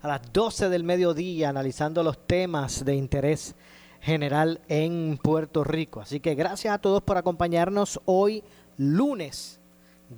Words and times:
a 0.00 0.08
las 0.08 0.20
12 0.32 0.68
del 0.68 0.84
mediodía 0.84 1.48
analizando 1.48 2.02
los 2.02 2.26
temas 2.26 2.84
de 2.84 2.94
interés 2.94 3.54
general 4.00 4.60
en 4.68 5.18
Puerto 5.22 5.64
Rico. 5.64 6.00
Así 6.00 6.20
que 6.20 6.34
gracias 6.34 6.74
a 6.74 6.78
todos 6.78 7.02
por 7.02 7.16
acompañarnos 7.16 8.00
hoy 8.04 8.44
lunes. 8.76 9.60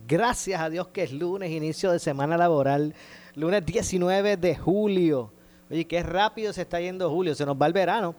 Gracias 0.06 0.60
a 0.60 0.70
Dios 0.70 0.88
que 0.88 1.02
es 1.02 1.12
lunes, 1.12 1.50
inicio 1.50 1.90
de 1.90 1.98
semana 1.98 2.36
laboral, 2.36 2.94
lunes 3.34 3.64
19 3.66 4.36
de 4.36 4.56
julio. 4.56 5.32
Oye, 5.70 5.86
qué 5.86 6.02
rápido 6.02 6.52
se 6.52 6.62
está 6.62 6.80
yendo 6.80 7.10
julio, 7.10 7.34
se 7.34 7.46
nos 7.46 7.56
va 7.56 7.66
el 7.66 7.72
verano. 7.72 8.14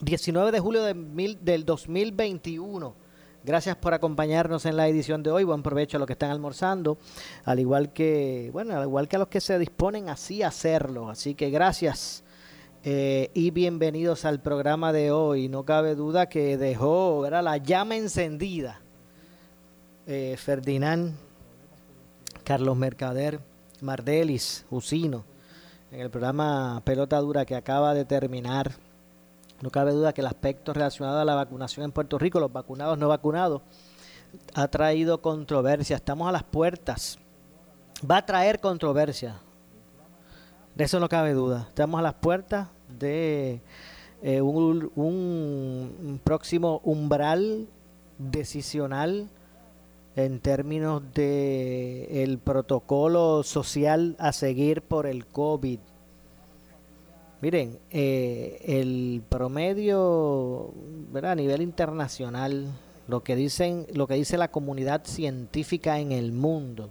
19 0.00 0.52
de 0.52 0.60
julio 0.60 0.82
de 0.84 0.94
mil, 0.94 1.38
del 1.42 1.64
2021. 1.64 2.94
Gracias 3.48 3.76
por 3.76 3.94
acompañarnos 3.94 4.66
en 4.66 4.76
la 4.76 4.88
edición 4.88 5.22
de 5.22 5.30
hoy. 5.30 5.42
Buen 5.42 5.62
provecho 5.62 5.96
a 5.96 6.00
los 6.00 6.06
que 6.06 6.12
están 6.12 6.30
almorzando, 6.30 6.98
al 7.46 7.58
igual 7.58 7.94
que, 7.94 8.50
bueno, 8.52 8.76
al 8.76 8.82
igual 8.82 9.08
que 9.08 9.16
a 9.16 9.20
los 9.20 9.28
que 9.28 9.40
se 9.40 9.58
disponen 9.58 10.10
así 10.10 10.42
a 10.42 10.48
hacerlo. 10.48 11.08
Así 11.08 11.34
que 11.34 11.48
gracias 11.48 12.24
eh, 12.84 13.30
y 13.32 13.50
bienvenidos 13.50 14.26
al 14.26 14.42
programa 14.42 14.92
de 14.92 15.12
hoy. 15.12 15.48
No 15.48 15.62
cabe 15.62 15.94
duda 15.94 16.28
que 16.28 16.58
dejó 16.58 17.24
era 17.24 17.40
la 17.40 17.56
llama 17.56 17.96
encendida. 17.96 18.82
Eh, 20.06 20.36
Ferdinand, 20.36 21.14
Carlos 22.44 22.76
Mercader, 22.76 23.40
Mardelis, 23.80 24.66
Usino, 24.68 25.24
en 25.90 26.00
el 26.00 26.10
programa 26.10 26.82
Pelota 26.84 27.18
Dura 27.20 27.46
que 27.46 27.56
acaba 27.56 27.94
de 27.94 28.04
terminar 28.04 28.72
no 29.60 29.70
cabe 29.70 29.92
duda 29.92 30.12
que 30.12 30.20
el 30.20 30.26
aspecto 30.26 30.72
relacionado 30.72 31.18
a 31.18 31.24
la 31.24 31.34
vacunación 31.34 31.84
en 31.84 31.92
Puerto 31.92 32.18
Rico, 32.18 32.38
los 32.38 32.52
vacunados, 32.52 32.98
no 32.98 33.08
vacunados, 33.08 33.62
ha 34.54 34.68
traído 34.68 35.20
controversia. 35.20 35.96
Estamos 35.96 36.28
a 36.28 36.32
las 36.32 36.44
puertas. 36.44 37.18
Va 38.08 38.18
a 38.18 38.26
traer 38.26 38.60
controversia. 38.60 39.40
De 40.74 40.84
eso 40.84 41.00
no 41.00 41.08
cabe 41.08 41.32
duda. 41.32 41.66
Estamos 41.68 41.98
a 41.98 42.02
las 42.02 42.14
puertas 42.14 42.68
de 43.00 43.60
eh, 44.22 44.40
un, 44.40 44.92
un 44.94 46.20
próximo 46.22 46.80
umbral 46.84 47.66
decisional 48.18 49.28
en 50.14 50.40
términos 50.40 51.02
de 51.14 52.24
el 52.24 52.38
protocolo 52.38 53.42
social 53.44 54.16
a 54.18 54.32
seguir 54.32 54.82
por 54.82 55.06
el 55.06 55.26
COVID. 55.26 55.78
Miren, 57.40 57.78
eh, 57.92 58.60
el 58.64 59.22
promedio 59.28 60.74
a 61.22 61.34
nivel 61.36 61.62
internacional, 61.62 62.66
lo 63.06 63.22
que 63.22 63.36
dicen, 63.36 63.86
lo 63.94 64.08
que 64.08 64.14
dice 64.14 64.36
la 64.36 64.50
comunidad 64.50 65.04
científica 65.04 66.00
en 66.00 66.10
el 66.10 66.32
mundo, 66.32 66.90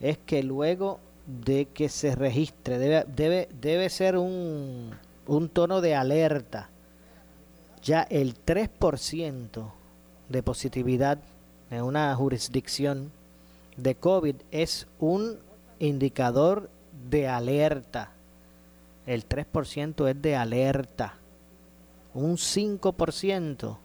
es 0.00 0.16
que 0.16 0.42
luego 0.42 0.98
de 1.26 1.66
que 1.66 1.90
se 1.90 2.14
registre, 2.14 2.78
debe, 2.78 3.04
debe, 3.14 3.48
debe 3.60 3.90
ser 3.90 4.16
un, 4.16 4.92
un 5.26 5.48
tono 5.50 5.82
de 5.82 5.94
alerta. 5.94 6.70
Ya 7.82 8.00
el 8.02 8.34
3% 8.34 9.72
de 10.30 10.42
positividad 10.42 11.18
en 11.70 11.82
una 11.82 12.14
jurisdicción 12.16 13.12
de 13.76 13.94
COVID 13.94 14.36
es 14.50 14.86
un 14.98 15.38
indicador 15.78 16.70
de 17.10 17.28
alerta 17.28 18.14
el 19.06 19.28
3% 19.28 20.08
es 20.08 20.22
de 20.22 20.36
alerta. 20.36 21.14
Un 22.14 22.36
5% 22.36 23.78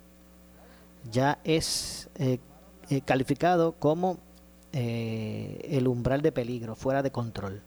ya 1.12 1.40
es 1.44 2.10
eh, 2.16 2.40
eh, 2.90 3.02
calificado 3.02 3.74
como 3.74 4.18
eh, 4.74 5.68
el 5.72 5.88
umbral 5.88 6.22
de 6.22 6.32
peligro, 6.32 6.76
fuera 6.76 7.02
de 7.02 7.12
control. 7.12 7.62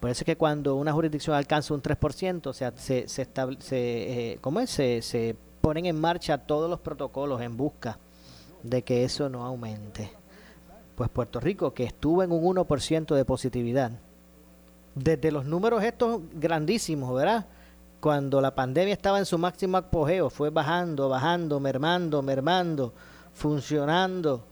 Por 0.00 0.10
eso 0.10 0.22
es 0.22 0.26
que 0.26 0.36
cuando 0.36 0.74
una 0.74 0.92
jurisdicción 0.92 1.36
alcanza 1.36 1.74
un 1.74 1.82
3%, 1.82 2.46
o 2.46 2.52
sea, 2.52 2.72
se, 2.76 3.08
se, 3.08 3.28
se, 3.60 4.38
¿cómo 4.40 4.60
es? 4.60 4.70
Se, 4.70 5.02
se 5.02 5.36
ponen 5.60 5.86
en 5.86 6.00
marcha 6.00 6.38
todos 6.38 6.68
los 6.68 6.80
protocolos 6.80 7.40
en 7.40 7.56
busca 7.56 7.98
de 8.62 8.82
que 8.82 9.04
eso 9.04 9.28
no 9.28 9.44
aumente. 9.44 10.10
Pues 10.96 11.10
Puerto 11.10 11.40
Rico, 11.40 11.74
que 11.74 11.84
estuvo 11.84 12.22
en 12.22 12.32
un 12.32 12.56
1% 12.56 13.14
de 13.14 13.24
positividad, 13.24 13.92
desde 14.96 15.30
los 15.30 15.44
números 15.44 15.84
estos 15.84 16.22
grandísimos, 16.34 17.14
¿verdad? 17.14 17.46
Cuando 18.00 18.40
la 18.40 18.54
pandemia 18.54 18.94
estaba 18.94 19.18
en 19.18 19.26
su 19.26 19.38
máximo 19.38 19.76
apogeo, 19.76 20.30
fue 20.30 20.50
bajando, 20.50 21.08
bajando, 21.08 21.60
mermando, 21.60 22.22
mermando, 22.22 22.94
funcionando 23.34 24.44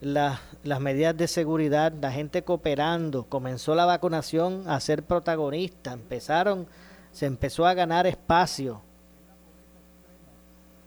las, 0.00 0.40
las 0.64 0.80
medidas 0.80 1.16
de 1.16 1.28
seguridad, 1.28 1.92
la 2.00 2.10
gente 2.10 2.42
cooperando, 2.42 3.24
comenzó 3.24 3.74
la 3.74 3.84
vacunación 3.84 4.64
a 4.66 4.80
ser 4.80 5.04
protagonista, 5.04 5.92
empezaron, 5.92 6.66
se 7.12 7.26
empezó 7.26 7.64
a 7.64 7.74
ganar 7.74 8.06
espacio. 8.06 8.80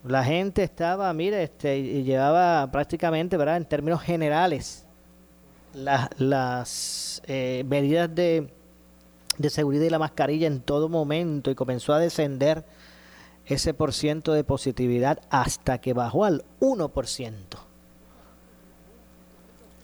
La 0.04 0.24
gente 0.24 0.64
estaba, 0.64 1.12
mire, 1.14 1.44
este, 1.44 2.04
llevaba 2.04 2.70
prácticamente, 2.72 3.38
¿verdad? 3.38 3.58
En 3.58 3.66
términos 3.66 4.02
generales, 4.02 4.86
las, 5.74 6.10
las 6.20 7.22
eh, 7.26 7.64
medidas 7.68 8.14
de 8.14 8.54
de 9.38 9.50
seguridad 9.50 9.86
y 9.86 9.90
la 9.90 10.00
mascarilla 10.00 10.48
en 10.48 10.62
todo 10.62 10.90
momento 10.90 11.52
y 11.52 11.56
comenzó 11.56 11.94
a 11.94 12.00
descender 12.00 12.66
ese 13.46 13.74
por 13.74 13.94
ciento 13.94 14.34
de 14.34 14.44
positividad 14.44 15.20
hasta 15.30 15.80
que 15.80 15.94
bajó 15.94 16.26
al 16.26 16.44
1%. 16.60 17.34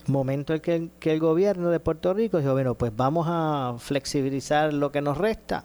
Momento 0.08 0.53
en 0.53 0.59
que, 0.59 0.90
que 1.00 1.13
el 1.13 1.19
gobierno 1.19 1.69
de 1.69 1.80
Puerto 1.80 2.13
Rico 2.13 2.40
dijo, 2.40 2.52
bueno, 2.52 2.75
pues 2.75 2.92
vamos 2.96 3.28
a 3.30 3.75
flexibilizar 3.80 4.74
lo 4.74 4.92
que 4.92 5.02
nos 5.02 5.18
resta, 5.18 5.63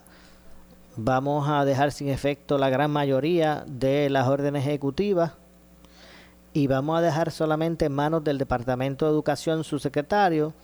vamos 0.97 1.48
a 1.48 1.65
dejar 1.65 1.91
sin 1.91 2.09
efecto 2.09 2.56
la 2.56 2.71
gran 2.71 2.91
mayoría 2.93 3.65
de 3.66 4.09
las 4.10 4.28
órdenes 4.28 4.65
ejecutivas 4.65 5.32
y 6.53 6.66
vamos 6.66 6.98
a 6.98 7.03
dejar 7.03 7.32
solamente 7.32 7.87
en 7.87 7.93
manos 7.93 8.22
del 8.22 8.38
Departamento 8.38 9.06
de 9.06 9.12
Educación, 9.12 9.65
su 9.65 9.78
secretario, 9.78 10.54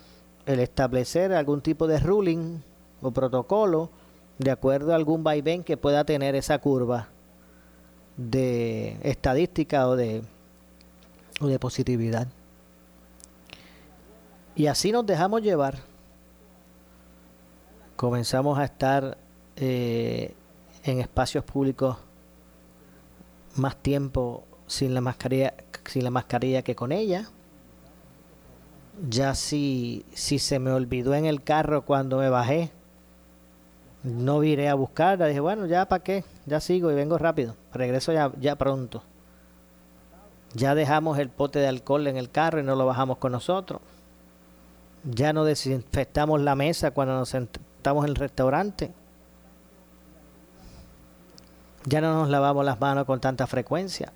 el 0.46 0.60
establecer 0.60 1.32
algún 1.32 1.60
tipo 1.60 1.86
de 1.86 1.98
ruling 1.98 2.60
o 3.04 3.10
protocolo 3.10 3.90
de 4.38 4.50
acuerdo 4.50 4.92
a 4.92 4.96
algún 4.96 5.22
vaivén 5.22 5.62
que 5.62 5.76
pueda 5.76 6.04
tener 6.04 6.34
esa 6.34 6.58
curva 6.58 7.08
de 8.16 8.96
estadística 9.02 9.86
o 9.88 9.96
de, 9.96 10.22
o 11.40 11.46
de 11.46 11.58
positividad. 11.58 12.28
Y 14.56 14.66
así 14.66 14.90
nos 14.90 15.04
dejamos 15.04 15.42
llevar. 15.42 15.78
Comenzamos 17.96 18.58
a 18.58 18.64
estar 18.64 19.18
eh, 19.56 20.34
en 20.82 21.00
espacios 21.00 21.44
públicos 21.44 21.96
más 23.56 23.76
tiempo 23.76 24.44
sin 24.66 24.94
la 24.94 25.00
mascarilla, 25.00 25.54
sin 25.84 26.04
la 26.04 26.10
mascarilla 26.10 26.62
que 26.62 26.74
con 26.74 26.90
ella 26.90 27.28
ya 29.08 29.34
si, 29.34 30.04
si 30.14 30.38
se 30.38 30.58
me 30.58 30.70
olvidó 30.70 31.14
en 31.14 31.26
el 31.26 31.42
carro 31.42 31.84
cuando 31.84 32.18
me 32.18 32.28
bajé, 32.28 32.70
no 34.04 34.38
viré 34.38 34.68
a 34.68 34.74
buscarla. 34.74 35.26
Dije, 35.26 35.40
bueno, 35.40 35.66
ya 35.66 35.88
para 35.88 36.04
qué, 36.04 36.24
ya 36.46 36.60
sigo 36.60 36.92
y 36.92 36.94
vengo 36.94 37.18
rápido. 37.18 37.56
Regreso 37.72 38.12
ya, 38.12 38.30
ya 38.38 38.54
pronto. 38.56 39.02
Ya 40.52 40.74
dejamos 40.74 41.18
el 41.18 41.30
pote 41.30 41.58
de 41.58 41.66
alcohol 41.66 42.06
en 42.06 42.16
el 42.16 42.30
carro 42.30 42.60
y 42.60 42.62
no 42.62 42.76
lo 42.76 42.86
bajamos 42.86 43.16
con 43.18 43.32
nosotros. 43.32 43.80
Ya 45.04 45.32
no 45.32 45.44
desinfectamos 45.44 46.40
la 46.40 46.54
mesa 46.54 46.92
cuando 46.92 47.14
nos 47.14 47.30
sentamos 47.30 48.04
en 48.04 48.10
el 48.10 48.14
restaurante. 48.14 48.92
Ya 51.86 52.00
no 52.00 52.14
nos 52.14 52.28
lavamos 52.28 52.64
las 52.64 52.80
manos 52.80 53.04
con 53.04 53.20
tanta 53.20 53.46
frecuencia. 53.46 54.12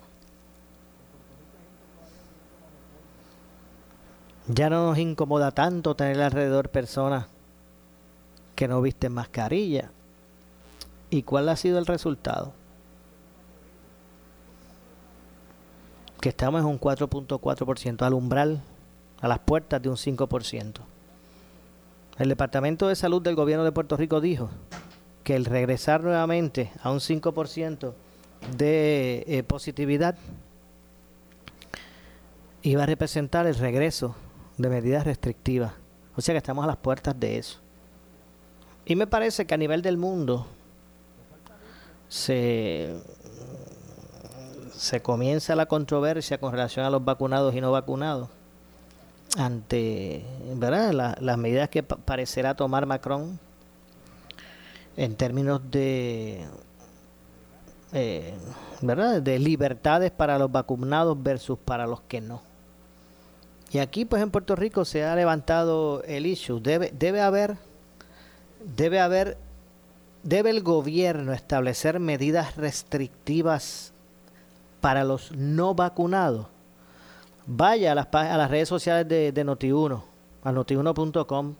Ya 4.47 4.69
no 4.69 4.87
nos 4.87 4.97
incomoda 4.97 5.51
tanto 5.51 5.95
tener 5.95 6.21
alrededor 6.21 6.69
personas 6.69 7.27
que 8.59 8.67
no 8.67 8.81
visten 8.81 9.13
mascarilla. 9.13 9.89
¿Y 11.09 11.23
cuál 11.23 11.47
ha 11.47 11.55
sido 11.55 11.79
el 11.79 11.85
resultado? 11.85 12.51
Que 16.19 16.27
estamos 16.27 16.59
en 16.59 16.67
un 16.67 16.77
4.4% 16.77 18.01
al 18.01 18.13
umbral, 18.13 18.61
a 19.21 19.29
las 19.29 19.39
puertas 19.39 19.81
de 19.81 19.87
un 19.87 19.95
5%. 19.95 20.81
El 22.17 22.27
Departamento 22.27 22.89
de 22.89 22.97
Salud 22.97 23.21
del 23.21 23.35
Gobierno 23.35 23.63
de 23.63 23.71
Puerto 23.71 23.95
Rico 23.95 24.19
dijo 24.19 24.49
que 25.23 25.37
el 25.37 25.45
regresar 25.45 26.03
nuevamente 26.03 26.73
a 26.83 26.91
un 26.91 26.99
5% 26.99 27.93
de 28.57 29.23
eh, 29.25 29.43
positividad 29.43 30.17
iba 32.61 32.83
a 32.83 32.87
representar 32.87 33.47
el 33.47 33.55
regreso 33.55 34.17
de 34.57 34.67
medidas 34.67 35.05
restrictivas. 35.05 35.71
O 36.17 36.19
sea 36.19 36.33
que 36.33 36.39
estamos 36.39 36.65
a 36.65 36.67
las 36.67 36.75
puertas 36.75 37.17
de 37.17 37.37
eso. 37.37 37.61
Y 38.89 38.95
me 38.95 39.05
parece 39.05 39.45
que 39.45 39.53
a 39.53 39.57
nivel 39.57 39.83
del 39.83 39.97
mundo 39.97 40.47
se, 42.07 42.95
se 44.75 44.99
comienza 45.03 45.55
la 45.55 45.67
controversia 45.67 46.39
con 46.39 46.51
relación 46.51 46.83
a 46.87 46.89
los 46.89 47.05
vacunados 47.05 47.53
y 47.53 47.61
no 47.61 47.71
vacunados 47.71 48.29
ante 49.37 50.25
¿verdad? 50.55 51.17
las 51.21 51.37
medidas 51.37 51.69
que 51.69 51.83
parecerá 51.83 52.55
tomar 52.55 52.87
Macron 52.87 53.39
en 54.97 55.15
términos 55.15 55.61
de 55.69 56.47
eh, 57.93 58.33
¿verdad? 58.81 59.21
de 59.21 59.37
libertades 59.37 60.09
para 60.09 60.39
los 60.39 60.51
vacunados 60.51 61.21
versus 61.21 61.59
para 61.63 61.85
los 61.85 62.01
que 62.01 62.21
no. 62.21 62.41
Y 63.71 63.77
aquí 63.77 64.05
pues 64.05 64.23
en 64.23 64.31
Puerto 64.31 64.55
Rico 64.55 64.83
se 64.83 65.03
ha 65.03 65.15
levantado 65.15 66.01
el 66.05 66.25
issue, 66.25 66.59
debe 66.59 66.91
debe 66.91 67.21
haber 67.21 67.68
debe 68.59 68.99
haber 68.99 69.37
debe 70.23 70.49
el 70.49 70.61
gobierno 70.61 71.33
establecer 71.33 71.99
medidas 71.99 72.55
restrictivas 72.57 73.93
para 74.81 75.03
los 75.03 75.31
no 75.31 75.75
vacunados. 75.75 76.47
Vaya 77.45 77.93
a 77.93 77.95
las, 77.95 78.07
a 78.11 78.37
las 78.37 78.51
redes 78.51 78.69
sociales 78.69 79.07
de, 79.07 79.31
de 79.31 79.45
Noti1, 79.45 80.03
a 80.43 80.51
notiuno.com 80.51 81.55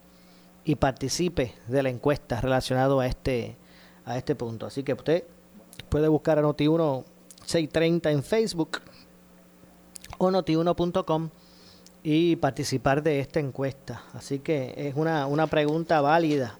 y 0.64 0.76
participe 0.76 1.56
de 1.68 1.84
la 1.84 1.90
encuesta 1.90 2.42
relacionado 2.42 3.00
a 3.00 3.08
este, 3.08 3.56
a 4.06 4.18
este 4.18 4.36
punto. 4.36 4.66
Así 4.66 4.84
que 4.84 4.94
usted 4.94 5.24
puede 5.90 6.08
buscar 6.08 6.38
a 6.38 6.44
Noti1 6.44 7.04
630 7.46 8.12
en 8.12 8.24
Facebook 8.24 8.82
o 10.18 10.30
notiuno.com 10.30 11.30
y 12.04 12.36
participar 12.36 13.02
de 13.02 13.20
esta 13.20 13.40
encuesta. 13.40 14.04
Así 14.14 14.40
que 14.40 14.74
es 14.78 14.96
una, 14.96 15.26
una 15.26 15.48
pregunta 15.48 16.02
válida 16.02 16.58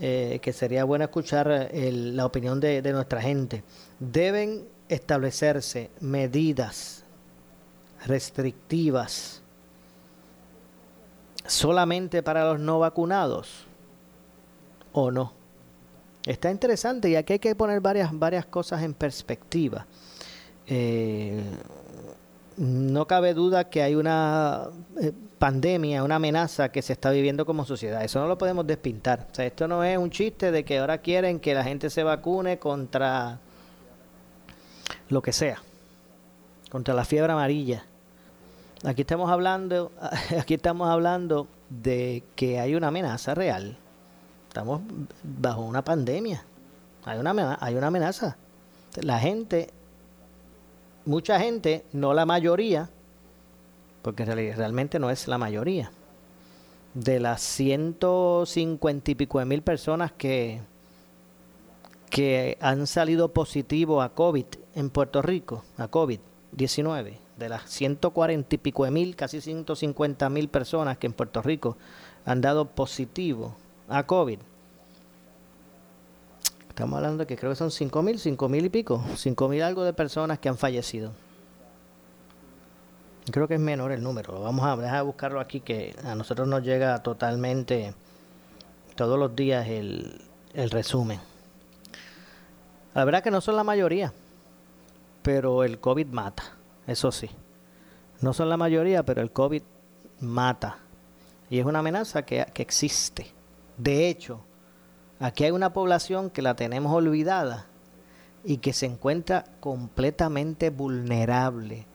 eh, 0.00 0.38
que 0.42 0.52
sería 0.52 0.84
bueno 0.84 1.04
escuchar 1.04 1.70
la 1.72 2.26
opinión 2.26 2.60
de, 2.60 2.82
de 2.82 2.92
nuestra 2.92 3.20
gente. 3.20 3.62
Deben 3.98 4.66
establecerse 4.88 5.90
medidas 6.00 7.04
restrictivas 8.06 9.42
solamente 11.46 12.22
para 12.22 12.44
los 12.44 12.60
no 12.60 12.78
vacunados 12.78 13.66
o 14.92 15.10
no. 15.10 15.32
Está 16.24 16.50
interesante 16.50 17.08
y 17.08 17.16
aquí 17.16 17.34
hay 17.34 17.38
que 17.38 17.54
poner 17.54 17.80
varias, 17.80 18.10
varias 18.12 18.44
cosas 18.46 18.82
en 18.82 18.92
perspectiva. 18.94 19.86
Eh, 20.66 21.42
no 22.56 23.06
cabe 23.06 23.32
duda 23.32 23.70
que 23.70 23.82
hay 23.82 23.94
una 23.94 24.68
eh, 25.00 25.12
pandemia, 25.38 26.02
una 26.02 26.16
amenaza 26.16 26.70
que 26.70 26.82
se 26.82 26.92
está 26.92 27.10
viviendo 27.10 27.46
como 27.46 27.64
sociedad. 27.64 28.02
Eso 28.04 28.20
no 28.20 28.26
lo 28.26 28.38
podemos 28.38 28.66
despintar. 28.66 29.26
O 29.30 29.34
sea, 29.34 29.46
esto 29.46 29.68
no 29.68 29.84
es 29.84 29.96
un 29.96 30.10
chiste 30.10 30.50
de 30.50 30.64
que 30.64 30.78
ahora 30.78 30.98
quieren 30.98 31.40
que 31.40 31.54
la 31.54 31.64
gente 31.64 31.90
se 31.90 32.02
vacune 32.02 32.58
contra 32.58 33.38
lo 35.08 35.22
que 35.22 35.32
sea, 35.32 35.62
contra 36.70 36.94
la 36.94 37.04
fiebre 37.04 37.32
amarilla. 37.32 37.84
Aquí 38.84 39.02
estamos 39.02 39.30
hablando, 39.30 39.92
aquí 40.38 40.54
estamos 40.54 40.88
hablando 40.88 41.48
de 41.68 42.22
que 42.36 42.60
hay 42.60 42.74
una 42.74 42.88
amenaza 42.88 43.34
real. 43.34 43.76
Estamos 44.48 44.80
bajo 45.22 45.62
una 45.62 45.84
pandemia. 45.84 46.44
Hay 47.04 47.18
una, 47.18 47.58
hay 47.60 47.74
una 47.74 47.86
amenaza. 47.88 48.36
La 49.02 49.18
gente, 49.18 49.70
mucha 51.04 51.38
gente, 51.38 51.84
no 51.92 52.14
la 52.14 52.26
mayoría, 52.26 52.90
porque 54.02 54.24
realmente 54.24 54.98
no 54.98 55.10
es 55.10 55.28
la 55.28 55.38
mayoría, 55.38 55.90
de 56.94 57.20
las 57.20 57.42
150 57.42 59.10
y 59.10 59.14
pico 59.14 59.38
de 59.38 59.44
mil 59.44 59.62
personas 59.62 60.12
que, 60.12 60.60
que 62.10 62.56
han 62.60 62.86
salido 62.86 63.32
positivo 63.32 64.02
a 64.02 64.10
COVID 64.10 64.46
en 64.74 64.90
Puerto 64.90 65.22
Rico, 65.22 65.64
a 65.76 65.90
COVID-19, 65.90 67.18
de 67.36 67.48
las 67.48 67.70
140 67.70 68.54
y 68.54 68.58
pico 68.58 68.84
de 68.84 68.90
mil, 68.90 69.16
casi 69.16 69.40
150 69.40 70.28
mil 70.30 70.48
personas 70.48 70.98
que 70.98 71.06
en 71.06 71.12
Puerto 71.12 71.42
Rico 71.42 71.76
han 72.24 72.40
dado 72.40 72.66
positivo 72.66 73.54
a 73.88 74.04
COVID. 74.04 74.38
Estamos 76.68 76.96
hablando 76.96 77.18
de 77.18 77.26
que 77.26 77.36
creo 77.36 77.50
que 77.52 77.56
son 77.56 77.70
5 77.70 78.02
mil, 78.02 78.18
5 78.18 78.48
mil 78.48 78.64
y 78.64 78.68
pico, 78.68 79.02
5 79.16 79.48
mil 79.48 79.62
algo 79.62 79.84
de 79.84 79.92
personas 79.92 80.38
que 80.38 80.48
han 80.48 80.58
fallecido. 80.58 81.12
Creo 83.30 83.48
que 83.48 83.54
es 83.54 83.60
menor 83.60 83.92
el 83.92 84.02
número. 84.02 84.40
Vamos 84.40 84.64
a 84.64 84.76
dejar 84.76 85.04
buscarlo 85.04 85.40
aquí 85.40 85.60
que 85.60 85.94
a 86.04 86.14
nosotros 86.14 86.48
nos 86.48 86.62
llega 86.62 87.02
totalmente 87.02 87.94
todos 88.94 89.18
los 89.18 89.34
días 89.36 89.66
el, 89.68 90.20
resumen. 90.70 91.20
La 92.94 93.04
verdad 93.04 93.22
que 93.22 93.30
no 93.30 93.40
son 93.40 93.56
la 93.56 93.64
mayoría, 93.64 94.12
pero 95.22 95.62
el 95.62 95.78
COVID 95.78 96.06
mata. 96.08 96.42
Eso 96.86 97.12
sí. 97.12 97.30
No 98.20 98.32
son 98.32 98.48
la 98.48 98.56
mayoría, 98.56 99.04
pero 99.04 99.20
el 99.20 99.30
COVID 99.30 99.62
mata. 100.20 100.78
Y 101.50 101.58
es 101.58 101.66
una 101.66 101.78
amenaza 101.80 102.22
que 102.22 102.46
existe. 102.56 103.32
De 103.76 104.08
hecho, 104.08 104.40
aquí 105.20 105.44
hay 105.44 105.50
una 105.50 105.72
población 105.72 106.30
que 106.30 106.42
la 106.42 106.56
tenemos 106.56 106.92
olvidada 106.92 107.66
y 108.44 108.58
que 108.58 108.72
se 108.72 108.86
encuentra 108.86 109.44
completamente 109.60 110.70
vulnerable, 110.70 111.86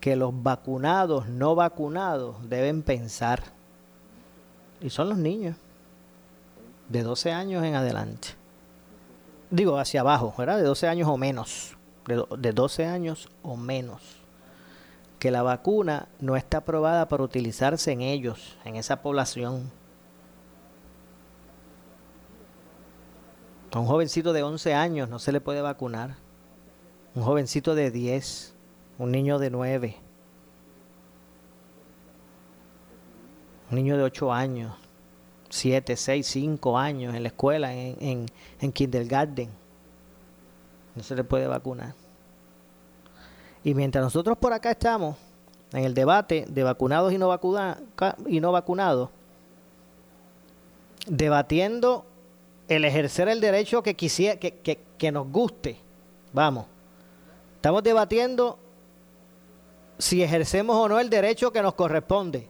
que 0.00 0.16
los 0.16 0.42
vacunados, 0.42 1.28
no 1.28 1.54
vacunados, 1.54 2.36
deben 2.48 2.82
pensar. 2.82 3.42
Y 4.80 4.90
son 4.90 5.10
los 5.10 5.18
niños, 5.18 5.56
de 6.88 7.02
12 7.02 7.32
años 7.32 7.64
en 7.64 7.74
adelante. 7.74 8.28
Digo, 9.50 9.78
hacia 9.78 10.00
abajo, 10.00 10.34
¿verdad? 10.38 10.56
De 10.56 10.64
12 10.64 10.88
años 10.88 11.08
o 11.08 11.16
menos. 11.16 11.76
De, 12.06 12.24
de 12.38 12.52
12 12.52 12.86
años 12.86 13.28
o 13.42 13.56
menos 13.56 14.20
que 15.20 15.30
la 15.30 15.42
vacuna 15.42 16.08
no 16.18 16.34
está 16.34 16.58
aprobada 16.58 17.06
para 17.06 17.22
utilizarse 17.22 17.92
en 17.92 18.00
ellos, 18.00 18.56
en 18.64 18.76
esa 18.76 19.02
población. 19.02 19.70
A 23.70 23.78
un 23.78 23.86
jovencito 23.86 24.32
de 24.32 24.42
11 24.42 24.74
años 24.74 25.10
no 25.10 25.18
se 25.18 25.30
le 25.30 25.42
puede 25.42 25.60
vacunar. 25.60 26.16
Un 27.14 27.22
jovencito 27.22 27.74
de 27.74 27.90
10, 27.90 28.49
un 29.00 29.10
niño 29.10 29.38
de 29.38 29.48
9, 29.48 29.96
un 33.70 33.76
niño 33.76 33.96
de 33.96 34.02
8 34.02 34.30
años, 34.30 34.76
7, 35.48 35.96
6, 35.96 36.26
5 36.26 36.78
años 36.78 37.14
en 37.14 37.22
la 37.22 37.28
escuela, 37.28 37.72
en, 37.72 37.96
en, 37.98 38.26
en 38.60 38.72
kindergarten. 38.72 39.48
No 40.94 41.02
se 41.02 41.16
le 41.16 41.24
puede 41.24 41.46
vacunar. 41.46 41.94
Y 43.64 43.72
mientras 43.72 44.04
nosotros 44.04 44.36
por 44.36 44.52
acá 44.52 44.72
estamos 44.72 45.16
en 45.72 45.84
el 45.84 45.94
debate 45.94 46.44
de 46.50 46.62
vacunados 46.62 47.10
y 47.14 47.16
no, 47.16 47.34
y 48.26 48.40
no 48.40 48.52
vacunados, 48.52 49.08
debatiendo 51.06 52.04
el 52.68 52.84
ejercer 52.84 53.28
el 53.30 53.40
derecho 53.40 53.82
que, 53.82 53.96
quisiera, 53.96 54.38
que, 54.38 54.58
que, 54.58 54.78
que 54.98 55.10
nos 55.10 55.26
guste, 55.26 55.78
vamos, 56.34 56.66
estamos 57.56 57.82
debatiendo 57.82 58.58
si 60.00 60.22
ejercemos 60.22 60.76
o 60.76 60.88
no 60.88 60.98
el 60.98 61.10
derecho 61.10 61.52
que 61.52 61.62
nos 61.62 61.74
corresponde. 61.74 62.48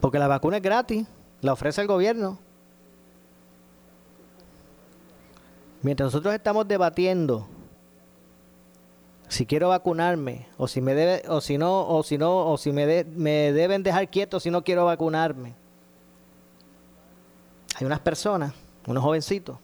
Porque 0.00 0.18
la 0.18 0.28
vacuna 0.28 0.58
es 0.58 0.62
gratis, 0.62 1.06
la 1.40 1.52
ofrece 1.52 1.80
el 1.80 1.86
gobierno. 1.86 2.38
Mientras 5.82 6.08
nosotros 6.08 6.34
estamos 6.34 6.68
debatiendo 6.68 7.48
si 9.28 9.46
quiero 9.46 9.68
vacunarme 9.68 10.48
o 10.58 10.68
si 10.68 10.80
me 10.80 10.94
debe 10.94 11.22
o 11.28 11.40
si 11.40 11.56
no 11.56 11.88
o 11.88 12.02
si 12.02 12.18
no 12.18 12.50
o 12.50 12.58
si 12.58 12.72
me, 12.72 13.04
me 13.04 13.52
deben 13.52 13.82
dejar 13.82 14.08
quieto 14.10 14.40
si 14.40 14.50
no 14.50 14.62
quiero 14.62 14.84
vacunarme. 14.84 15.54
Hay 17.76 17.86
unas 17.86 18.00
personas 18.00 18.52
unos 18.86 19.02
jovencitos, 19.02 19.58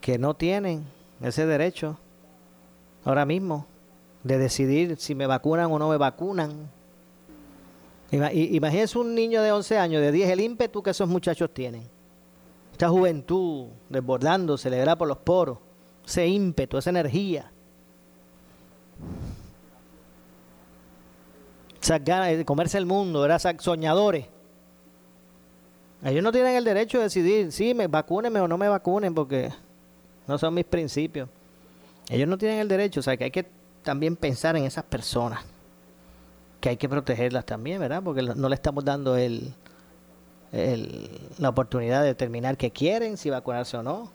que 0.00 0.18
no 0.18 0.34
tienen 0.34 0.86
ese 1.20 1.46
derecho 1.46 1.98
ahora 3.04 3.24
mismo 3.24 3.66
de 4.22 4.38
decidir 4.38 4.96
si 4.98 5.14
me 5.14 5.26
vacunan 5.26 5.70
o 5.70 5.78
no 5.78 5.88
me 5.88 5.96
vacunan. 5.96 6.70
Imagínense 8.10 8.98
un 8.98 9.14
niño 9.14 9.42
de 9.42 9.52
11 9.52 9.78
años, 9.78 10.02
de 10.02 10.12
10, 10.12 10.30
el 10.30 10.40
ímpetu 10.40 10.82
que 10.82 10.90
esos 10.90 11.08
muchachos 11.08 11.52
tienen. 11.52 11.82
Esta 12.72 12.88
juventud 12.88 13.68
desbordándose, 13.88 14.68
le 14.68 14.78
verá 14.78 14.96
por 14.96 15.08
los 15.08 15.18
poros. 15.18 15.58
Ese 16.06 16.26
ímpetu, 16.26 16.76
esa 16.76 16.90
energía. 16.90 17.50
Esas 21.80 22.04
ganas 22.04 22.36
de 22.36 22.44
comerse 22.44 22.78
el 22.78 22.86
mundo, 22.86 23.20
¿verdad? 23.20 23.56
soñadores. 23.60 24.26
Ellos 26.04 26.22
no 26.22 26.32
tienen 26.32 26.56
el 26.56 26.64
derecho 26.64 26.98
de 26.98 27.04
decidir 27.04 27.52
si 27.52 27.74
me 27.74 27.86
vacúnenme 27.86 28.40
o 28.40 28.48
no 28.48 28.58
me 28.58 28.68
vacunen 28.68 29.14
porque 29.14 29.50
no 30.26 30.38
son 30.38 30.54
mis 30.54 30.64
principios. 30.64 31.28
Ellos 32.08 32.28
no 32.28 32.38
tienen 32.38 32.58
el 32.58 32.68
derecho, 32.68 33.00
o 33.00 33.02
sea 33.02 33.16
que 33.16 33.24
hay 33.24 33.30
que 33.30 33.46
también 33.82 34.16
pensar 34.16 34.56
en 34.56 34.64
esas 34.64 34.84
personas, 34.84 35.44
que 36.60 36.70
hay 36.70 36.76
que 36.76 36.88
protegerlas 36.88 37.44
también, 37.44 37.80
¿verdad? 37.80 38.02
Porque 38.02 38.22
no 38.22 38.48
le 38.48 38.54
estamos 38.54 38.84
dando 38.84 39.16
el, 39.16 39.54
la 41.38 41.48
oportunidad 41.48 42.00
de 42.02 42.08
determinar 42.08 42.56
qué 42.56 42.70
quieren, 42.70 43.16
si 43.16 43.30
vacunarse 43.30 43.76
o 43.76 43.82
no. 43.82 44.10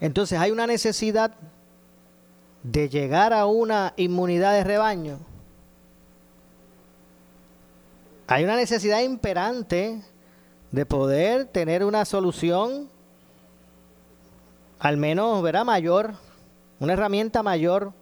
Entonces 0.00 0.38
hay 0.38 0.50
una 0.50 0.66
necesidad 0.66 1.32
de 2.62 2.88
llegar 2.88 3.32
a 3.32 3.46
una 3.46 3.94
inmunidad 3.96 4.52
de 4.52 4.64
rebaño. 4.64 5.18
Hay 8.26 8.44
una 8.44 8.56
necesidad 8.56 9.00
imperante 9.00 10.02
de 10.70 10.86
poder 10.86 11.46
tener 11.46 11.84
una 11.84 12.04
solución 12.04 12.88
al 14.80 14.96
menos, 14.96 15.42
verá, 15.42 15.62
mayor, 15.62 16.14
una 16.80 16.94
herramienta 16.94 17.42
mayor 17.42 17.92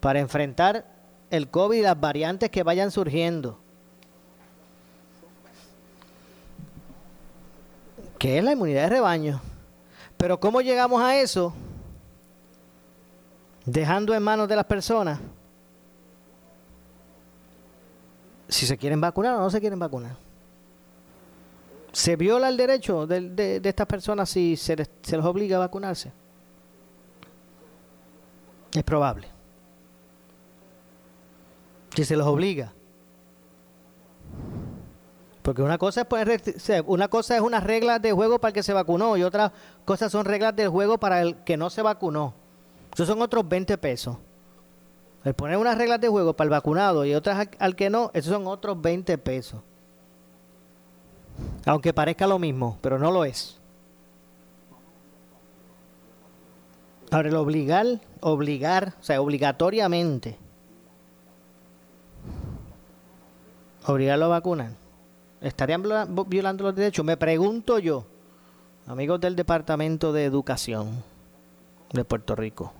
para 0.00 0.20
enfrentar 0.20 0.84
el 1.30 1.48
COVID 1.48 1.78
y 1.78 1.82
las 1.82 1.98
variantes 1.98 2.50
que 2.50 2.62
vayan 2.62 2.90
surgiendo. 2.90 3.58
Que 8.18 8.38
es 8.38 8.44
la 8.44 8.52
inmunidad 8.52 8.82
de 8.82 8.88
rebaño. 8.90 9.40
Pero 10.16 10.38
¿cómo 10.40 10.60
llegamos 10.60 11.00
a 11.02 11.18
eso? 11.18 11.54
Dejando 13.64 14.14
en 14.14 14.22
manos 14.22 14.48
de 14.48 14.56
las 14.56 14.64
personas 14.64 15.18
si 18.48 18.66
se 18.66 18.76
quieren 18.76 19.00
vacunar 19.00 19.36
o 19.36 19.40
no 19.40 19.50
se 19.50 19.60
quieren 19.60 19.78
vacunar. 19.78 20.25
¿Se 21.96 22.14
viola 22.14 22.50
el 22.50 22.58
derecho 22.58 23.06
de, 23.06 23.58
estas 23.64 23.86
personas 23.86 24.28
si 24.28 24.54
se 24.58 24.76
les, 24.76 24.90
se 25.00 25.16
obliga 25.16 25.56
a 25.56 25.60
vacunarse? 25.60 26.12
Es 28.74 28.82
probable. 28.82 29.28
Si 31.94 32.04
se 32.04 32.14
los 32.14 32.26
obliga. 32.26 32.74
Porque 35.40 35.62
una 35.62 35.78
cosa 35.78 36.02
es 36.02 36.06
poner, 36.06 36.42
una 36.84 37.08
cosa 37.08 37.34
es 37.34 37.40
unas 37.40 37.64
reglas 37.64 38.02
de 38.02 38.12
juego 38.12 38.38
para 38.38 38.50
el 38.50 38.54
que 38.54 38.62
se 38.62 38.74
vacunó 38.74 39.16
y 39.16 39.22
otra 39.22 39.50
cosa 39.86 40.10
son 40.10 40.26
reglas 40.26 40.54
de 40.54 40.68
juego 40.68 40.98
para 40.98 41.22
el 41.22 41.36
que 41.44 41.56
no 41.56 41.70
se 41.70 41.80
vacunó. 41.80 42.34
Esos 42.92 43.08
son 43.08 43.22
otros 43.22 43.48
20 43.48 43.78
pesos. 43.78 44.18
El 45.24 45.32
poner 45.32 45.56
unas 45.56 45.78
reglas 45.78 46.02
de 46.02 46.08
juego 46.08 46.36
para 46.36 46.44
el 46.44 46.50
vacunado 46.50 47.06
y 47.06 47.14
otras 47.14 47.38
al, 47.38 47.50
al 47.58 47.74
que 47.74 47.88
no, 47.88 48.10
esos 48.12 48.34
son 48.34 48.46
otros 48.46 48.82
20 48.82 49.16
pesos. 49.16 49.62
Aunque 51.64 51.92
parezca 51.92 52.26
lo 52.26 52.38
mismo, 52.38 52.78
pero 52.80 52.98
no 52.98 53.10
lo 53.10 53.24
es. 53.24 53.58
Ahora, 57.10 57.28
el 57.28 57.36
obligar, 57.36 57.86
obligar, 58.20 58.94
o 59.00 59.02
sea, 59.02 59.20
obligatoriamente, 59.20 60.36
obligarlo 63.86 64.24
a 64.26 64.28
vacunar, 64.28 64.72
¿estarían 65.40 65.84
violando 66.26 66.64
los 66.64 66.74
derechos? 66.74 67.04
Me 67.04 67.16
pregunto 67.16 67.78
yo, 67.78 68.06
amigos 68.86 69.20
del 69.20 69.36
Departamento 69.36 70.12
de 70.12 70.24
Educación 70.24 71.04
de 71.92 72.04
Puerto 72.04 72.34
Rico. 72.34 72.72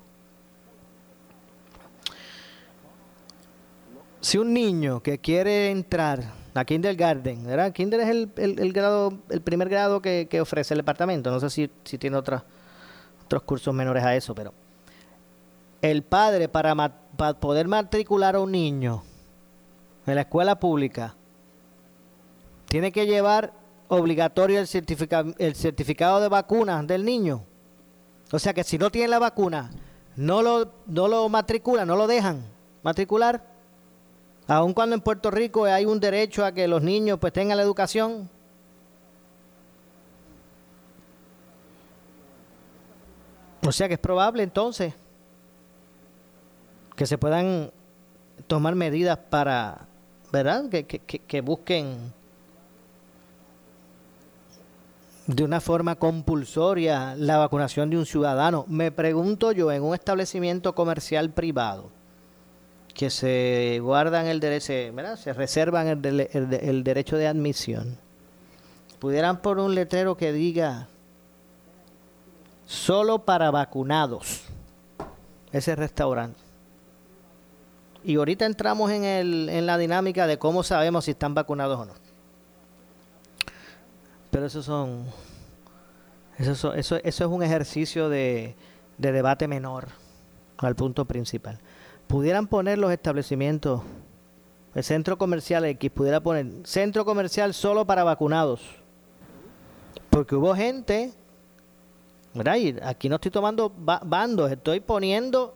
Si 4.21 4.39
un 4.39 4.53
niño 4.53 5.01
que 5.05 5.19
quiere 5.19 5.71
entrar 5.71 6.46
a 6.57 6.65
kindergarten, 6.65 7.45
¿verdad? 7.45 7.73
Kinder 7.73 8.01
es 8.01 8.09
el, 8.09 8.31
el, 8.37 8.73
grado, 8.73 9.13
el 9.29 9.41
primer 9.41 9.69
grado 9.69 10.01
que, 10.01 10.29
ofrece 10.41 10.75
el 10.75 10.79
departamento. 10.79 11.31
No 11.31 11.41
sé 11.41 11.51
si, 11.51 11.71
si 11.85 11.99
tiene 11.99 12.17
otros 12.17 12.43
cursos 13.45 13.75
menores 13.75 14.05
a 14.05 14.15
eso, 14.15 14.35
pero 14.35 14.53
el 15.83 16.03
padre 16.03 16.49
para, 16.49 16.75
para 17.17 17.35
poder 17.39 17.69
matricular 17.69 18.37
a 18.37 18.41
un 18.41 18.53
niño 18.53 19.03
en 20.07 20.15
la 20.15 20.23
escuela 20.23 20.59
pública 20.59 21.15
tiene 22.69 22.93
que 22.93 23.07
llevar 23.07 23.53
obligatorio 23.89 24.59
el, 24.59 25.35
el 25.39 25.55
certificado 25.55 26.21
de 26.21 26.29
vacuna 26.29 26.83
del 26.83 27.05
niño. 27.05 27.43
O 28.33 28.39
sea 28.39 28.53
que 28.53 28.65
si 28.65 28.79
no 28.79 28.91
tiene 28.91 29.09
la 29.09 29.19
vacuna, 29.19 29.71
no 30.17 30.43
lo, 30.43 30.73
no 30.87 31.09
lo 31.09 31.29
matricula, 31.29 31.85
no 31.85 31.97
lo 31.97 32.07
dejan 32.07 32.45
matricular 32.83 33.56
Aun 34.49 34.75
cuando 34.75 34.95
en 34.95 35.01
Puerto 35.01 35.31
Rico 35.31 35.65
hay 35.65 35.87
un 35.87 35.99
derecho 35.99 36.45
a 36.45 36.53
que 36.53 36.69
los 36.69 36.83
niños 36.83 37.19
pues 37.19 37.33
tengan 37.33 37.57
la 37.57 37.63
educación. 37.63 38.31
O 43.67 43.73
sea 43.73 43.89
que 43.89 43.95
es 43.95 44.01
probable 44.01 44.45
entonces 44.45 44.95
que 46.95 47.07
se 47.07 47.19
puedan 47.19 47.73
tomar 48.47 48.75
medidas 48.77 49.19
para, 49.19 49.89
¿verdad? 50.33 50.69
Que, 50.71 50.87
que, 50.87 51.01
que 51.01 51.41
busquen 51.41 52.13
de 55.27 55.43
una 55.43 55.61
forma 55.61 55.97
compulsoria 55.97 57.17
la 57.17 57.39
vacunación 57.39 57.91
de 57.91 57.99
un 57.99 58.07
ciudadano. 58.07 58.65
Me 58.69 58.93
pregunto 58.93 59.51
yo, 59.53 59.73
en 59.73 59.83
un 59.83 59.95
establecimiento 59.95 60.75
comercial 60.75 61.31
privado, 61.31 61.91
que 62.97 63.11
se 63.11 63.79
guardan 63.83 64.27
el 64.27 64.41
derecho, 64.41 64.73
se 65.17 65.33
reservan 65.35 65.87
el, 65.87 66.83
derecho 66.83 67.19
de 67.19 67.27
admisión, 67.27 67.99
pudieran 68.99 69.43
por 69.43 69.59
un 69.59 69.75
letrero 69.75 70.17
que 70.17 70.33
diga 70.33 70.89
solo 72.65 73.19
para 73.19 73.51
vacunados 73.51 74.45
ese 75.53 75.77
restaurante. 75.77 76.41
Y 78.03 78.17
ahorita 78.17 78.47
entramos 78.47 78.91
en, 78.91 79.05
el, 79.05 79.51
en 79.51 79.67
la 79.67 79.77
dinámica 79.77 80.27
de 80.27 80.39
cómo 80.39 80.63
sabemos 80.63 81.05
si 81.05 81.11
están 81.11 81.35
vacunados 81.35 81.79
o 81.79 81.85
no. 81.85 81.93
Pero 84.31 84.47
eso 84.47 84.63
son, 84.63 85.05
eso, 86.39 86.73
eso, 86.73 86.97
eso 86.97 87.25
es 87.25 87.31
un 87.31 87.43
ejercicio 87.43 88.09
de 88.09 88.55
debate 88.97 89.49
menor 89.49 89.89
al 90.57 90.75
punto 90.75 91.05
principal 91.05 91.61
pudieran 92.07 92.47
poner 92.47 92.79
los 92.79 92.93
establecimientos, 92.93 93.83
el 94.75 94.85
centro 94.85 95.17
comercial 95.17 95.65
X 95.65 95.91
pudiera 95.91 96.21
poner 96.21 96.47
centro 96.65 97.05
comercial 97.05 97.55
solo 97.55 97.87
para 97.87 98.05
vacunados. 98.05 98.61
Porque 100.11 100.35
hubo 100.35 100.55
gente, 100.55 101.13
¿verdad? 102.35 102.57
aquí 102.83 103.09
no 103.09 103.17
estoy 103.17 103.31
tomando 103.31 103.73
bandos, 103.75 104.51
estoy 104.53 104.81
poniendo, 104.81 105.55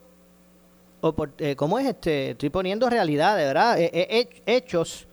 eh, 1.39 1.55
¿cómo 1.57 1.79
es 1.79 1.87
este? 1.87 2.31
Estoy 2.31 2.51
poniendo 2.51 2.89
realidades, 2.89 3.47
¿verdad? 3.47 3.77
hechos 3.79 5.07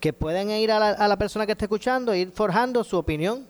que 0.00 0.12
pueden 0.12 0.50
ir 0.50 0.70
a 0.70 0.78
la, 0.78 0.90
a 0.90 1.08
la 1.08 1.16
persona 1.16 1.46
que 1.46 1.52
está 1.52 1.64
escuchando 1.64 2.12
e 2.12 2.18
ir 2.18 2.30
forjando 2.30 2.84
su 2.84 2.96
opinión. 2.96 3.46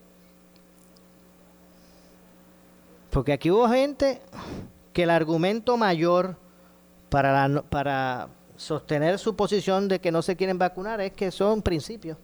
Porque 3.11 3.33
aquí 3.33 3.51
hubo 3.51 3.69
gente 3.69 4.21
que 4.93 5.05
el 5.05 5.11
argumento 5.11 5.77
mayor 5.77 6.37
para, 7.09 7.63
para 7.63 8.29
sostener 8.57 9.19
su 9.19 9.37
posición 9.37 9.89
de 9.89 10.01
que 10.01 10.11
no 10.11 10.23
se 10.23 10.37
quieren 10.37 10.59
vacunar 10.59 11.01
es 11.01 11.13
que 11.13 11.31
son 11.31 11.63
principios. 11.63 12.19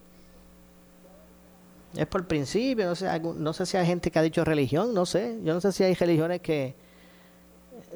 Es 1.95 2.07
por 2.07 2.25
principio, 2.25 2.87
no 2.87 2.95
sé, 2.95 3.19
no 3.19 3.53
sé 3.53 3.65
si 3.65 3.77
hay 3.77 3.85
gente 3.85 4.09
que 4.09 4.17
ha 4.17 4.21
dicho 4.23 4.43
religión, 4.43 4.93
no 4.93 5.05
sé. 5.05 5.39
Yo 5.43 5.53
no 5.53 5.61
sé 5.61 5.71
si 5.71 5.83
hay 5.83 5.93
religiones 5.93 6.41
que... 6.41 6.75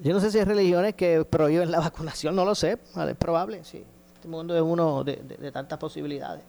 Yo 0.04 0.14
no 0.14 0.20
sé 0.20 0.30
si 0.32 0.38
hay 0.38 0.46
religiones 0.46 0.94
que 0.94 1.26
prohíben 1.26 1.72
la 1.72 1.80
vacunación, 1.90 2.36
no 2.36 2.46
lo 2.46 2.54
sé, 2.54 2.78
es 2.96 3.16
probable, 3.16 3.64
sí. 3.64 3.84
Este 4.14 4.28
mundo 4.28 4.56
es 4.56 4.62
uno 4.62 5.04
de, 5.04 5.16
de 5.16 5.52
tantas 5.52 5.80
posibilidades. 5.80 6.44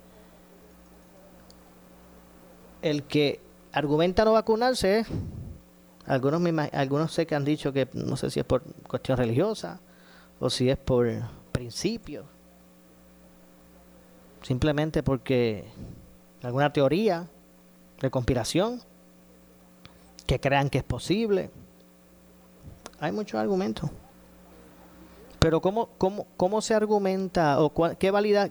El 2.83 3.04
que 3.04 3.40
argumenta 3.73 4.25
no 4.25 4.33
vacunarse, 4.33 5.07
algunos, 6.07 6.42
algunos 6.73 7.12
sé 7.12 7.26
que 7.26 7.35
han 7.35 7.45
dicho 7.45 7.73
que 7.73 7.88
no 7.95 8.16
sé 8.16 8.30
si 8.30 8.40
es 8.40 8.47
por 8.47 8.62
cuestión 8.87 9.16
religiosa, 9.16 9.80
o 10.40 10.50
si 10.50 10.71
es 10.71 10.76
por 10.76 11.09
principio, 11.52 12.25
simplemente 14.42 15.02
porque 15.02 15.64
alguna 16.42 16.73
teoría 16.73 17.28
de 18.00 18.11
conspiración, 18.11 18.80
que 20.26 20.38
crean 20.38 20.68
que 20.68 20.78
es 20.78 20.85
posible. 20.85 21.50
Hay 23.00 23.12
muchos 23.12 23.40
argumentos. 23.40 23.90
Pero 25.38 25.61
¿cómo, 25.61 25.88
cómo, 25.97 26.26
cómo 26.37 26.61
se 26.61 26.75
argumenta 26.75 27.61
o 27.62 27.73
qué 27.99 28.11
validad, 28.11 28.50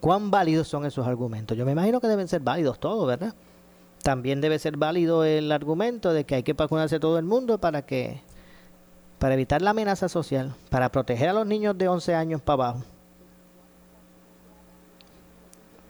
cuán 0.00 0.30
válidos 0.30 0.66
son 0.66 0.84
esos 0.84 1.06
argumentos? 1.06 1.56
Yo 1.56 1.64
me 1.64 1.72
imagino 1.72 2.00
que 2.00 2.08
deben 2.08 2.26
ser 2.26 2.40
válidos 2.40 2.80
todos, 2.80 3.06
¿verdad? 3.06 3.34
También 4.02 4.40
debe 4.40 4.58
ser 4.58 4.76
válido 4.76 5.24
el 5.24 5.52
argumento 5.52 6.12
de 6.12 6.24
que 6.24 6.36
hay 6.36 6.42
que 6.42 6.54
vacunarse 6.54 6.98
todo 6.98 7.18
el 7.18 7.24
mundo 7.24 7.58
para 7.58 7.82
que 7.82 8.22
para 9.20 9.34
evitar 9.34 9.60
la 9.60 9.70
amenaza 9.70 10.08
social, 10.08 10.56
para 10.70 10.90
proteger 10.90 11.28
a 11.28 11.34
los 11.34 11.46
niños 11.46 11.76
de 11.76 11.86
11 11.86 12.14
años 12.14 12.40
para 12.40 12.54
abajo. 12.54 12.84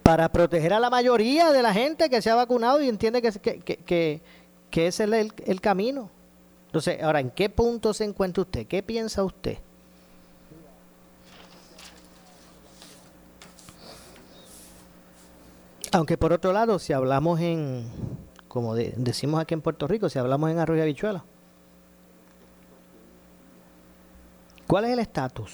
Para 0.02 0.28
proteger 0.28 0.72
a 0.72 0.80
la 0.80 0.90
mayoría 0.90 1.52
de 1.52 1.62
la 1.62 1.72
gente 1.72 2.10
que 2.10 2.20
se 2.20 2.28
ha 2.28 2.34
vacunado 2.34 2.82
y 2.82 2.88
entiende 2.88 3.22
que, 3.22 3.30
que, 3.60 4.20
que, 4.68 4.86
ese 4.88 5.04
es 5.04 5.12
el, 5.12 5.32
el 5.46 5.60
camino. 5.60 6.10
Entonces, 6.66 7.00
ahora, 7.00 7.20
¿en 7.20 7.30
qué 7.30 7.48
punto 7.48 7.94
se 7.94 8.02
encuentra 8.02 8.42
usted? 8.42 8.66
¿Qué 8.66 8.82
piensa 8.82 9.22
usted? 9.22 9.58
Aunque 15.92 16.18
por 16.18 16.32
otro 16.32 16.52
lado, 16.52 16.80
si 16.80 16.92
hablamos 16.92 17.38
en, 17.38 17.88
como 18.48 18.74
decimos 18.74 19.40
aquí 19.40 19.54
en 19.54 19.60
Puerto 19.60 19.86
Rico, 19.86 20.08
si 20.08 20.18
hablamos 20.18 20.50
en 20.50 20.58
arroyo 20.58 20.82
habichuela, 20.82 21.24
¿cuál 24.70 24.84
es 24.84 24.92
el 24.92 25.00
estatus 25.00 25.50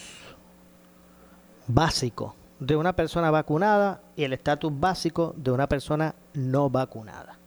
básico 1.66 2.34
de 2.60 2.76
una 2.76 2.94
persona 2.94 3.30
vacunada 3.30 4.02
y 4.14 4.24
el 4.24 4.34
estatus 4.34 4.70
básico 4.78 5.32
de 5.38 5.52
una 5.52 5.66
persona 5.66 6.14
no 6.34 6.68
vacunada? 6.68 7.38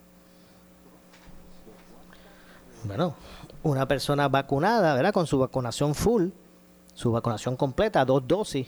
Bueno, 2.82 3.14
una 3.62 3.86
persona 3.86 4.26
vacunada, 4.26 4.94
¿verdad? 4.94 5.12
Con 5.12 5.28
su 5.28 5.38
vacunación 5.38 5.94
full, 5.94 6.30
su 6.92 7.12
vacunación 7.12 7.54
completa, 7.54 8.04
dos 8.04 8.26
dosis, 8.26 8.66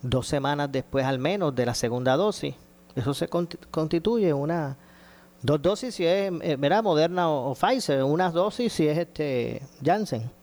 dos 0.00 0.26
semanas 0.26 0.72
después 0.72 1.04
al 1.04 1.18
menos 1.18 1.54
de 1.54 1.66
la 1.66 1.74
segunda 1.74 2.16
dosis, 2.16 2.54
eso 2.94 3.12
se 3.12 3.28
constituye 3.28 4.32
una 4.32 4.78
dos 5.42 5.60
dosis 5.60 5.94
si 5.96 6.06
es 6.06 6.32
eh, 6.40 6.56
Moderna 6.82 7.28
o, 7.28 7.54
Pfizer, 7.54 8.02
unas 8.02 8.32
dosis 8.32 8.72
si 8.72 8.88
es 8.88 8.96
este 8.96 9.60
Janssen. 9.84 10.41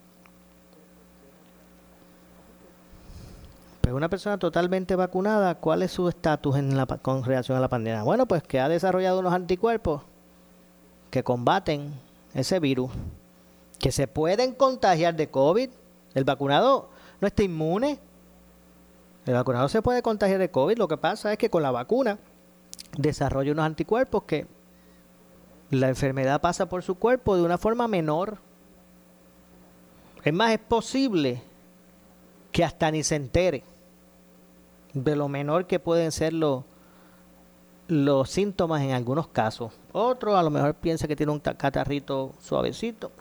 Pero 3.90 3.98
una 3.98 4.08
persona 4.08 4.38
totalmente 4.38 4.96
vacunada, 4.96 5.56
¿cuál 5.56 5.82
es 5.82 5.92
su 5.94 6.08
estatus 6.08 6.56
con 7.02 7.24
relación 7.24 7.58
a 7.58 7.60
la 7.60 7.70
pandemia? 7.70 8.04
Bueno, 8.04 8.28
pues 8.28 8.44
que 8.44 8.60
ha 8.60 8.70
desarrollado 8.70 9.20
unos 9.20 9.34
anticuerpos 9.34 10.04
que 11.10 11.24
combaten 11.24 11.92
ese 12.36 12.60
virus, 12.60 12.92
que 13.80 13.92
se 13.92 14.08
pueden 14.08 14.54
contagiar 14.54 15.16
de 15.16 15.32
COVID. 15.32 15.72
El 16.14 16.24
vacunado 16.24 16.90
no 17.20 17.28
está 17.28 17.42
inmune. 17.42 17.98
El 19.26 19.34
vacunado 19.34 19.68
se 19.70 19.82
puede 19.82 20.04
contagiar 20.04 20.38
de 20.38 20.52
COVID. 20.52 20.78
Lo 20.78 20.88
que 20.88 20.98
pasa 20.98 21.32
es 21.32 21.40
que 21.40 21.50
con 21.50 21.64
la 21.64 21.72
vacuna 21.72 22.20
desarrolla 22.96 23.54
unos 23.54 23.66
anticuerpos 23.66 24.22
que 24.26 24.46
la 25.72 25.90
enfermedad 25.90 26.40
pasa 26.42 26.70
por 26.70 26.84
su 26.84 26.94
cuerpo 26.94 27.36
de 27.36 27.42
una 27.42 27.58
forma 27.58 27.88
menor. 27.88 28.38
Es 30.24 30.32
más, 30.32 30.52
es 30.52 30.60
posible 30.60 31.42
que 32.52 32.64
hasta 32.64 32.92
ni 32.92 33.02
se 33.02 33.16
entere 33.16 33.64
de 34.94 35.16
lo 35.16 35.28
menor 35.28 35.68
que 35.68 35.80
pueden 35.80 36.12
ser 36.12 36.34
los, 36.34 36.64
síntomas 38.26 38.82
en 38.82 38.92
algunos 38.92 39.28
casos. 39.28 39.74
Otro 39.92 40.38
a 40.38 40.44
lo 40.44 40.50
mejor 40.50 40.76
piensa 40.76 41.08
que 41.08 41.16
tiene 41.16 41.32
un 41.32 41.40
catarrito 41.40 42.34
suavecito. 42.40 43.12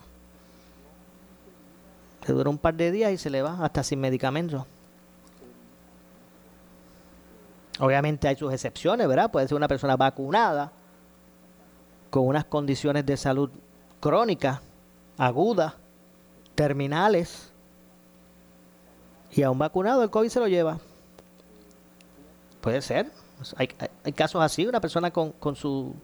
Se 2.25 2.33
dura 2.33 2.51
un 2.51 2.59
par 2.59 2.75
de 2.75 2.91
días 2.91 3.13
y 3.13 3.17
se 3.17 3.31
le 3.31 3.43
va 3.43 3.65
hasta 3.65 3.83
sin 3.83 4.01
medicamentos. 4.01 4.65
Obviamente 7.81 8.27
hay 8.27 8.37
sus 8.37 8.53
excepciones, 8.53 9.07
¿verdad? 9.07 9.31
Puede 9.31 9.47
ser 9.47 9.57
una 9.57 9.69
persona 9.69 9.97
vacunada 9.97 10.73
con 12.11 12.27
unas 12.27 12.45
condiciones 12.45 13.07
de 13.07 13.17
salud 13.17 13.51
crónicas, 14.01 14.61
agudas, 15.17 15.75
terminales, 16.55 17.53
y 19.31 19.43
a 19.43 19.51
un 19.51 19.59
vacunado 19.59 20.03
el 20.03 20.11
COVID 20.11 20.29
se 20.29 20.41
lo 20.41 20.49
lleva. 20.49 20.79
Puede 22.61 22.83
ser. 22.83 23.11
Hay, 23.57 23.69
hay 24.05 24.13
casos 24.13 24.43
así, 24.43 24.67
una 24.67 24.81
persona 24.81 25.11
con, 25.11 25.35
su 25.55 25.95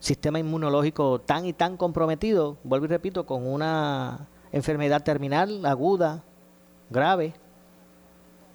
sistema 0.00 0.38
inmunológico 0.38 1.20
tan 1.20 1.46
y 1.46 1.52
tan 1.52 1.76
comprometido, 1.76 2.56
vuelvo 2.64 2.86
y 2.86 2.88
repito, 2.88 3.26
con 3.26 3.46
una 3.46 4.26
enfermedad 4.50 5.02
terminal, 5.02 5.64
aguda, 5.66 6.24
grave, 6.88 7.34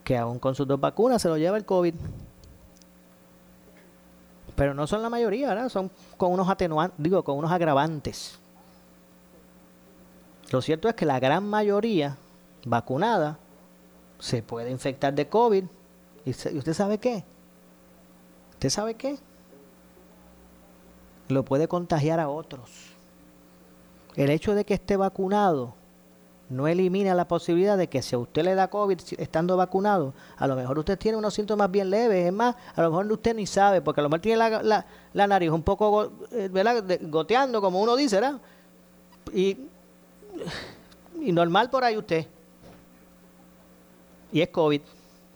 que 0.03 0.17
aún 0.17 0.39
con 0.39 0.55
sus 0.55 0.67
dos 0.67 0.79
vacunas 0.79 1.21
se 1.21 1.29
lo 1.29 1.37
lleva 1.37 1.57
el 1.57 1.65
COVID 1.65 1.95
pero 4.55 4.73
no 4.73 4.87
son 4.87 5.01
la 5.01 5.09
mayoría, 5.09 5.49
¿verdad? 5.49 5.69
Son 5.69 5.91
con 6.17 6.31
unos 6.31 6.49
atenuantes, 6.49 6.95
digo, 6.97 7.23
con 7.23 7.37
unos 7.37 7.51
agravantes. 7.51 8.39
Lo 10.51 10.61
cierto 10.61 10.87
es 10.87 10.95
que 10.95 11.05
la 11.05 11.19
gran 11.19 11.45
mayoría 11.45 12.17
vacunada 12.65 13.37
se 14.19 14.41
puede 14.41 14.71
infectar 14.71 15.13
de 15.13 15.27
COVID. 15.27 15.65
¿Y 16.23 16.29
usted 16.31 16.73
sabe 16.73 16.97
qué? 16.97 17.23
¿Usted 18.65 18.81
sabe 18.81 18.95
qué? 18.95 19.19
Lo 21.27 21.45
puede 21.45 21.67
contagiar 21.67 22.19
a 22.19 22.29
otros. 22.29 22.71
El 24.15 24.31
hecho 24.31 24.55
de 24.55 24.65
que 24.65 24.73
esté 24.73 24.97
vacunado 24.97 25.75
no 26.49 26.67
elimina 26.67 27.13
la 27.13 27.27
posibilidad 27.27 27.77
de 27.77 27.89
que 27.89 28.01
si 28.01 28.15
a 28.15 28.17
usted 28.17 28.43
le 28.43 28.55
da 28.55 28.71
COVID 28.71 28.99
estando 29.19 29.55
vacunado, 29.55 30.15
a 30.35 30.47
lo 30.47 30.55
mejor 30.55 30.79
usted 30.79 30.97
tiene 30.97 31.15
unos 31.15 31.35
síntomas 31.35 31.69
bien 31.69 31.91
leves, 31.91 32.25
es 32.25 32.33
más, 32.33 32.55
a 32.75 32.81
lo 32.81 32.89
mejor 32.89 33.11
usted 33.11 33.35
ni 33.35 33.45
sabe, 33.45 33.81
porque 33.81 34.01
a 34.01 34.03
lo 34.03 34.09
mejor 34.09 34.21
tiene 34.21 34.37
la, 34.39 35.27
nariz 35.27 35.51
un 35.51 35.61
poco 35.61 36.13
eh, 36.31 36.49
goteando, 37.03 37.61
como 37.61 37.79
uno 37.79 37.95
dice, 37.95 38.15
¿verdad? 38.15 38.41
Y, 39.31 39.59
y 41.21 41.31
normal 41.31 41.69
por 41.69 41.83
ahí 41.83 41.97
usted. 41.97 42.25
Y 44.31 44.41
es 44.41 44.49
COVID. 44.49 44.81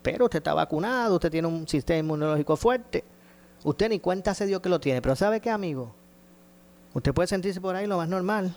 Pero 0.02 0.24
usted 0.24 0.38
está 0.38 0.54
vacunado, 0.54 1.14
usted 1.16 1.30
tiene 1.30 1.46
un 1.46 1.68
sistema 1.68 1.98
inmunológico 1.98 2.56
fuerte. 2.56 3.04
Usted 3.62 3.88
ni 3.88 4.00
cuenta 4.00 4.34
se 4.34 4.46
dio 4.46 4.62
que 4.62 4.68
lo 4.68 4.80
tiene. 4.80 5.02
Pero 5.02 5.16
¿sabe 5.16 5.40
qué, 5.40 5.50
amigo? 5.50 5.92
Usted 6.94 7.12
puede 7.14 7.28
sentirse 7.28 7.60
por 7.60 7.76
ahí 7.76 7.86
lo 7.86 7.98
más 7.98 8.08
normal. 8.08 8.54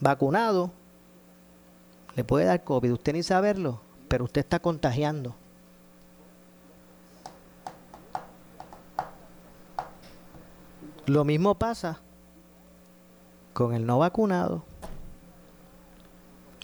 Vacunado, 0.00 0.70
le 2.16 2.24
puede 2.24 2.46
dar 2.46 2.64
COVID, 2.64 2.92
usted 2.92 3.12
ni 3.12 3.22
saberlo, 3.22 3.80
pero 4.08 4.24
usted 4.24 4.40
está 4.40 4.58
contagiando. 4.58 5.34
Lo 11.06 11.24
mismo 11.24 11.54
pasa 11.56 12.00
con 13.52 13.74
el 13.74 13.86
no 13.86 13.98
vacunado. 13.98 14.62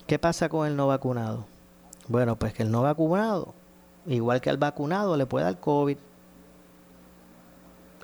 ¿Qué 0.07 0.19
pasa 0.19 0.49
con 0.49 0.67
el 0.67 0.77
no 0.77 0.87
vacunado? 0.87 1.47
Bueno, 2.09 2.37
pues 2.37 2.53
que 2.53 2.63
el 2.63 2.71
no 2.71 2.83
vacunado, 2.83 3.55
igual 4.07 4.41
que 4.41 4.51
al 4.51 4.57
vacunado, 4.57 5.17
le 5.17 5.27
puede 5.27 5.47
dar 5.47 5.59
COVID. 5.59 5.99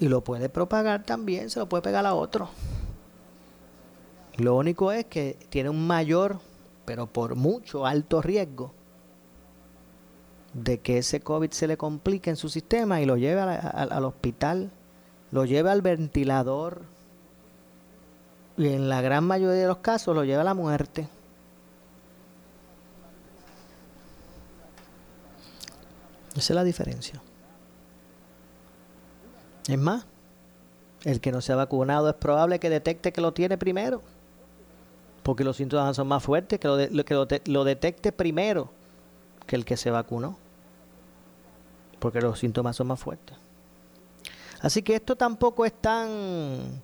Y 0.03 0.09
lo 0.09 0.25
puede 0.25 0.49
propagar 0.49 1.05
también, 1.05 1.49
se 1.49 1.61
lo 1.61 1.69
puede 1.69 1.85
pegar 1.85 2.05
a 2.07 2.15
otro. 2.15 2.49
Lo 4.37 4.57
único 4.57 4.91
es 4.91 5.05
que 5.05 5.39
tiene 5.49 5.71
un 5.71 5.87
mayor 5.87 6.41
pero 6.85 7.07
por 7.07 7.37
mucho 7.37 7.87
alto 7.87 8.21
riesgo 8.21 8.73
de 10.55 10.81
que 10.81 10.99
ese 10.99 11.21
COVID 11.21 11.53
se 11.53 11.69
le 11.69 11.77
complique 11.77 12.31
en 12.31 12.37
su 12.37 12.49
sistema 12.49 13.01
y 13.01 13.07
lo 13.07 13.17
lleve 13.17 13.41
al 13.41 14.05
hospital, 14.05 14.73
lo 15.31 15.45
lleve 15.45 15.71
al 15.71 15.83
ventilador 15.83 16.83
y 18.57 18.67
en 18.71 18.89
la 18.89 19.03
gran 19.03 19.23
mayoría 19.23 19.61
de 19.61 19.69
los 19.69 19.79
casos 19.79 20.17
lo 20.17 20.25
lleva 20.25 20.43
a 20.43 20.47
la 20.47 20.55
muerte. 20.55 21.09
Esa 26.35 26.53
es 26.53 26.57
la 26.57 26.65
diferencia. 26.65 27.23
Es 29.69 29.79
más, 29.79 30.07
el 31.05 31.21
que 31.21 31.33
no 31.33 31.41
se 31.41 31.53
ha 31.53 31.57
vacunado 31.57 32.09
es 32.09 32.15
probable 32.17 32.59
que 32.59 32.71
detecte 32.71 33.13
que 33.13 33.21
lo 33.21 33.33
tiene 33.33 33.59
primero 33.59 34.03
porque 35.23 35.45
los 35.45 35.57
síntomas 35.57 35.97
son 35.97 36.09
más 36.09 36.23
fuertes, 36.23 36.59
que 36.59 36.69
lo, 36.69 37.05
que 37.05 37.43
lo, 37.47 37.65
detecte 37.65 38.13
primero 38.13 38.71
que 39.47 39.57
el 39.57 39.65
que 39.65 39.77
se 39.77 39.91
vacunó, 39.91 40.37
porque 41.99 42.21
los 42.21 42.39
síntomas 42.39 42.77
son 42.77 42.89
más 42.89 43.01
fuertes. 43.01 43.37
Así 44.61 44.83
que 44.83 44.95
esto 44.95 45.17
tampoco 45.17 45.65
es 45.65 45.73
tan 45.73 46.83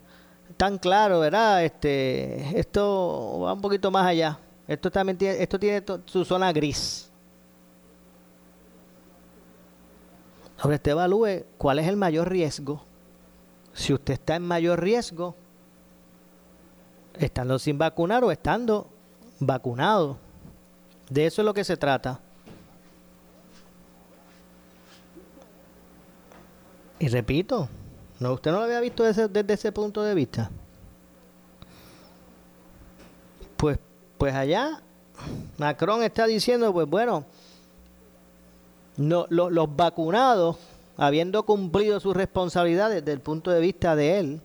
tan 0.57 0.79
claro, 0.79 1.21
¿verdad? 1.21 1.65
Este, 1.65 2.59
esto 2.59 3.41
va 3.45 3.53
un 3.53 3.61
poquito 3.61 3.91
más 3.91 4.07
allá. 4.07 4.39
Esto 4.67 4.91
también 4.91 5.19
esto 5.21 5.59
tiene 5.59 5.85
su 6.07 6.25
zona 6.25 6.53
gris. 6.53 7.08
Ahora 10.59 10.77
usted 10.77 10.93
evalúe 10.93 11.45
cuál 11.57 11.79
es 11.79 11.87
el 11.87 11.97
mayor 11.97 12.29
riesgo 12.29 12.83
si 13.79 13.93
usted 13.93 14.15
está 14.15 14.35
en 14.35 14.43
mayor 14.43 14.83
riesgo, 14.83 15.37
estando 17.15 17.59
sin 17.61 17.79
vacunar 17.79 18.25
o 18.25 18.33
estando 18.33 18.89
vacunado. 19.39 20.19
De 21.09 21.27
eso 21.27 21.43
es 21.43 21.47
lo 21.47 21.55
que 21.55 21.63
se 21.63 21.77
trata. 21.77 22.21
Y 26.99 27.07
repito, 27.07 27.69
no, 28.19 28.33
usted 28.33 28.51
no 28.51 28.59
lo 28.59 28.65
había 28.65 28.81
visto 28.81 29.05
desde, 29.05 29.29
desde 29.29 29.55
ese 29.55 29.71
punto 29.71 30.03
de 30.03 30.15
vista. 30.15 30.51
Pues, 33.57 33.79
pues 34.19 34.35
allá 34.35 34.83
Macron 35.57 36.03
está 36.03 36.27
diciendo, 36.27 36.73
pues 36.73 36.89
bueno, 36.89 37.25
no, 38.99 39.27
los 39.31 39.77
vacunados, 39.77 40.57
habiendo 40.97 41.45
cumplido 41.45 42.01
sus 42.01 42.15
responsabilidades 42.15 42.97
desde 42.97 43.13
el 43.13 43.21
punto 43.21 43.51
de 43.51 43.61
vista 43.61 43.97
de 43.97 44.19
él, 44.19 44.41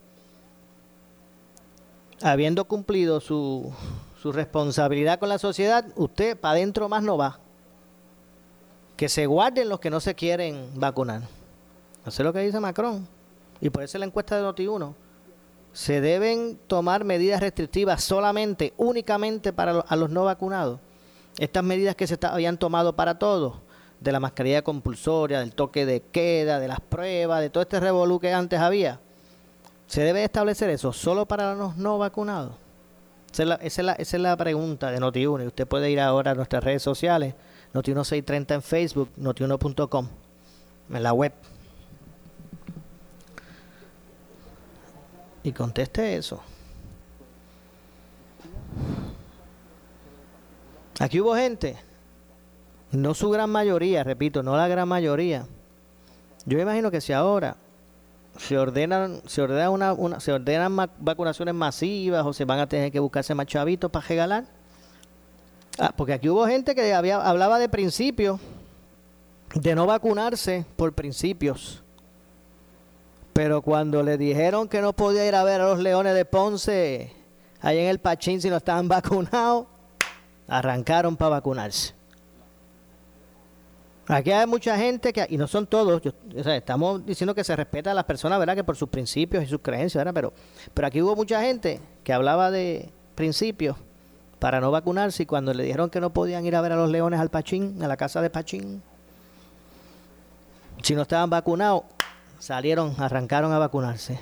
habiendo 2.22 2.64
cumplido 2.64 3.20
su, 3.20 3.72
su 4.22 4.32
responsabilidad 4.32 5.18
con 5.18 5.28
la 5.28 5.38
sociedad, 5.38 5.84
usted 5.96 6.38
para 6.38 6.52
adentro 6.52 6.88
más 6.88 7.02
no 7.02 7.18
va. 7.18 7.40
Que 8.96 9.08
se 9.08 9.26
guarden 9.26 9.68
los 9.68 9.80
que 9.80 9.90
no 9.90 10.00
se 10.00 10.14
quieren 10.14 10.70
vacunar. 10.76 11.22
Eso 12.06 12.22
es 12.22 12.24
lo 12.24 12.32
que 12.32 12.40
dice 12.40 12.60
Macron. 12.60 13.06
Y 13.60 13.70
por 13.70 13.82
eso 13.82 13.98
la 13.98 14.06
encuesta 14.06 14.36
de 14.36 14.42
Noti1. 14.44 14.94
Se 15.72 16.00
deben 16.00 16.58
tomar 16.68 17.02
medidas 17.02 17.40
restrictivas 17.40 18.04
solamente, 18.04 18.72
únicamente 18.76 19.52
para 19.52 19.80
a 19.80 19.96
los 19.96 20.10
no 20.10 20.24
vacunados. 20.24 20.78
Estas 21.38 21.64
medidas 21.64 21.96
que 21.96 22.06
se 22.06 22.16
habían 22.22 22.56
tomado 22.56 22.94
para 22.94 23.18
todos, 23.18 23.54
de 24.04 24.12
la 24.12 24.20
mascarilla 24.20 24.62
compulsoria, 24.62 25.40
del 25.40 25.54
toque 25.54 25.86
de 25.86 26.02
queda, 26.02 26.60
de 26.60 26.68
las 26.68 26.80
pruebas, 26.80 27.40
de 27.40 27.50
todo 27.50 27.62
este 27.62 27.80
revolú 27.80 28.20
que 28.20 28.32
antes 28.32 28.60
había, 28.60 29.00
¿se 29.86 30.02
debe 30.02 30.22
establecer 30.22 30.70
eso 30.70 30.92
solo 30.92 31.26
para 31.26 31.54
los 31.54 31.76
no 31.76 31.98
vacunados? 31.98 32.52
Esa 33.32 33.42
es 33.42 33.48
la, 33.48 33.94
esa 33.94 34.16
es 34.16 34.22
la, 34.22 34.36
pregunta 34.36 34.92
de 34.92 35.00
Noti1. 35.00 35.42
Y 35.42 35.46
usted 35.46 35.66
puede 35.66 35.90
ir 35.90 35.98
ahora 35.98 36.32
a 36.32 36.34
nuestras 36.34 36.62
redes 36.62 36.82
sociales, 36.82 37.34
Noti1630 37.72 38.54
en 38.54 38.62
Facebook, 38.62 39.08
noti1.com, 39.18 40.08
en 40.90 41.02
la 41.02 41.12
web. 41.12 41.32
Y 45.42 45.50
conteste 45.52 46.16
eso. 46.16 46.40
Aquí 51.00 51.20
hubo 51.20 51.34
gente, 51.34 51.76
no 52.94 53.14
su 53.14 53.30
gran 53.30 53.50
mayoría, 53.50 54.04
repito, 54.04 54.42
no 54.42 54.56
la 54.56 54.68
gran 54.68 54.88
mayoría. 54.88 55.46
Yo 56.46 56.58
imagino 56.58 56.90
que 56.90 57.00
si 57.00 57.12
ahora 57.12 57.56
se 58.38 58.58
ordenan, 58.58 59.22
se 59.26 59.42
ordenan 59.42 59.96
una, 59.98 60.20
se 60.20 60.32
ordenan 60.32 60.76
vacunaciones 60.98 61.54
masivas 61.54 62.24
o 62.26 62.32
se 62.32 62.44
van 62.44 62.58
a 62.58 62.68
tener 62.68 62.90
que 62.90 62.98
buscarse 63.00 63.34
más 63.34 63.46
chavitos 63.46 63.90
para 63.90 64.06
regalar. 64.06 64.44
Ah, 65.78 65.92
porque 65.96 66.12
aquí 66.12 66.28
hubo 66.28 66.46
gente 66.46 66.74
que 66.74 66.94
había, 66.94 67.16
hablaba 67.16 67.58
de 67.58 67.68
principios, 67.68 68.40
de 69.54 69.74
no 69.74 69.86
vacunarse 69.86 70.64
por 70.76 70.92
principios. 70.92 71.82
Pero 73.32 73.62
cuando 73.62 74.02
le 74.02 74.16
dijeron 74.16 74.68
que 74.68 74.80
no 74.80 74.92
podía 74.92 75.26
ir 75.26 75.34
a 75.34 75.42
ver 75.42 75.60
a 75.60 75.68
los 75.68 75.80
Leones 75.80 76.14
de 76.14 76.24
Ponce, 76.24 77.12
ahí 77.60 77.78
en 77.78 77.88
el 77.88 77.98
Pachín, 77.98 78.40
si 78.40 78.50
no 78.50 78.56
estaban 78.56 78.86
vacunados, 78.88 79.66
arrancaron 80.46 81.16
para 81.16 81.30
vacunarse. 81.30 81.94
Aquí 84.06 84.32
hay 84.32 84.46
mucha 84.46 84.76
gente 84.76 85.12
que, 85.12 85.26
y 85.30 85.38
no 85.38 85.46
son 85.46 85.66
todos, 85.66 86.02
estamos 86.34 87.06
diciendo 87.06 87.34
que 87.34 87.42
se 87.42 87.56
respeta 87.56 87.90
a 87.90 87.94
las 87.94 88.04
personas, 88.04 88.38
¿verdad? 88.38 88.54
Que 88.54 88.64
por 88.64 88.76
sus 88.76 88.88
principios 88.90 89.42
y 89.44 89.46
sus 89.46 89.60
creencias, 89.60 90.00
¿verdad? 90.00 90.12
Pero, 90.14 90.32
pero 90.74 90.88
aquí 90.88 91.00
hubo 91.00 91.16
mucha 91.16 91.40
gente 91.40 91.80
que 92.02 92.12
hablaba 92.12 92.50
de 92.50 92.90
principios 93.14 93.76
para 94.38 94.60
no 94.60 94.70
vacunarse 94.70 95.22
y 95.22 95.26
cuando 95.26 95.54
le 95.54 95.62
dijeron 95.62 95.88
que 95.88 96.00
no 96.00 96.12
podían 96.12 96.44
ir 96.44 96.54
a 96.54 96.60
ver 96.60 96.72
a 96.72 96.76
los 96.76 96.90
leones 96.90 97.18
al 97.18 97.30
Pachín, 97.30 97.82
a 97.82 97.88
la 97.88 97.96
casa 97.96 98.20
de 98.20 98.28
Pachín, 98.28 98.82
si 100.82 100.94
no 100.94 101.02
estaban 101.02 101.30
vacunados, 101.30 101.84
salieron, 102.38 102.94
arrancaron 102.98 103.52
a 103.52 103.58
vacunarse. 103.58 104.18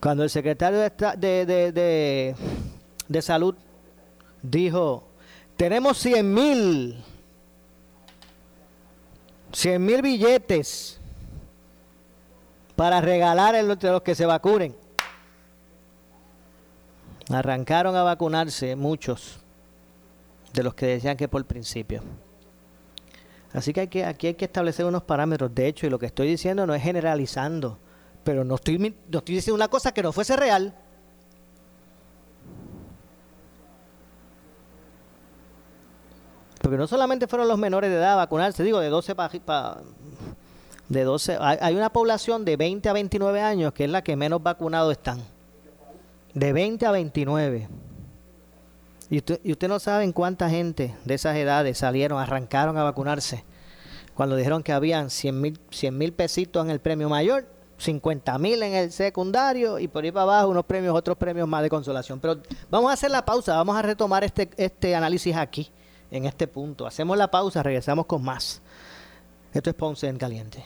Cuando 0.00 0.22
el 0.22 0.30
secretario 0.30 0.78
de, 0.78 0.90
de, 1.18 1.72
de, 1.72 2.34
de 3.06 3.22
salud 3.22 3.54
dijo, 4.40 5.08
tenemos 5.58 5.98
100 5.98 6.34
mil 6.34 7.04
100 9.54 9.84
mil 9.84 10.02
billetes 10.02 10.98
para 12.76 13.00
regalar 13.00 13.54
entre 13.54 13.90
los 13.90 14.02
que 14.02 14.14
se 14.14 14.26
vacunen. 14.26 14.74
Arrancaron 17.30 17.96
a 17.96 18.02
vacunarse 18.02 18.76
muchos 18.76 19.38
de 20.52 20.62
los 20.62 20.74
que 20.74 20.86
decían 20.86 21.16
que 21.16 21.28
por 21.28 21.44
principio. 21.44 22.02
Así 23.52 23.72
que, 23.72 23.80
hay 23.80 23.88
que 23.88 24.04
aquí 24.04 24.26
hay 24.26 24.34
que 24.34 24.44
establecer 24.44 24.84
unos 24.84 25.04
parámetros. 25.04 25.54
De 25.54 25.68
hecho, 25.68 25.86
y 25.86 25.90
lo 25.90 25.98
que 25.98 26.06
estoy 26.06 26.28
diciendo 26.28 26.66
no 26.66 26.74
es 26.74 26.82
generalizando, 26.82 27.78
pero 28.24 28.44
no 28.44 28.56
estoy, 28.56 28.78
no 28.78 29.18
estoy 29.18 29.36
diciendo 29.36 29.54
una 29.54 29.68
cosa 29.68 29.94
que 29.94 30.02
no 30.02 30.12
fuese 30.12 30.36
real. 30.36 30.74
Porque 36.64 36.78
no 36.78 36.86
solamente 36.86 37.26
fueron 37.26 37.46
los 37.46 37.58
menores 37.58 37.90
de 37.90 37.96
edad 37.96 38.14
a 38.14 38.16
vacunarse, 38.16 38.64
digo, 38.64 38.80
de 38.80 38.88
12 38.88 39.14
para... 39.14 39.82
de 40.88 41.04
12, 41.04 41.36
hay, 41.38 41.76
una 41.76 41.92
población 41.92 42.46
de 42.46 42.56
20 42.56 42.88
a 42.88 42.94
29 42.94 43.42
años 43.42 43.74
que 43.74 43.84
es 43.84 43.90
la 43.90 44.02
que 44.02 44.16
menos 44.16 44.42
vacunados 44.42 44.92
están. 44.92 45.22
De 46.32 46.54
20 46.54 46.86
a 46.86 46.90
29. 46.90 47.68
Y 49.10 49.18
usted, 49.18 49.40
y 49.44 49.52
usted 49.52 49.68
no 49.68 49.78
sabe 49.78 50.04
en 50.04 50.12
cuánta 50.12 50.48
gente 50.48 50.94
de 51.04 51.12
esas 51.12 51.36
edades 51.36 51.76
salieron, 51.76 52.18
arrancaron 52.18 52.78
a 52.78 52.82
vacunarse. 52.82 53.44
Cuando 54.14 54.34
dijeron 54.34 54.62
que 54.62 54.72
habían 54.72 55.10
100 55.10 55.38
mil 55.38 55.60
100 55.70 55.98
mil 55.98 56.14
pesitos 56.14 56.64
en 56.64 56.70
el 56.70 56.80
premio 56.80 57.10
mayor, 57.10 57.44
50 57.76 58.38
mil 58.38 58.62
en 58.62 58.72
el 58.72 58.90
secundario 58.90 59.78
y 59.78 59.86
por 59.86 60.02
ahí 60.02 60.12
para 60.12 60.22
abajo 60.22 60.48
unos 60.48 60.64
premios, 60.64 60.96
otros 60.96 61.18
premios 61.18 61.46
más 61.46 61.62
de 61.62 61.68
consolación. 61.68 62.20
Pero 62.20 62.40
vamos 62.70 62.88
a 62.88 62.94
hacer 62.94 63.10
la 63.10 63.22
pausa, 63.22 63.52
vamos 63.54 63.76
a 63.76 63.82
retomar 63.82 64.24
este, 64.24 64.48
este 64.56 64.94
análisis 64.94 65.36
aquí 65.36 65.70
en 66.14 66.26
este 66.26 66.46
punto. 66.46 66.86
Hacemos 66.86 67.18
la 67.18 67.30
pausa, 67.30 67.62
regresamos 67.62 68.06
con 68.06 68.22
más. 68.22 68.62
Esto 69.52 69.70
es 69.70 69.76
Ponce 69.76 70.08
en 70.08 70.16
Caliente. 70.16 70.64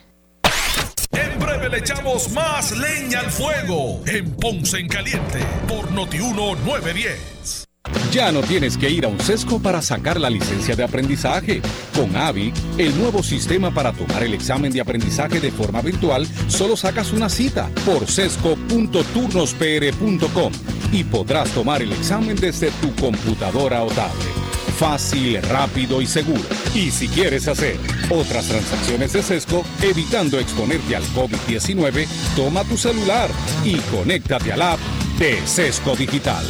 En 1.12 1.38
breve 1.38 1.68
le 1.70 1.78
echamos 1.78 2.30
más 2.32 2.76
leña 2.76 3.20
al 3.20 3.30
fuego 3.30 4.02
en 4.06 4.36
Ponce 4.36 4.78
en 4.78 4.88
Caliente 4.88 5.38
por 5.66 5.90
Notiuno 5.90 6.54
910. 6.54 7.64
Ya 8.12 8.30
no 8.32 8.42
tienes 8.42 8.76
que 8.76 8.90
ir 8.90 9.06
a 9.06 9.08
un 9.08 9.18
sesco 9.20 9.60
para 9.60 9.80
sacar 9.80 10.20
la 10.20 10.28
licencia 10.28 10.76
de 10.76 10.84
aprendizaje. 10.84 11.62
Con 11.94 12.14
AVI, 12.14 12.52
el 12.76 12.94
nuevo 12.98 13.22
sistema 13.22 13.72
para 13.72 13.92
tomar 13.92 14.22
el 14.22 14.34
examen 14.34 14.70
de 14.72 14.82
aprendizaje 14.82 15.40
de 15.40 15.50
forma 15.50 15.80
virtual, 15.80 16.26
solo 16.48 16.76
sacas 16.76 17.12
una 17.12 17.30
cita 17.30 17.70
por 17.86 18.06
sesco.turnospr.com 18.06 20.52
y 20.92 21.04
podrás 21.04 21.48
tomar 21.50 21.80
el 21.80 21.92
examen 21.92 22.36
desde 22.36 22.70
tu 22.72 22.94
computadora 22.96 23.82
o 23.82 23.88
tablet 23.88 24.47
fácil, 24.78 25.42
rápido 25.42 26.00
y 26.00 26.06
seguro. 26.06 26.42
Y 26.74 26.90
si 26.90 27.08
quieres 27.08 27.48
hacer 27.48 27.76
otras 28.08 28.46
transacciones 28.46 29.12
de 29.12 29.22
Sesco, 29.22 29.64
evitando 29.82 30.38
exponerte 30.38 30.94
al 30.94 31.02
COVID-19, 31.02 32.06
toma 32.36 32.64
tu 32.64 32.76
celular 32.76 33.28
y 33.64 33.76
conéctate 33.78 34.52
al 34.52 34.62
app 34.62 34.78
de 35.18 35.44
Sesco 35.46 35.96
Digital. 35.96 36.44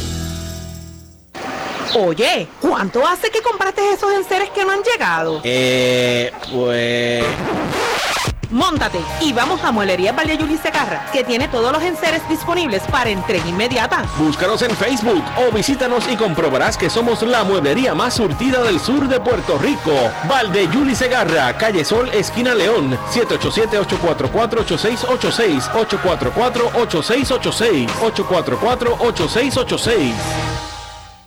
Oye, 1.95 2.47
¿cuánto 2.61 3.05
hace 3.05 3.31
que 3.31 3.41
compraste 3.41 3.81
esos 3.93 4.13
enseres 4.13 4.51
que 4.51 4.63
no 4.63 4.71
han 4.71 4.83
llegado? 4.83 5.41
Eh, 5.43 6.31
pues... 6.51 7.25
Móntate 8.49 8.99
y 9.21 9.31
vamos 9.33 9.63
a 9.63 9.71
Muelería 9.71 10.11
Valle 10.11 10.35
Yuli 10.37 10.57
Segarra, 10.57 11.05
que 11.11 11.23
tiene 11.23 11.47
todos 11.47 11.71
los 11.71 11.83
enseres 11.83 12.27
disponibles 12.27 12.81
para 12.91 13.11
entrega 13.11 13.47
inmediata. 13.47 14.05
Búscanos 14.17 14.63
en 14.63 14.71
Facebook 14.71 15.23
o 15.37 15.51
visítanos 15.53 16.03
y 16.11 16.15
comprobarás 16.15 16.75
que 16.77 16.89
somos 16.89 17.21
la 17.21 17.43
mueblería 17.43 17.93
más 17.93 18.15
surtida 18.15 18.63
del 18.63 18.79
sur 18.79 19.07
de 19.07 19.19
Puerto 19.19 19.59
Rico. 19.59 19.91
Valde 20.27 20.67
Yuli 20.73 20.95
Segarra, 20.95 21.55
calle 21.57 21.85
Sol, 21.85 22.09
esquina 22.13 22.55
León, 22.55 22.97
787-844-8686, 23.13 25.69
844-8686, 25.71 27.87
844-8686. 27.89 30.68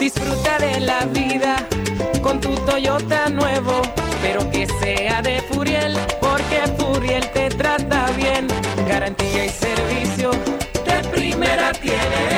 Disfruta 0.00 0.58
de 0.58 0.80
la 0.80 1.06
vida 1.06 1.64
con 2.20 2.40
tu 2.40 2.56
Toyota 2.56 3.28
nuevo, 3.28 3.82
pero 4.20 4.50
que 4.50 4.66
sea 4.80 5.22
de 5.22 5.40
Furiel, 5.42 5.96
porque 6.20 6.62
Furiel 6.76 7.30
te 7.30 7.50
trata 7.50 8.10
bien. 8.16 8.48
Garantía 8.88 9.44
y 9.44 9.50
servicio 9.50 10.32
de 10.32 11.08
primera 11.10 11.70
tiene 11.70 12.37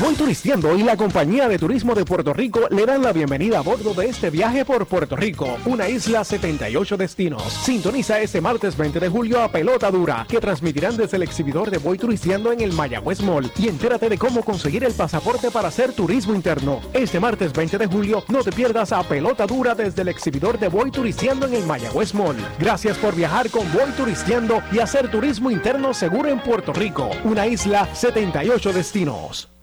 Voy 0.00 0.14
Turisteando 0.14 0.76
y 0.76 0.84
la 0.84 0.96
Compañía 0.96 1.48
de 1.48 1.58
Turismo 1.58 1.92
de 1.92 2.04
Puerto 2.04 2.32
Rico 2.32 2.68
le 2.70 2.86
dan 2.86 3.02
la 3.02 3.12
bienvenida 3.12 3.58
a 3.58 3.62
bordo 3.62 3.94
de 3.94 4.06
este 4.06 4.30
viaje 4.30 4.64
por 4.64 4.86
Puerto 4.86 5.16
Rico, 5.16 5.58
una 5.66 5.88
isla 5.88 6.22
78 6.22 6.96
destinos. 6.96 7.42
Sintoniza 7.42 8.20
este 8.20 8.40
martes 8.40 8.76
20 8.76 9.00
de 9.00 9.08
julio 9.08 9.42
a 9.42 9.50
Pelota 9.50 9.90
Dura, 9.90 10.24
que 10.28 10.38
transmitirán 10.38 10.96
desde 10.96 11.16
el 11.16 11.24
exhibidor 11.24 11.68
de 11.68 11.78
Voy 11.78 11.98
Turisteando 11.98 12.52
en 12.52 12.60
el 12.60 12.72
Mayagüez 12.74 13.22
Mall 13.22 13.50
y 13.58 13.66
entérate 13.66 14.08
de 14.08 14.18
cómo 14.18 14.44
conseguir 14.44 14.84
el 14.84 14.92
pasaporte 14.92 15.50
para 15.50 15.66
hacer 15.66 15.92
turismo 15.92 16.32
interno. 16.32 16.80
Este 16.92 17.18
martes 17.18 17.52
20 17.52 17.78
de 17.78 17.86
julio 17.88 18.22
no 18.28 18.44
te 18.44 18.52
pierdas 18.52 18.92
a 18.92 19.02
Pelota 19.02 19.46
Dura 19.46 19.74
desde 19.74 20.02
el 20.02 20.08
exhibidor 20.08 20.60
de 20.60 20.68
Voy 20.68 20.92
Turisteando 20.92 21.48
en 21.48 21.54
el 21.54 21.66
Mayagüez 21.66 22.14
Mall. 22.14 22.36
Gracias 22.60 22.96
por 22.98 23.16
viajar 23.16 23.50
con 23.50 23.64
Voy 23.72 23.90
Turisteando 23.96 24.62
y 24.70 24.78
hacer 24.78 25.10
turismo 25.10 25.50
interno 25.50 25.92
seguro 25.92 26.28
en 26.28 26.38
Puerto 26.38 26.72
Rico, 26.72 27.10
una 27.24 27.48
isla 27.48 27.92
78 27.92 28.72
destinos. 28.72 29.57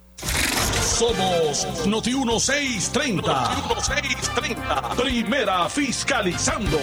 Somos 0.85 1.87
Noti 1.87 2.13
1630. 2.13 3.21
Noti 3.21 3.61
1630. 3.73 4.95
Primera 4.95 5.67
fiscalizando. 5.67 6.77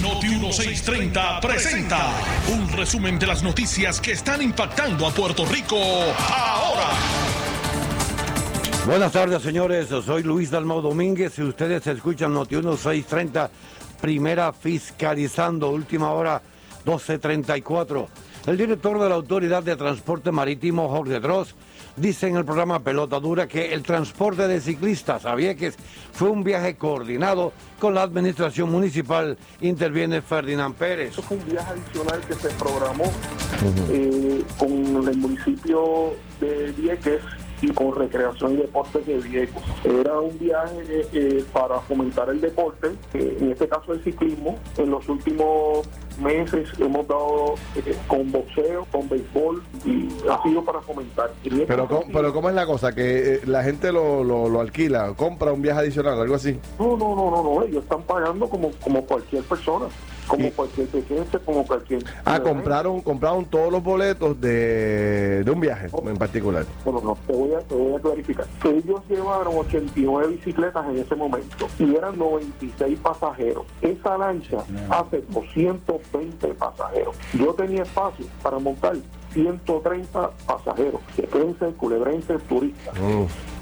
Noti 0.00 0.28
1630 0.28 1.40
presenta 1.40 2.10
un 2.48 2.66
resumen 2.72 3.18
de 3.18 3.26
las 3.26 3.42
noticias 3.42 4.00
que 4.00 4.12
están 4.12 4.40
impactando 4.40 5.06
a 5.06 5.10
Puerto 5.10 5.44
Rico 5.44 5.76
ahora. 5.76 6.88
Buenas 8.86 9.12
tardes, 9.12 9.42
señores. 9.42 9.88
Soy 9.88 10.22
Luis 10.22 10.50
Dalmau 10.50 10.80
Domínguez 10.80 11.38
y 11.38 11.42
ustedes 11.42 11.86
escuchan 11.86 12.32
Noti 12.32 12.56
1630, 12.56 13.50
primera 14.00 14.52
fiscalizando, 14.54 15.68
última 15.70 16.10
hora 16.12 16.40
1234. 16.86 18.08
El 18.46 18.56
director 18.56 18.98
de 18.98 19.08
la 19.10 19.14
Autoridad 19.16 19.62
de 19.62 19.76
Transporte 19.76 20.32
Marítimo, 20.32 20.88
Jorge 20.88 21.20
Dross, 21.20 21.54
dice 21.96 22.28
en 22.28 22.36
el 22.36 22.44
programa 22.44 22.80
Pelota 22.80 23.20
Dura 23.20 23.46
que 23.46 23.72
el 23.72 23.82
transporte 23.82 24.48
de 24.48 24.60
ciclistas 24.60 25.26
a 25.26 25.34
Vieques 25.34 25.76
fue 26.12 26.30
un 26.30 26.42
viaje 26.42 26.76
coordinado 26.76 27.52
con 27.78 27.94
la 27.94 28.02
administración 28.02 28.70
municipal. 28.70 29.36
Interviene 29.60 30.22
Ferdinand 30.22 30.74
Pérez. 30.74 31.12
Eso 31.12 31.22
fue 31.22 31.36
un 31.36 31.46
viaje 31.46 31.72
adicional 31.72 32.20
que 32.26 32.34
se 32.34 32.48
programó 32.50 33.04
eh, 33.90 34.44
con 34.58 35.08
el 35.08 35.16
municipio 35.16 36.14
de 36.40 36.72
Vieques 36.72 37.20
y 37.62 37.68
con 37.68 37.94
Recreación 37.94 38.54
y 38.54 38.56
Deportes 38.56 39.06
de 39.06 39.18
Vieques. 39.18 39.62
Era 39.84 40.18
un 40.18 40.38
viaje 40.38 41.06
eh, 41.12 41.44
para 41.52 41.80
fomentar 41.80 42.30
el 42.30 42.40
deporte, 42.40 42.88
eh, 43.14 43.36
en 43.40 43.52
este 43.52 43.68
caso 43.68 43.92
el 43.92 44.02
ciclismo. 44.02 44.58
En 44.78 44.90
los 44.90 45.08
últimos 45.08 45.86
meses 46.20 46.68
hemos 46.78 47.06
dado 47.06 47.54
eh, 47.76 47.96
con 48.06 48.30
boxeo, 48.30 48.86
con 48.92 49.08
béisbol 49.08 49.62
y 49.84 50.08
ha 50.28 50.42
sido 50.42 50.64
para 50.64 50.80
fomentar. 50.80 51.30
Pero, 51.66 51.88
¿cómo, 51.88 52.04
pero 52.12 52.32
¿cómo 52.32 52.48
es 52.48 52.54
la 52.54 52.66
cosa? 52.66 52.94
¿Que 52.94 53.34
eh, 53.34 53.40
la 53.46 53.62
gente 53.62 53.92
lo, 53.92 54.22
lo, 54.22 54.48
lo 54.48 54.60
alquila, 54.60 55.14
compra 55.16 55.52
un 55.52 55.62
viaje 55.62 55.80
adicional, 55.80 56.20
algo 56.20 56.34
así? 56.34 56.58
No, 56.78 56.96
no, 56.96 57.14
no, 57.14 57.30
no, 57.30 57.42
no, 57.42 57.62
ellos 57.62 57.82
están 57.82 58.02
pagando 58.02 58.48
como, 58.48 58.70
como 58.82 59.04
cualquier 59.04 59.42
persona, 59.44 59.86
como 60.30 60.50
cualquier 60.52 60.86
pequeño, 60.86 61.24
como 61.44 61.66
cualquier... 61.66 62.04
Ah, 62.24 62.40
compraron, 62.40 63.00
compraron 63.00 63.44
todos 63.46 63.72
los 63.72 63.82
boletos 63.82 64.40
de, 64.40 65.42
de 65.42 65.50
un 65.50 65.58
viaje 65.58 65.88
en 66.04 66.16
particular. 66.16 66.64
Bueno, 66.84 67.00
no, 67.02 67.18
te 67.26 67.32
voy, 67.32 67.52
a, 67.54 67.58
te 67.58 67.74
voy 67.74 67.94
a 67.96 67.98
clarificar. 67.98 68.46
Ellos 68.64 69.00
llevaron 69.08 69.56
89 69.56 70.28
bicicletas 70.28 70.86
en 70.88 70.98
ese 70.98 71.16
momento 71.16 71.66
y 71.80 71.96
eran 71.96 72.16
96 72.16 72.98
pasajeros. 73.00 73.64
Esa 73.82 74.16
lancha 74.16 74.58
hace 74.90 75.22
220 75.30 76.46
pasajeros. 76.54 77.16
Yo 77.32 77.52
tenía 77.54 77.82
espacio 77.82 78.26
para 78.40 78.60
montar 78.60 78.94
130 79.32 80.30
pasajeros, 80.46 81.00
quequenses, 81.16 81.74
culebrenses, 81.74 82.42
turistas. 82.44 82.94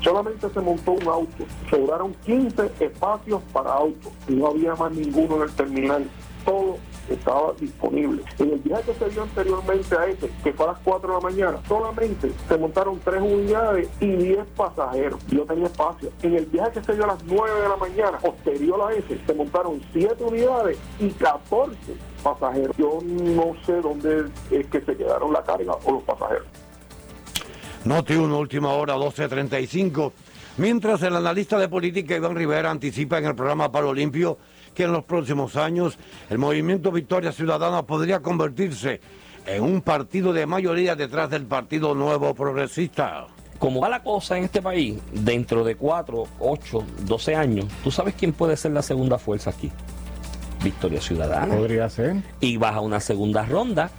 Solamente 0.02 0.48
se 0.50 0.60
montó 0.60 0.92
un 0.92 1.08
auto, 1.08 1.44
sobraron 1.70 2.14
15 2.24 2.72
espacios 2.80 3.42
para 3.52 3.72
autos 3.72 4.12
y 4.28 4.34
no 4.34 4.48
había 4.48 4.74
más 4.74 4.92
ninguno 4.92 5.36
en 5.36 5.42
el 5.42 5.50
terminal. 5.52 6.04
Todo 6.48 6.78
estaba 7.10 7.52
disponible. 7.60 8.22
En 8.38 8.52
el 8.52 8.58
viaje 8.60 8.92
que 8.92 9.04
se 9.04 9.10
dio 9.10 9.22
anteriormente 9.22 9.94
a 9.94 10.06
ese, 10.06 10.30
que 10.42 10.50
fue 10.54 10.64
a 10.64 10.72
las 10.72 10.78
4 10.80 11.08
de 11.08 11.14
la 11.14 11.20
mañana, 11.20 11.58
solamente 11.68 12.32
se 12.48 12.56
montaron 12.56 12.98
3 13.04 13.20
unidades 13.20 13.88
y 14.00 14.06
10 14.06 14.46
pasajeros. 14.56 15.20
Yo 15.26 15.44
tenía 15.44 15.66
espacio. 15.66 16.10
En 16.22 16.36
el 16.36 16.46
viaje 16.46 16.72
que 16.72 16.84
se 16.84 16.94
dio 16.94 17.04
a 17.04 17.08
las 17.08 17.22
9 17.24 17.60
de 17.60 17.68
la 17.68 17.76
mañana, 17.76 18.18
posterior 18.18 18.80
a 18.80 18.94
ese, 18.94 19.18
se 19.26 19.34
montaron 19.34 19.78
7 19.92 20.24
unidades 20.24 20.78
y 20.98 21.10
14 21.10 21.76
pasajeros. 22.22 22.74
Yo 22.78 22.98
no 23.02 23.52
sé 23.66 23.82
dónde 23.82 24.24
es 24.50 24.66
que 24.68 24.80
se 24.80 24.96
quedaron 24.96 25.30
la 25.34 25.44
carga 25.44 25.74
o 25.84 25.92
los 25.92 26.02
pasajeros. 26.04 26.46
Noti 27.84 28.14
1, 28.14 28.38
última 28.38 28.70
hora, 28.70 28.96
12.35. 28.96 30.12
Mientras 30.56 31.02
el 31.02 31.14
analista 31.14 31.58
de 31.58 31.68
política 31.68 32.16
Iván 32.16 32.34
Rivera 32.34 32.70
anticipa 32.70 33.18
en 33.18 33.26
el 33.26 33.34
programa 33.34 33.70
Palo 33.70 33.92
Limpio 33.92 34.38
que 34.78 34.84
en 34.84 34.92
los 34.92 35.02
próximos 35.02 35.56
años 35.56 35.98
el 36.30 36.38
movimiento 36.38 36.92
Victoria 36.92 37.32
Ciudadana 37.32 37.82
podría 37.82 38.20
convertirse 38.20 39.00
en 39.44 39.64
un 39.64 39.82
partido 39.82 40.32
de 40.32 40.46
mayoría 40.46 40.94
detrás 40.94 41.28
del 41.30 41.46
Partido 41.46 41.96
Nuevo 41.96 42.32
Progresista. 42.32 43.26
Como 43.58 43.80
va 43.80 43.88
la 43.88 44.04
cosa 44.04 44.38
en 44.38 44.44
este 44.44 44.62
país, 44.62 44.94
dentro 45.12 45.64
de 45.64 45.74
4, 45.74 46.28
8, 46.38 46.84
12 47.06 47.34
años, 47.34 47.66
¿tú 47.82 47.90
sabes 47.90 48.14
quién 48.16 48.32
puede 48.32 48.56
ser 48.56 48.70
la 48.70 48.82
segunda 48.82 49.18
fuerza 49.18 49.50
aquí? 49.50 49.72
Victoria 50.62 51.00
Ciudadana. 51.00 51.56
Podría 51.56 51.90
ser. 51.90 52.22
Y 52.38 52.56
vas 52.56 52.76
a 52.76 52.80
una 52.80 53.00
segunda 53.00 53.44
ronda 53.44 53.90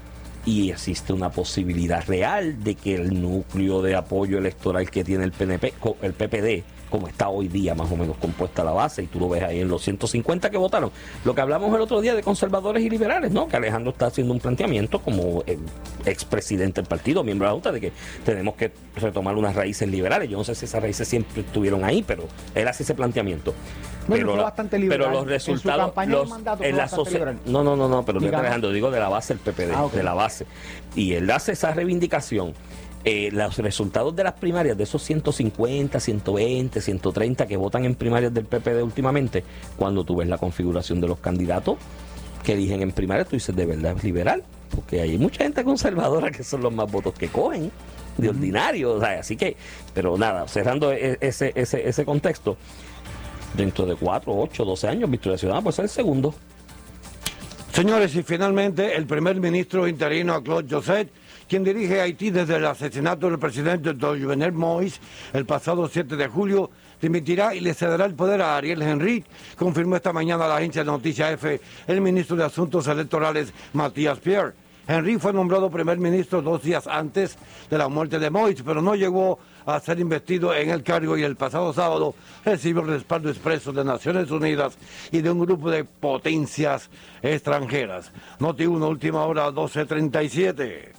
y 0.45 0.71
existe 0.71 1.11
una 1.11 1.29
posibilidad 1.29 2.07
real 2.07 2.63
de 2.63 2.75
que 2.75 2.95
el 2.95 3.21
núcleo 3.21 3.81
de 3.81 3.95
apoyo 3.97 4.37
electoral 4.37 4.89
que 4.89 5.03
tiene 5.03 5.25
el 5.25 5.33
PNP, 5.33 5.73
el 6.03 6.13
PPD, 6.13 6.63
como 6.89 7.07
está 7.07 7.29
hoy 7.29 7.47
día 7.47 7.75
más 7.75 7.91
o 7.91 7.95
menos 7.95 8.17
compuesta 8.17 8.63
la 8.63 8.71
base, 8.71 9.03
y 9.03 9.07
tú 9.07 9.19
lo 9.19 9.29
ves 9.29 9.43
ahí 9.43 9.59
en 9.61 9.67
los 9.67 9.81
150 9.83 10.49
que 10.49 10.57
votaron. 10.57 10.91
Lo 11.23 11.35
que 11.35 11.41
hablamos 11.41 11.73
el 11.75 11.81
otro 11.81 12.01
día 12.01 12.15
de 12.15 12.23
conservadores 12.23 12.83
y 12.83 12.89
liberales, 12.89 13.31
¿no? 13.31 13.47
Que 13.47 13.57
Alejandro 13.57 13.91
está 13.91 14.07
haciendo 14.07 14.33
un 14.33 14.39
planteamiento 14.39 14.99
como 14.99 15.43
eh, 15.47 15.57
expresidente 16.05 16.81
del 16.81 16.87
partido, 16.87 17.23
miembro 17.23 17.45
de 17.45 17.49
la 17.49 17.53
Junta, 17.53 17.71
de 17.71 17.81
que 17.81 17.91
tenemos 18.25 18.55
que 18.55 18.71
retomar 18.95 19.35
unas 19.35 19.55
raíces 19.55 19.87
liberales. 19.89 20.29
Yo 20.29 20.37
no 20.37 20.43
sé 20.43 20.55
si 20.55 20.65
esas 20.65 20.81
raíces 20.81 21.07
siempre 21.07 21.41
estuvieron 21.41 21.83
ahí, 21.83 22.03
pero 22.05 22.23
él 22.55 22.67
hace 22.67 22.83
ese 22.83 22.93
planteamiento. 22.95 23.53
Bueno, 24.07 24.23
pero, 24.25 24.33
fue 24.35 24.43
bastante 24.43 24.79
liberal. 24.79 25.07
pero 25.09 25.11
los 25.11 25.21
En 25.21 25.39
su 25.39 25.51
resultados. 25.51 25.95
de 25.95 26.03
en 26.03 26.11
la 26.77 26.83
bastante 26.83 26.95
socie- 26.95 27.13
liberal. 27.13 27.39
No, 27.45 27.63
no, 27.63 27.75
no, 27.75 27.87
no, 27.87 28.03
pero. 28.03 28.19
Alejandro, 28.19 28.71
digo 28.71 28.89
de 28.89 28.99
la 28.99 29.09
base 29.09 29.35
del 29.35 29.39
PPD, 29.43 29.71
Ah, 29.75 29.87
de 29.93 30.03
la 30.03 30.13
base. 30.13 30.45
Y 30.95 31.13
él 31.13 31.29
hace 31.29 31.51
esa 31.51 31.73
reivindicación. 31.73 32.53
Eh, 33.05 33.29
los 33.31 33.57
resultados 33.57 34.13
de 34.13 34.25
las 34.25 34.33
primarias, 34.33 34.77
de 34.77 34.83
esos 34.83 35.01
150, 35.03 35.99
120, 35.99 36.81
130 36.81 37.47
que 37.47 37.55
votan 37.55 37.85
en 37.85 37.95
primarias 37.95 38.33
del 38.33 38.45
PPD 38.45 38.83
últimamente, 38.83 39.43
cuando 39.77 40.03
tú 40.03 40.17
ves 40.17 40.27
la 40.27 40.37
configuración 40.37 40.99
de 40.99 41.07
los 41.07 41.19
candidatos 41.19 41.77
que 42.43 42.53
eligen 42.53 42.81
en 42.81 42.91
primarias, 42.91 43.29
tú 43.29 43.37
dices, 43.37 43.55
de 43.55 43.65
verdad 43.65 43.95
es 43.95 44.03
liberal, 44.03 44.43
porque 44.75 44.99
hay 44.99 45.17
mucha 45.17 45.43
gente 45.43 45.63
conservadora 45.63 46.29
que 46.35 46.43
son 46.43 46.61
los 46.61 46.73
más 46.73 46.91
votos 46.91 47.13
que 47.13 47.29
cogen, 47.29 47.71
de 48.17 48.29
ordinario, 48.29 48.95
o 48.95 48.99
sea, 48.99 49.19
así 49.19 49.37
que, 49.37 49.55
pero 49.93 50.17
nada, 50.17 50.45
cerrando 50.49 50.91
e- 50.91 51.17
ese, 51.21 51.53
ese, 51.55 51.87
ese 51.87 52.03
contexto, 52.03 52.57
dentro 53.55 53.85
de 53.85 53.95
4, 53.95 54.33
8, 54.35 54.65
12 54.65 54.87
años, 54.89 55.09
Victoria 55.09 55.37
Ciudadana 55.37 55.63
puede 55.63 55.75
ser 55.77 55.85
el 55.85 55.89
segundo. 55.89 56.35
Señores, 57.71 58.13
y 58.15 58.23
finalmente 58.23 58.95
el 58.95 59.05
primer 59.05 59.39
ministro 59.39 59.87
interino 59.87 60.43
Claude 60.43 60.67
Joseph, 60.69 61.09
quien 61.49 61.63
dirige 61.63 61.99
Haití 61.99 62.29
desde 62.29 62.57
el 62.57 62.65
asesinato 62.65 63.27
del 63.27 63.39
presidente 63.39 63.95
Jovenel 63.99 64.53
Moïse 64.53 64.99
el 65.33 65.45
pasado 65.45 65.89
7 65.89 66.15
de 66.15 66.27
julio, 66.27 66.69
dimitirá 67.01 67.55
y 67.55 67.59
le 67.59 67.73
cederá 67.73 68.05
el 68.05 68.13
poder 68.13 68.41
a 68.41 68.55
Ariel 68.55 68.83
Henry, 68.83 69.25
confirmó 69.57 69.95
esta 69.95 70.13
mañana 70.13 70.47
la 70.47 70.57
agencia 70.57 70.83
de 70.83 70.91
noticias 70.91 71.31
F 71.33 71.59
el 71.87 72.01
ministro 72.01 72.35
de 72.35 72.45
Asuntos 72.45 72.87
Electorales 72.87 73.51
Matías 73.73 74.19
Pierre. 74.19 74.53
Henry 74.87 75.17
fue 75.17 75.33
nombrado 75.33 75.69
primer 75.69 75.97
ministro 75.97 76.41
dos 76.41 76.61
días 76.61 76.87
antes 76.87 77.37
de 77.69 77.77
la 77.77 77.87
muerte 77.87 78.19
de 78.19 78.29
Moïse, 78.29 78.63
pero 78.63 78.81
no 78.81 78.93
llegó 78.93 79.39
a 79.65 79.79
ser 79.79 79.99
investido 79.99 80.53
en 80.53 80.69
el 80.69 80.83
cargo 80.83 81.17
y 81.17 81.23
el 81.23 81.35
pasado 81.35 81.73
sábado 81.73 82.13
recibió 82.45 82.83
el 82.83 82.89
respaldo 82.89 83.29
expreso 83.29 83.71
de 83.71 83.83
Naciones 83.83 84.29
Unidas 84.29 84.77
y 85.11 85.21
de 85.21 85.31
un 85.31 85.39
grupo 85.39 85.71
de 85.71 85.83
potencias 85.83 86.91
extranjeras. 87.23 88.11
Noti 88.39 88.67
1, 88.67 88.87
última 88.87 89.25
hora, 89.25 89.49
12.37. 89.49 90.98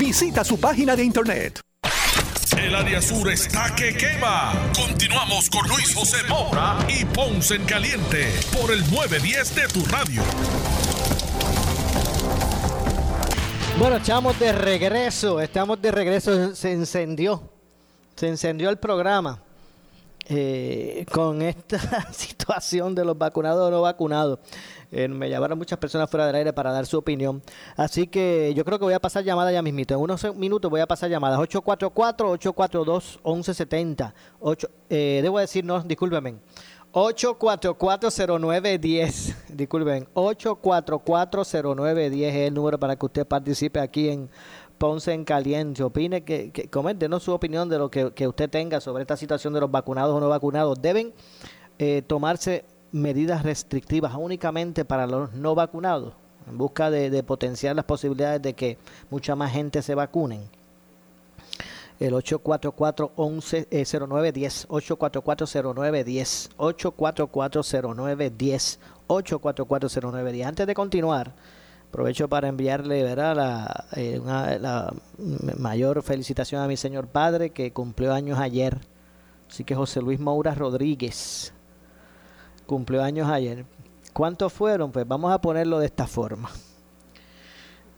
Visita 0.00 0.42
su 0.42 0.58
página 0.58 0.96
de 0.96 1.04
internet. 1.04 1.60
El 2.56 2.74
área 2.74 3.02
sur 3.02 3.30
está 3.30 3.74
que 3.74 3.94
quema. 3.94 4.54
Continuamos 4.74 5.50
con 5.50 5.68
Luis 5.68 5.94
José 5.94 6.16
Moura 6.26 6.78
y 6.88 7.04
Ponce 7.04 7.56
en 7.56 7.66
Caliente 7.66 8.32
por 8.58 8.72
el 8.72 8.80
910 8.90 9.54
de 9.54 9.68
tu 9.68 9.84
radio. 9.84 10.22
Bueno, 13.78 13.96
estamos 13.96 14.38
de 14.40 14.52
regreso, 14.52 15.38
estamos 15.38 15.82
de 15.82 15.90
regreso, 15.90 16.54
se 16.54 16.72
encendió, 16.72 17.52
se 18.16 18.28
encendió 18.28 18.70
el 18.70 18.78
programa 18.78 19.42
eh, 20.30 21.04
con 21.12 21.42
esta 21.42 21.78
situación 22.12 22.94
de 22.94 23.04
los 23.04 23.18
vacunados 23.18 23.68
o 23.68 23.70
no 23.70 23.82
vacunados. 23.82 24.38
Eh, 24.92 25.06
me 25.08 25.28
llamaron 25.28 25.58
muchas 25.58 25.78
personas 25.78 26.08
fuera 26.10 26.26
del 26.26 26.34
aire 26.36 26.52
para 26.52 26.72
dar 26.72 26.86
su 26.86 26.96
opinión. 26.98 27.42
Así 27.76 28.06
que 28.06 28.52
yo 28.56 28.64
creo 28.64 28.78
que 28.78 28.84
voy 28.86 28.94
a 28.94 29.00
pasar 29.00 29.22
llamada 29.22 29.52
ya 29.52 29.60
mismito. 29.62 29.94
En 29.94 30.00
unos 30.00 30.34
minutos 30.36 30.70
voy 30.70 30.80
a 30.80 30.86
pasar 30.86 31.10
llamadas. 31.10 31.38
844-842-1170. 31.40 34.14
Ocho- 34.40 34.70
eh, 34.88 35.20
debo 35.22 35.38
decir, 35.38 35.64
no, 35.64 35.80
discúlpeme. 35.82 36.36
8440910. 36.92 39.34
Disculpen, 39.48 40.08
8440910 40.14 42.24
es 42.24 42.34
el 42.34 42.54
número 42.54 42.80
para 42.80 42.96
que 42.96 43.06
usted 43.06 43.24
participe 43.26 43.78
aquí 43.78 44.08
en 44.08 44.28
Ponce 44.80 45.12
en 45.12 45.24
Caliente. 45.26 45.82
Opine, 45.82 46.24
que, 46.24 46.52
que 46.52 46.70
coméntenos 46.70 47.22
su 47.22 47.32
opinión 47.32 47.68
de 47.68 47.76
lo 47.76 47.90
que, 47.90 48.26
usted 48.26 48.48
tenga 48.48 48.80
sobre 48.80 49.02
esta 49.02 49.18
situación 49.18 49.52
de 49.52 49.60
los 49.60 49.70
vacunados 49.70 50.16
o 50.16 50.20
no 50.20 50.30
vacunados. 50.30 50.80
Deben 50.80 51.12
eh, 51.78 52.00
tomarse 52.06 52.64
medidas 52.90 53.42
restrictivas 53.42 54.14
únicamente 54.16 54.86
para 54.86 55.06
los 55.06 55.34
no 55.34 55.54
vacunados 55.54 56.14
en 56.48 56.56
busca 56.56 56.90
de, 56.90 57.22
potenciar 57.22 57.76
las 57.76 57.84
posibilidades 57.84 58.40
de 58.40 58.54
que 58.54 58.78
mucha 59.10 59.36
más 59.36 59.52
gente 59.52 59.82
se 59.82 59.94
vacunen. 59.94 60.48
el 61.98 62.14
844-0910, 62.14 64.66
844-0910, 64.66 66.48
844-0910, 66.56 68.78
844-0910. 69.08 70.46
Antes 70.46 70.66
de 70.66 70.72
continuar, 70.72 71.34
aprovecho 71.90 72.28
para 72.28 72.46
enviarle 72.46 73.02
¿verdad? 73.02 73.34
La, 73.34 73.84
eh, 73.96 74.20
la 74.24 74.94
mayor 75.58 76.02
felicitación 76.04 76.62
a 76.62 76.68
mi 76.68 76.76
señor 76.76 77.08
padre 77.08 77.50
que 77.50 77.72
cumplió 77.72 78.14
años 78.14 78.38
ayer. 78.38 78.78
Así 79.48 79.64
que 79.64 79.74
José 79.74 80.00
Luis 80.00 80.20
Moura 80.20 80.54
Rodríguez 80.54 81.52
cumplió 82.66 83.02
años 83.02 83.28
ayer. 83.28 83.66
¿Cuántos 84.12 84.52
fueron? 84.52 84.92
Pues 84.92 85.06
vamos 85.06 85.32
a 85.32 85.40
ponerlo 85.40 85.80
de 85.80 85.86
esta 85.86 86.06
forma. 86.06 86.50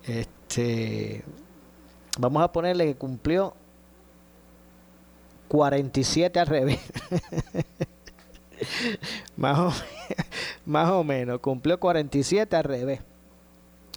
Este, 0.05 1.23
vamos 2.19 2.43
a 2.43 2.51
ponerle 2.51 2.87
que 2.87 2.95
cumplió 2.97 3.55
47 5.49 6.41
al 6.41 6.47
revés. 6.47 6.81
más, 9.37 9.59
o, 9.59 9.73
más 10.65 10.91
o 10.91 11.05
menos, 11.05 11.41
cumplió 11.41 11.79
47 11.79 12.57
al 12.57 12.65
revés. 12.65 13.01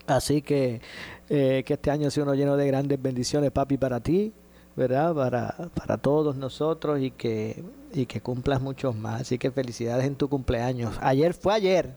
Así 0.07 0.41
que 0.41 0.81
eh, 1.29 1.63
que 1.65 1.73
este 1.73 1.91
año 1.91 2.11
sea 2.11 2.23
uno 2.23 2.35
lleno 2.35 2.57
de 2.57 2.67
grandes 2.67 3.01
bendiciones, 3.01 3.51
papi, 3.51 3.77
para 3.77 3.99
ti, 3.99 4.33
¿verdad? 4.75 5.13
Para, 5.15 5.55
para 5.73 5.97
todos 5.97 6.35
nosotros 6.35 6.99
y 7.01 7.11
que, 7.11 7.63
y 7.93 8.05
que 8.05 8.21
cumplas 8.21 8.61
muchos 8.61 8.95
más. 8.95 9.21
Así 9.21 9.37
que 9.37 9.51
felicidades 9.51 10.05
en 10.05 10.15
tu 10.15 10.29
cumpleaños. 10.29 10.95
Ayer 11.01 11.33
fue 11.33 11.53
ayer, 11.53 11.95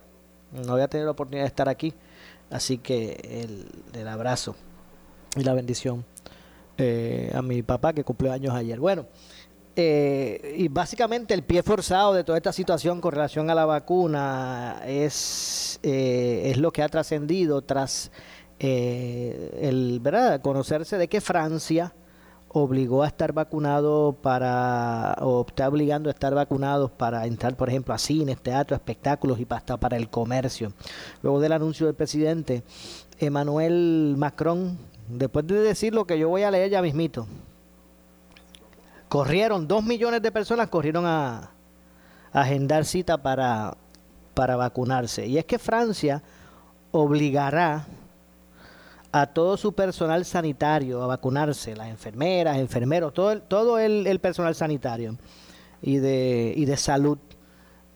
no 0.52 0.72
había 0.72 0.88
tenido 0.88 1.06
la 1.06 1.12
oportunidad 1.12 1.44
de 1.44 1.48
estar 1.48 1.68
aquí, 1.68 1.92
así 2.50 2.78
que 2.78 3.44
el, 3.44 3.68
el 3.98 4.08
abrazo 4.08 4.56
y 5.36 5.42
la 5.42 5.52
bendición 5.52 6.04
eh, 6.80 7.32
a 7.34 7.42
mi 7.42 7.62
papá 7.62 7.92
que 7.92 8.04
cumplió 8.04 8.32
años 8.32 8.54
ayer. 8.54 8.78
Bueno, 8.78 9.06
eh, 9.80 10.56
y 10.58 10.66
básicamente 10.66 11.34
el 11.34 11.44
pie 11.44 11.62
forzado 11.62 12.12
de 12.12 12.24
toda 12.24 12.36
esta 12.36 12.52
situación 12.52 13.00
con 13.00 13.12
relación 13.12 13.48
a 13.48 13.54
la 13.54 13.64
vacuna 13.64 14.82
es, 14.84 15.78
eh, 15.84 16.50
es 16.50 16.58
lo 16.58 16.72
que 16.72 16.82
ha 16.82 16.88
trascendido 16.88 17.62
tras 17.62 18.10
eh, 18.58 19.56
el 19.62 20.00
¿verdad? 20.02 20.40
conocerse 20.40 20.98
de 20.98 21.06
que 21.06 21.20
Francia 21.20 21.94
obligó 22.48 23.04
a 23.04 23.06
estar 23.06 23.32
vacunado 23.32 24.18
para, 24.20 25.14
o 25.20 25.44
está 25.46 25.68
obligando 25.68 26.10
a 26.10 26.12
estar 26.12 26.34
vacunados 26.34 26.90
para 26.90 27.24
entrar, 27.26 27.56
por 27.56 27.68
ejemplo, 27.68 27.94
a 27.94 27.98
cines, 27.98 28.42
teatros, 28.42 28.80
espectáculos 28.80 29.38
y 29.38 29.46
hasta 29.48 29.76
para 29.76 29.96
el 29.96 30.10
comercio. 30.10 30.72
Luego 31.22 31.38
del 31.38 31.52
anuncio 31.52 31.86
del 31.86 31.94
presidente 31.94 32.64
Emmanuel 33.20 34.16
Macron, 34.18 34.76
después 35.06 35.46
de 35.46 35.60
decir 35.60 35.94
lo 35.94 36.04
que 36.04 36.18
yo 36.18 36.28
voy 36.28 36.42
a 36.42 36.50
leer 36.50 36.68
ya 36.68 36.82
mismito, 36.82 37.28
corrieron, 39.08 39.66
dos 39.68 39.84
millones 39.84 40.22
de 40.22 40.32
personas 40.32 40.68
corrieron 40.68 41.04
a, 41.06 41.50
agendar 42.32 42.84
cita 42.84 43.18
para, 43.18 43.76
para 44.34 44.56
vacunarse. 44.56 45.26
Y 45.26 45.38
es 45.38 45.44
que 45.44 45.58
Francia 45.58 46.22
obligará 46.90 47.86
a 49.10 49.26
todo 49.26 49.56
su 49.56 49.72
personal 49.72 50.24
sanitario 50.24 51.02
a 51.02 51.06
vacunarse, 51.06 51.74
las 51.74 51.88
enfermeras, 51.88 52.58
enfermeros, 52.58 53.14
todo 53.14 53.32
el, 53.32 53.42
todo 53.42 53.78
el 53.78 54.20
personal 54.20 54.54
sanitario 54.54 55.16
y 55.82 55.96
de, 55.96 56.52
y 56.56 56.64
de 56.64 56.76
salud 56.76 57.18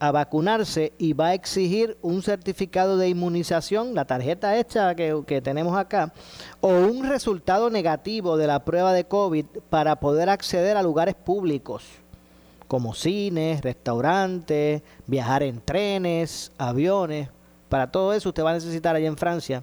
a 0.03 0.11
vacunarse 0.11 0.94
y 0.98 1.12
va 1.12 1.28
a 1.28 1.34
exigir 1.34 1.96
un 2.03 2.24
certificado 2.24 2.96
de 2.96 3.09
inmunización, 3.09 3.94
la 3.94 4.05
tarjeta 4.05 4.57
esta 4.57 4.96
que, 4.96 5.40
tenemos 5.44 5.78
acá, 5.78 6.12
o 6.61 6.70
un 6.70 7.09
resultado 7.09 7.70
negativo 7.70 8.36
de 8.36 8.48
la 8.48 8.64
prueba 8.64 8.92
de 8.92 9.05
COVID 9.05 9.46
para 9.70 10.00
poder 10.00 10.28
acceder 10.28 10.76
a 10.76 10.82
lugares 10.82 11.14
públicos 11.14 11.84
como 12.66 12.94
cines, 12.94 13.61
restaurantes, 13.61 14.82
viajar 15.07 15.44
en 15.44 15.61
trenes, 15.61 16.50
aviones. 16.59 17.28
Para 17.68 17.92
todo 17.92 18.12
eso 18.12 18.30
usted 18.30 18.42
va 18.42 18.50
a 18.50 18.55
necesitar 18.55 18.96
allá 18.96 19.07
en 19.07 19.16
Francia 19.16 19.62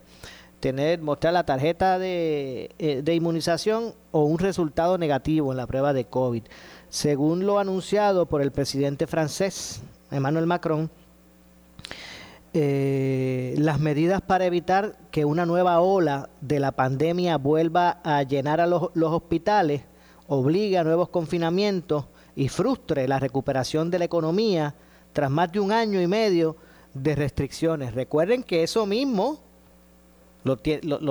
tener, 0.62 1.02
mostrar 1.02 1.34
la 1.34 1.46
tarjeta 1.46 2.00
de, 2.00 2.72
eh, 2.80 3.02
de 3.04 3.14
inmunización 3.14 3.94
o 4.12 4.24
un 4.24 4.40
resultado 4.40 4.98
negativo 4.98 5.52
en 5.52 5.58
la 5.58 5.68
prueba 5.68 5.92
de 5.92 6.06
COVID. 6.06 6.44
Según 6.88 7.46
lo 7.46 7.60
anunciado 7.60 8.28
por 8.28 8.42
el 8.42 8.52
presidente 8.54 9.06
francés, 9.06 9.82
Emmanuel 10.12 10.48
Macron, 10.48 10.90
eh, 12.52 13.54
las 13.60 13.80
medidas 13.80 14.22
para 14.22 14.46
evitar 14.46 14.98
que 15.12 15.24
una 15.24 15.46
nueva 15.46 15.82
ola 15.82 16.30
de 16.42 16.60
la 16.60 16.72
pandemia 16.72 17.38
vuelva 17.38 18.00
a 18.04 18.24
llenar 18.24 18.60
a 18.60 18.66
los, 18.66 18.90
hospitales, 18.96 19.84
obligue 20.28 20.80
a 20.80 20.84
nuevos 20.84 21.10
confinamientos 21.10 22.06
y 22.36 22.48
frustre 22.50 23.08
la 23.08 23.20
recuperación 23.20 23.92
de 23.92 24.00
la 24.00 24.06
economía 24.06 24.74
tras 25.14 25.30
más 25.30 25.52
de 25.52 25.60
un 25.60 25.72
año 25.72 26.02
y 26.02 26.08
medio 26.08 26.56
de 26.96 27.16
restricciones. 27.16 27.94
Recuerden 27.94 28.42
que 28.42 28.64
eso 28.64 28.88
mismo 28.88 29.40
lo, 30.44 30.56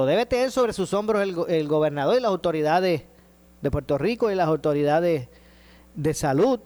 debe 0.07 0.27
tener 0.27 0.51
sobre 0.51 0.73
sus 0.73 0.93
hombros 0.93 1.23
el, 1.23 1.37
el 1.49 1.69
gobernador 1.69 2.17
y 2.17 2.21
las 2.21 2.31
autoridades 2.31 3.03
de 3.63 3.71
Puerto 3.71 3.97
Rico 3.97 4.29
y 4.31 4.35
las 4.35 4.49
autoridades 4.49 5.29
de 5.95 6.15
salud. 6.15 6.59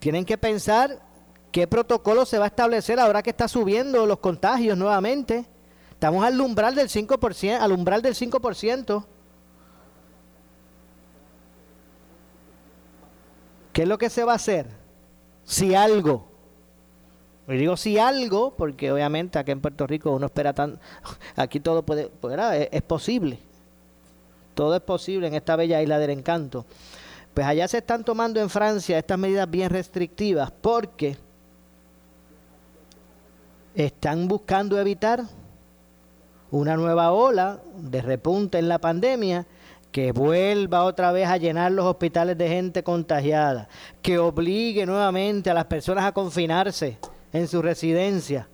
Tienen 0.00 0.24
que 0.24 0.38
pensar 0.38 1.09
qué 1.50 1.66
protocolo 1.66 2.24
se 2.24 2.38
va 2.38 2.44
a 2.44 2.48
establecer 2.48 2.98
ahora 3.00 3.22
que 3.22 3.30
está 3.30 3.48
subiendo 3.48 4.06
los 4.06 4.18
contagios 4.18 4.76
nuevamente. 4.76 5.46
Estamos 5.90 6.24
al 6.24 6.40
umbral 6.40 6.74
del 6.74 6.88
5%, 6.88 7.58
al 7.60 7.72
umbral 7.72 8.02
del 8.02 8.14
5%. 8.14 9.04
¿Qué 13.72 13.82
es 13.82 13.88
lo 13.88 13.98
que 13.98 14.10
se 14.10 14.24
va 14.24 14.32
a 14.32 14.36
hacer? 14.36 14.66
Si 15.44 15.74
algo. 15.74 16.28
Y 17.48 17.54
digo 17.54 17.76
si 17.76 17.98
algo, 17.98 18.54
porque 18.56 18.92
obviamente 18.92 19.38
aquí 19.38 19.50
en 19.50 19.60
Puerto 19.60 19.86
Rico 19.86 20.12
uno 20.12 20.26
espera 20.26 20.52
tan... 20.52 20.78
Aquí 21.36 21.58
todo 21.58 21.82
puede... 21.82 22.08
pues, 22.08 22.38
es, 22.38 22.68
es 22.70 22.82
posible. 22.82 23.38
Todo 24.54 24.76
es 24.76 24.82
posible 24.82 25.26
en 25.26 25.34
esta 25.34 25.56
bella 25.56 25.82
isla 25.82 25.98
del 25.98 26.10
encanto. 26.10 26.64
Pues 27.34 27.46
allá 27.46 27.66
se 27.68 27.78
están 27.78 28.04
tomando 28.04 28.40
en 28.40 28.50
Francia 28.50 28.98
estas 28.98 29.18
medidas 29.18 29.50
bien 29.50 29.70
restrictivas 29.70 30.50
porque 30.50 31.16
están 33.74 34.28
buscando 34.28 34.78
evitar 34.78 35.24
una 36.50 36.76
nueva 36.76 37.12
ola 37.12 37.60
de 37.76 38.02
repunte 38.02 38.58
en 38.58 38.68
la 38.68 38.78
pandemia 38.78 39.46
que 39.92 40.12
vuelva 40.12 40.84
otra 40.84 41.12
vez 41.12 41.28
a 41.28 41.36
llenar 41.36 41.72
los 41.72 41.84
hospitales 41.84 42.38
de 42.38 42.48
gente 42.48 42.82
contagiada, 42.82 43.68
que 44.02 44.18
obligue 44.18 44.86
nuevamente 44.86 45.50
a 45.50 45.54
las 45.54 45.64
personas 45.64 46.04
a 46.04 46.12
confinarse 46.12 46.98
en 47.32 47.48
su 47.48 47.60
residencia 47.62 48.48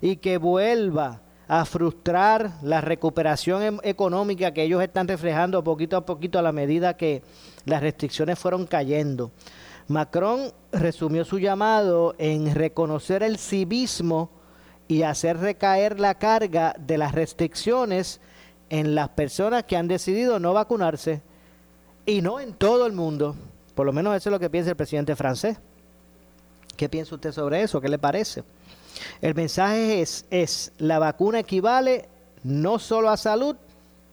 y 0.00 0.16
que 0.16 0.38
vuelva 0.38 1.20
a 1.48 1.64
frustrar 1.64 2.52
la 2.62 2.80
recuperación 2.80 3.62
em- 3.62 3.78
económica 3.82 4.52
que 4.52 4.64
ellos 4.64 4.82
están 4.82 5.06
reflejando 5.06 5.62
poquito 5.62 5.96
a 5.96 6.04
poquito 6.04 6.38
a 6.38 6.42
la 6.42 6.52
medida 6.52 6.96
que 6.96 7.22
las 7.64 7.82
restricciones 7.82 8.38
fueron 8.38 8.66
cayendo. 8.66 9.30
Macron 9.88 10.52
resumió 10.72 11.24
su 11.24 11.38
llamado 11.38 12.16
en 12.18 12.52
reconocer 12.54 13.22
el 13.22 13.38
civismo 13.38 14.30
y 14.88 15.02
hacer 15.02 15.38
recaer 15.38 15.98
la 15.98 16.14
carga 16.14 16.74
de 16.78 16.98
las 16.98 17.12
restricciones 17.12 18.20
en 18.70 18.94
las 18.94 19.08
personas 19.10 19.64
que 19.64 19.76
han 19.76 19.88
decidido 19.88 20.38
no 20.38 20.52
vacunarse 20.52 21.22
y 22.04 22.22
no 22.22 22.40
en 22.40 22.54
todo 22.54 22.86
el 22.86 22.92
mundo. 22.92 23.36
Por 23.74 23.86
lo 23.86 23.92
menos 23.92 24.16
eso 24.16 24.28
es 24.28 24.32
lo 24.32 24.40
que 24.40 24.50
piensa 24.50 24.70
el 24.70 24.76
presidente 24.76 25.16
francés. 25.16 25.58
¿Qué 26.76 26.88
piensa 26.88 27.14
usted 27.14 27.32
sobre 27.32 27.62
eso? 27.62 27.80
¿Qué 27.80 27.88
le 27.88 27.98
parece? 27.98 28.44
El 29.20 29.34
mensaje 29.34 30.00
es, 30.00 30.26
es 30.30 30.72
la 30.78 30.98
vacuna 30.98 31.40
equivale 31.40 32.08
no 32.42 32.78
solo 32.78 33.10
a 33.10 33.16
salud, 33.16 33.56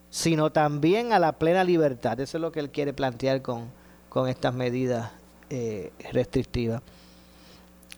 sino 0.09 0.51
también 0.51 1.13
a 1.13 1.19
la 1.19 1.33
plena 1.33 1.63
libertad. 1.63 2.19
Eso 2.19 2.37
es 2.37 2.41
lo 2.41 2.51
que 2.51 2.59
él 2.59 2.69
quiere 2.69 2.93
plantear 2.93 3.41
con, 3.41 3.69
con 4.09 4.27
estas 4.27 4.53
medidas 4.53 5.11
eh, 5.49 5.91
restrictivas. 6.11 6.81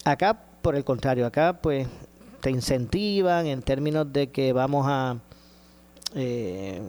Acá, 0.04 0.40
por 0.62 0.76
el 0.76 0.84
contrario, 0.84 1.26
acá 1.26 1.60
pues 1.62 1.88
te 2.46 2.52
incentivan 2.52 3.48
en 3.48 3.64
términos 3.64 4.14
de 4.14 4.30
que 4.30 4.54
vamos 4.54 4.86
a 4.88 5.18
eh, 6.14 6.80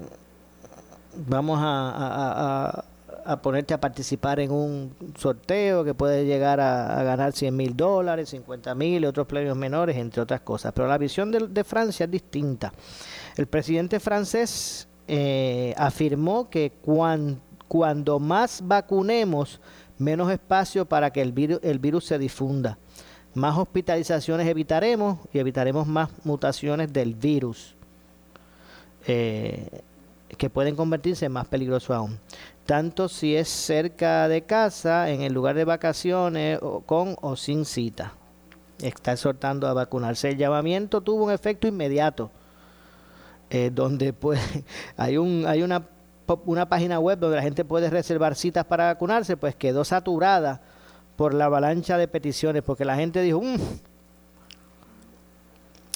vamos 1.26 1.59
a, 1.62 2.84
a- 3.24 3.36
ponerte 3.40 3.72
a 3.72 3.80
participar 3.80 4.38
en 4.38 4.50
un 4.52 4.94
sorteo 5.18 5.82
que 5.82 5.94
puede 5.94 6.26
llegar 6.26 6.61
a, 6.61 7.00
a 7.00 7.02
ganar 7.04 7.32
100 7.32 7.57
mil 7.57 7.74
dólares, 7.74 8.28
50 8.28 8.74
mil 8.74 9.02
y 9.02 9.07
otros 9.07 9.26
premios 9.26 9.57
menores, 9.57 9.96
entre 9.96 10.20
otras 10.20 10.42
cosas. 10.42 10.72
Pero 10.74 10.86
la 10.88 10.98
visión 10.98 11.32
de, 11.32 11.48
de 11.48 11.64
Francia 11.64 12.04
es 12.04 12.11
distinta. 12.11 12.70
El 13.36 13.46
presidente 13.46 13.98
francés 13.98 14.86
eh, 15.09 15.72
afirmó 15.78 16.50
que 16.50 16.72
cuan- 16.84 17.40
cuando 17.66 18.18
más 18.20 18.61
vacunemos, 18.62 19.59
menos 19.96 20.30
espacio 20.30 20.84
para 20.84 21.11
que 21.11 21.22
el 21.22 21.32
virus, 21.32 21.61
el 21.62 21.78
virus 21.78 22.04
se 22.04 22.18
difunda. 22.18 22.78
Más 23.37 23.59
hospitalizaciones 23.59 24.49
evitaremos 24.49 25.18
y 25.30 25.39
evitaremos 25.39 25.87
más 25.87 26.09
mutaciones 26.24 26.91
del 26.91 27.14
virus. 27.14 27.76
Eh, 29.07 29.82
que 30.39 30.49
pueden 30.49 30.74
convertirse 30.74 31.26
en 31.26 31.32
más 31.32 31.47
peligrosos 31.47 31.91
aún. 31.91 32.18
Tanto 32.64 33.11
si 33.11 33.37
es 33.37 33.49
cerca 33.49 34.26
de 34.28 34.45
casa, 34.45 35.11
en 35.11 35.20
el 35.20 35.34
lugar 35.34 35.55
de 35.55 35.66
vacaciones, 35.66 36.59
o 36.62 36.80
con 36.80 37.16
o 37.20 37.37
sin 37.37 37.66
cita. 37.66 38.14
Está 38.80 39.12
exhortando 39.12 39.68
a 39.68 39.74
vacunarse. 39.74 40.30
El 40.30 40.39
llamamiento 40.39 41.03
tuvo 41.03 41.24
un 41.24 41.30
efecto 41.30 41.68
inmediato, 41.68 42.30
eh, 43.51 43.70
donde 43.70 44.14
pues 44.14 44.41
hay, 44.97 45.18
un, 45.18 45.45
hay 45.47 45.62
una, 45.62 45.87
una 46.47 46.70
página 46.70 46.99
web 47.01 47.18
donde 47.18 47.37
la 47.37 47.43
gente 47.43 47.66
puede 47.66 47.91
reservar 47.91 48.34
citas 48.34 48.64
para 48.64 48.87
vacunarse, 48.87 49.37
pues 49.37 49.55
quedó 49.55 49.84
saturada 49.84 50.62
por 51.16 51.34
la 51.34 51.46
avalancha 51.46 51.98
de 51.98 52.08
peticiones, 52.08 52.62
porque 52.62 52.84
la 52.84 52.96
gente 52.96 53.22
dijo, 53.22 53.40
"Mm, 53.40 53.56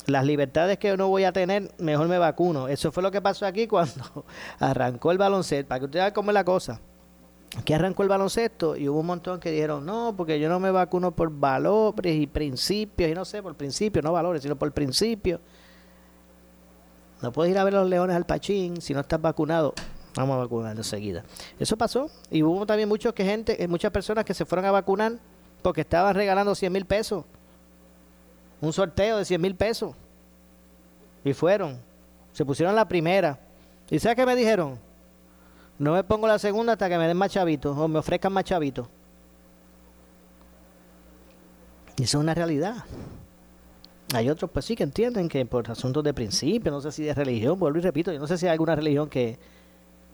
las 0.07 0.25
libertades 0.25 0.79
que 0.79 0.97
no 0.97 1.09
voy 1.09 1.25
a 1.25 1.33
tener, 1.33 1.71
mejor 1.79 2.09
me 2.09 2.19
vacuno. 2.19 2.69
Eso 2.69 2.93
fue 2.93 3.03
lo 3.03 3.11
que 3.11 3.21
pasó 3.21 3.47
aquí 3.47 3.67
cuando 3.67 4.25
arrancó 4.59 5.13
el 5.13 5.19
baloncesto, 5.19 5.69
para 5.69 5.79
que 5.81 5.85
usted 5.87 6.01
vea 6.01 6.13
cómo 6.13 6.31
es 6.31 6.35
la 6.35 6.45
cosa. 6.45 6.81
Aquí 7.59 7.73
arrancó 7.73 8.05
el 8.05 8.09
baloncesto 8.09 8.77
y 8.77 8.89
hubo 8.89 9.01
un 9.01 9.07
montón 9.07 9.41
que 9.41 9.51
dijeron, 9.51 9.85
no, 9.85 10.15
porque 10.17 10.39
yo 10.39 10.49
no 10.49 10.61
me 10.61 10.71
vacuno 10.71 11.11
por 11.11 11.31
valores 11.31 12.15
y 12.15 12.27
principios, 12.27 13.11
y 13.11 13.15
no 13.15 13.25
sé, 13.25 13.43
por 13.43 13.57
principios, 13.57 14.05
no 14.05 14.13
valores, 14.13 14.43
sino 14.43 14.57
por 14.57 14.71
principios. 14.73 15.41
No 17.23 17.33
puedes 17.33 17.51
ir 17.51 17.59
a 17.59 17.65
ver 17.65 17.75
los 17.75 17.89
leones 17.89 18.17
al 18.17 18.25
Pachín 18.25 18.81
si 18.81 18.95
no 18.95 19.01
estás 19.01 19.21
vacunado. 19.21 19.75
Vamos 20.15 20.35
a 20.35 20.39
vacunar 20.39 20.77
enseguida. 20.77 21.25
Eso 21.59 21.77
pasó. 21.77 22.11
Y 22.31 22.43
hubo 22.43 22.67
también 22.67 22.89
muchos 22.89 23.13
que 23.13 23.25
gente, 23.25 23.63
eh, 23.63 23.69
muchas 23.69 23.93
personas 23.93 24.25
que 24.25 24.35
se 24.35 24.45
fueron 24.45 24.65
a 24.65 24.71
vacunar 24.71 25.13
porque 25.63 25.83
estaban 25.83 26.15
regalando 26.15 26.55
100 26.55 26.73
mil 26.73 26.85
pesos. 26.85 27.25
Un 28.61 28.73
sorteo 28.73 29.19
de 29.19 29.25
100 29.25 29.41
mil 29.41 29.55
pesos. 29.55 29.95
Y 31.25 31.33
fueron. 31.33 31.79
Se 32.33 32.45
pusieron 32.45 32.75
la 32.75 32.87
primera. 32.89 33.39
¿Y 33.91 33.99
sabes 33.99 34.17
qué 34.17 34.27
me 34.27 34.37
dijeron? 34.37 34.79
No 35.79 35.93
me 35.93 36.05
pongo 36.05 36.27
la 36.27 36.39
segunda 36.39 36.73
hasta 36.73 36.89
que 36.89 36.99
me 36.99 37.07
den 37.07 37.17
más 37.17 37.31
chavitos 37.31 37.77
o 37.77 37.89
me 37.89 37.99
ofrezcan 37.99 38.33
más 38.33 38.45
chavitos. 38.45 38.87
Y 41.97 42.05
eso 42.05 42.19
es 42.19 42.23
una 42.23 42.35
realidad. 42.35 42.85
Hay 44.15 44.29
otros, 44.29 44.51
pues 44.51 44.65
sí, 44.65 44.75
que 44.75 44.83
entienden 44.83 45.29
que 45.29 45.45
por 45.47 45.71
asuntos 45.71 46.03
de 46.03 46.13
principio, 46.13 46.73
no 46.73 46.81
sé 46.81 46.91
si 46.91 47.05
de 47.05 47.15
religión, 47.15 47.59
vuelvo 47.59 47.79
y 47.79 47.83
repito, 47.83 48.13
yo 48.13 48.19
no 48.19 48.27
sé 48.27 48.39
si 48.39 48.47
hay 48.47 48.53
alguna 48.53 48.75
religión 48.75 49.09
que, 49.09 49.39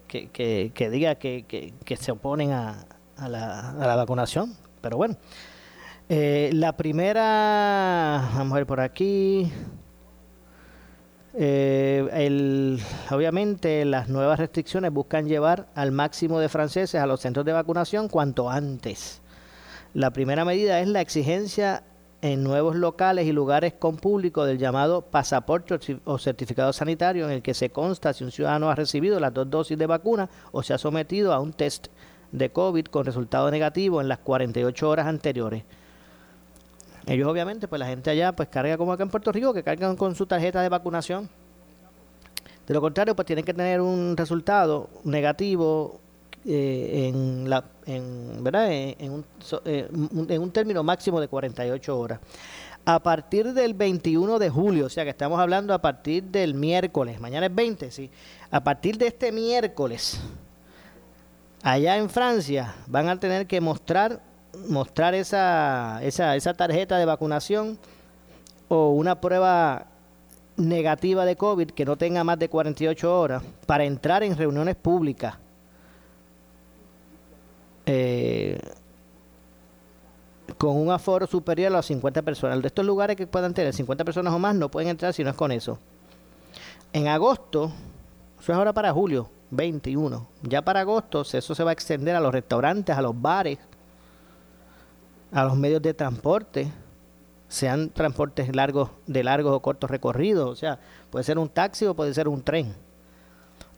que, 0.07 0.29
que, 0.29 0.73
que 0.75 0.91
diga 0.91 1.17
que, 1.17 1.45
que, 1.47 1.75
que 1.85 1.97
se 1.97 2.13
oponen 2.13 2.53
a, 2.53 2.87
a, 3.17 3.29
la, 3.29 3.71
a 3.71 3.87
la 3.87 3.97
vacunación, 3.97 4.55
pero 4.81 4.97
bueno. 4.97 5.17
Eh, 6.09 6.51
la 6.53 6.77
primera, 6.77 8.31
vamos 8.35 8.53
a 8.53 8.57
ver 8.57 8.67
por 8.67 8.81
aquí. 8.81 9.51
Eh, 11.35 12.09
el, 12.13 12.81
obviamente 13.11 13.85
las 13.85 14.09
nuevas 14.09 14.39
restricciones 14.39 14.91
buscan 14.93 15.27
llevar 15.27 15.69
al 15.75 15.93
máximo 15.93 16.39
de 16.39 16.49
franceses 16.49 17.01
a 17.01 17.07
los 17.07 17.21
centros 17.21 17.45
de 17.45 17.53
vacunación 17.53 18.09
cuanto 18.09 18.49
antes. 18.49 19.21
La 19.93 20.13
primera 20.13 20.45
medida 20.45 20.81
es 20.81 20.89
la 20.89 21.01
exigencia 21.01 21.83
en 22.23 22.43
nuevos 22.43 22.77
locales 22.77 23.27
y 23.27 23.33
lugares 23.33 23.75
con 23.75 23.97
público 23.97 24.45
del 24.45 24.59
llamado 24.59 25.03
pasaporte 25.03 25.79
o 26.05 26.19
certificado 26.19 26.73
sanitario 26.73 27.27
en 27.27 27.33
el 27.33 27.43
que 27.43 27.55
se 27.55 27.71
consta 27.71 28.13
si 28.13 28.25
un 28.25 28.31
ciudadano 28.31 28.71
ha 28.71 28.75
recibido 28.75 29.21
las 29.21 29.35
dos 29.35 29.51
dosis 29.51 29.79
de 29.79 29.87
vacuna 29.87 30.29
o 30.53 30.63
se 30.63 30.75
ha 30.75 30.79
sometido 30.79 31.33
a 31.33 31.41
un 31.41 31.53
test 31.53 31.89
de 32.33 32.51
COVID 32.51 32.87
con 32.87 33.05
resultado 33.05 33.51
negativo 33.51 34.01
en 34.01 34.09
las 34.09 34.19
48 34.19 34.89
horas 34.89 35.07
anteriores. 35.07 35.65
Ellos 37.07 37.29
obviamente, 37.29 37.69
pues 37.69 37.79
la 37.79 37.87
gente 37.87 38.11
allá 38.11 38.35
pues 38.35 38.49
carga 38.49 38.77
como 38.77 38.93
acá 38.93 39.05
en 39.05 39.11
Puerto 39.11 39.31
Rico, 39.31 39.55
que 39.55 39.63
cargan 39.63 39.97
con 39.97 40.15
su 40.17 40.27
tarjeta 40.27 40.61
de 40.61 40.69
vacunación. 40.69 41.29
De 42.67 42.75
lo 42.75 42.81
contrario, 42.81 43.15
pues 43.15 43.27
tienen 43.27 43.45
que 43.45 43.55
tener 43.55 43.81
un 43.81 44.17
resultado 44.17 44.91
negativo 45.05 46.01
eh, 46.47 47.09
en 47.09 47.51
la 47.51 47.65
en, 47.87 48.43
¿verdad? 48.43 48.71
En, 48.73 49.25
eh, 49.65 49.89
un- 49.93 50.27
en 50.31 50.43
un 50.43 50.51
término 50.51 50.83
máximo 50.83 51.21
de 51.21 51.29
48 51.29 51.99
horas. 51.99 52.21
A 52.85 53.01
partir 53.03 53.53
del 53.53 53.75
21 53.75 54.39
de 54.39 54.49
julio, 54.49 54.87
o 54.87 54.89
sea 54.89 55.05
que 55.05 55.11
estamos 55.11 55.41
hablando 55.41 55.75
a 55.75 55.79
partir 55.83 56.23
del 56.25 56.55
miércoles, 56.55 57.21
mañana 57.21 57.47
es 57.47 57.55
20, 57.55 57.91
sí. 57.91 58.11
A 58.51 58.63
partir 58.63 58.97
de 58.97 59.09
este 59.09 59.33
miércoles, 59.33 60.21
allá 61.63 61.97
en 61.97 62.09
Francia, 62.09 62.75
van 62.87 63.09
a 63.09 63.19
tener 63.19 63.47
que 63.47 63.61
mostrar 63.61 64.21
mostrar 64.69 65.15
esa, 65.15 66.01
esa, 66.03 66.35
esa 66.35 66.55
tarjeta 66.55 66.97
de 66.97 67.05
vacunación 67.05 67.79
o 68.69 68.91
una 68.93 69.21
prueba 69.21 69.87
negativa 70.57 71.27
de 71.27 71.37
COVID 71.37 71.73
que 71.73 71.85
no 71.85 71.97
tenga 71.97 72.25
más 72.25 72.39
de 72.39 72.49
48 72.49 73.21
horas 73.21 73.43
para 73.67 73.85
entrar 73.85 74.23
en 74.23 74.35
reuniones 74.37 74.75
públicas. 74.77 75.35
Eh, 77.87 78.61
con 80.59 80.77
un 80.77 80.91
aforo 80.91 81.27
superior 81.27 81.73
a 81.73 81.77
los 81.77 81.87
50 81.87 82.23
personas. 82.23 82.61
De 82.61 82.69
estos 82.69 82.85
lugares 82.85 83.17
que 83.17 83.27
puedan 83.27 83.55
tener 83.55 83.73
50 83.73 84.05
personas 84.05 84.33
o 84.33 84.39
más 84.39 84.55
no 84.55 84.71
pueden 84.71 84.89
entrar 84.89 85.13
si 85.13 85.25
no 85.25 85.31
es 85.31 85.37
con 85.37 85.53
eso. 85.53 85.79
En 86.93 87.09
agosto, 87.09 87.73
eso 88.41 88.53
es 88.53 88.59
ahora 88.59 88.73
para 88.73 88.93
julio 88.93 89.29
21, 89.51 90.27
ya 90.43 90.63
para 90.63 90.81
agosto 90.81 91.23
eso 91.23 91.55
se 91.55 91.63
va 91.63 91.71
a 91.71 91.73
extender 91.73 92.17
a 92.17 92.21
los 92.21 92.33
restaurantes, 92.33 92.97
a 92.97 93.03
los 93.03 93.21
bares, 93.21 93.59
a 95.33 95.45
los 95.45 95.57
medios 95.57 95.83
de 95.83 95.95
transporte, 95.95 96.73
sean 97.49 97.91
transportes 97.91 98.55
largos, 98.55 98.91
de 99.07 99.23
largos 99.23 99.53
o 99.53 99.61
cortos 99.61 99.91
recorridos, 99.91 100.49
o 100.49 100.57
sea, 100.57 100.81
puede 101.11 101.25
ser 101.25 101.39
un 101.39 101.49
taxi 101.49 101.87
o 101.87 101.95
puede 101.95 102.13
ser 102.15 102.29
un 102.29 102.43
tren. 102.43 102.75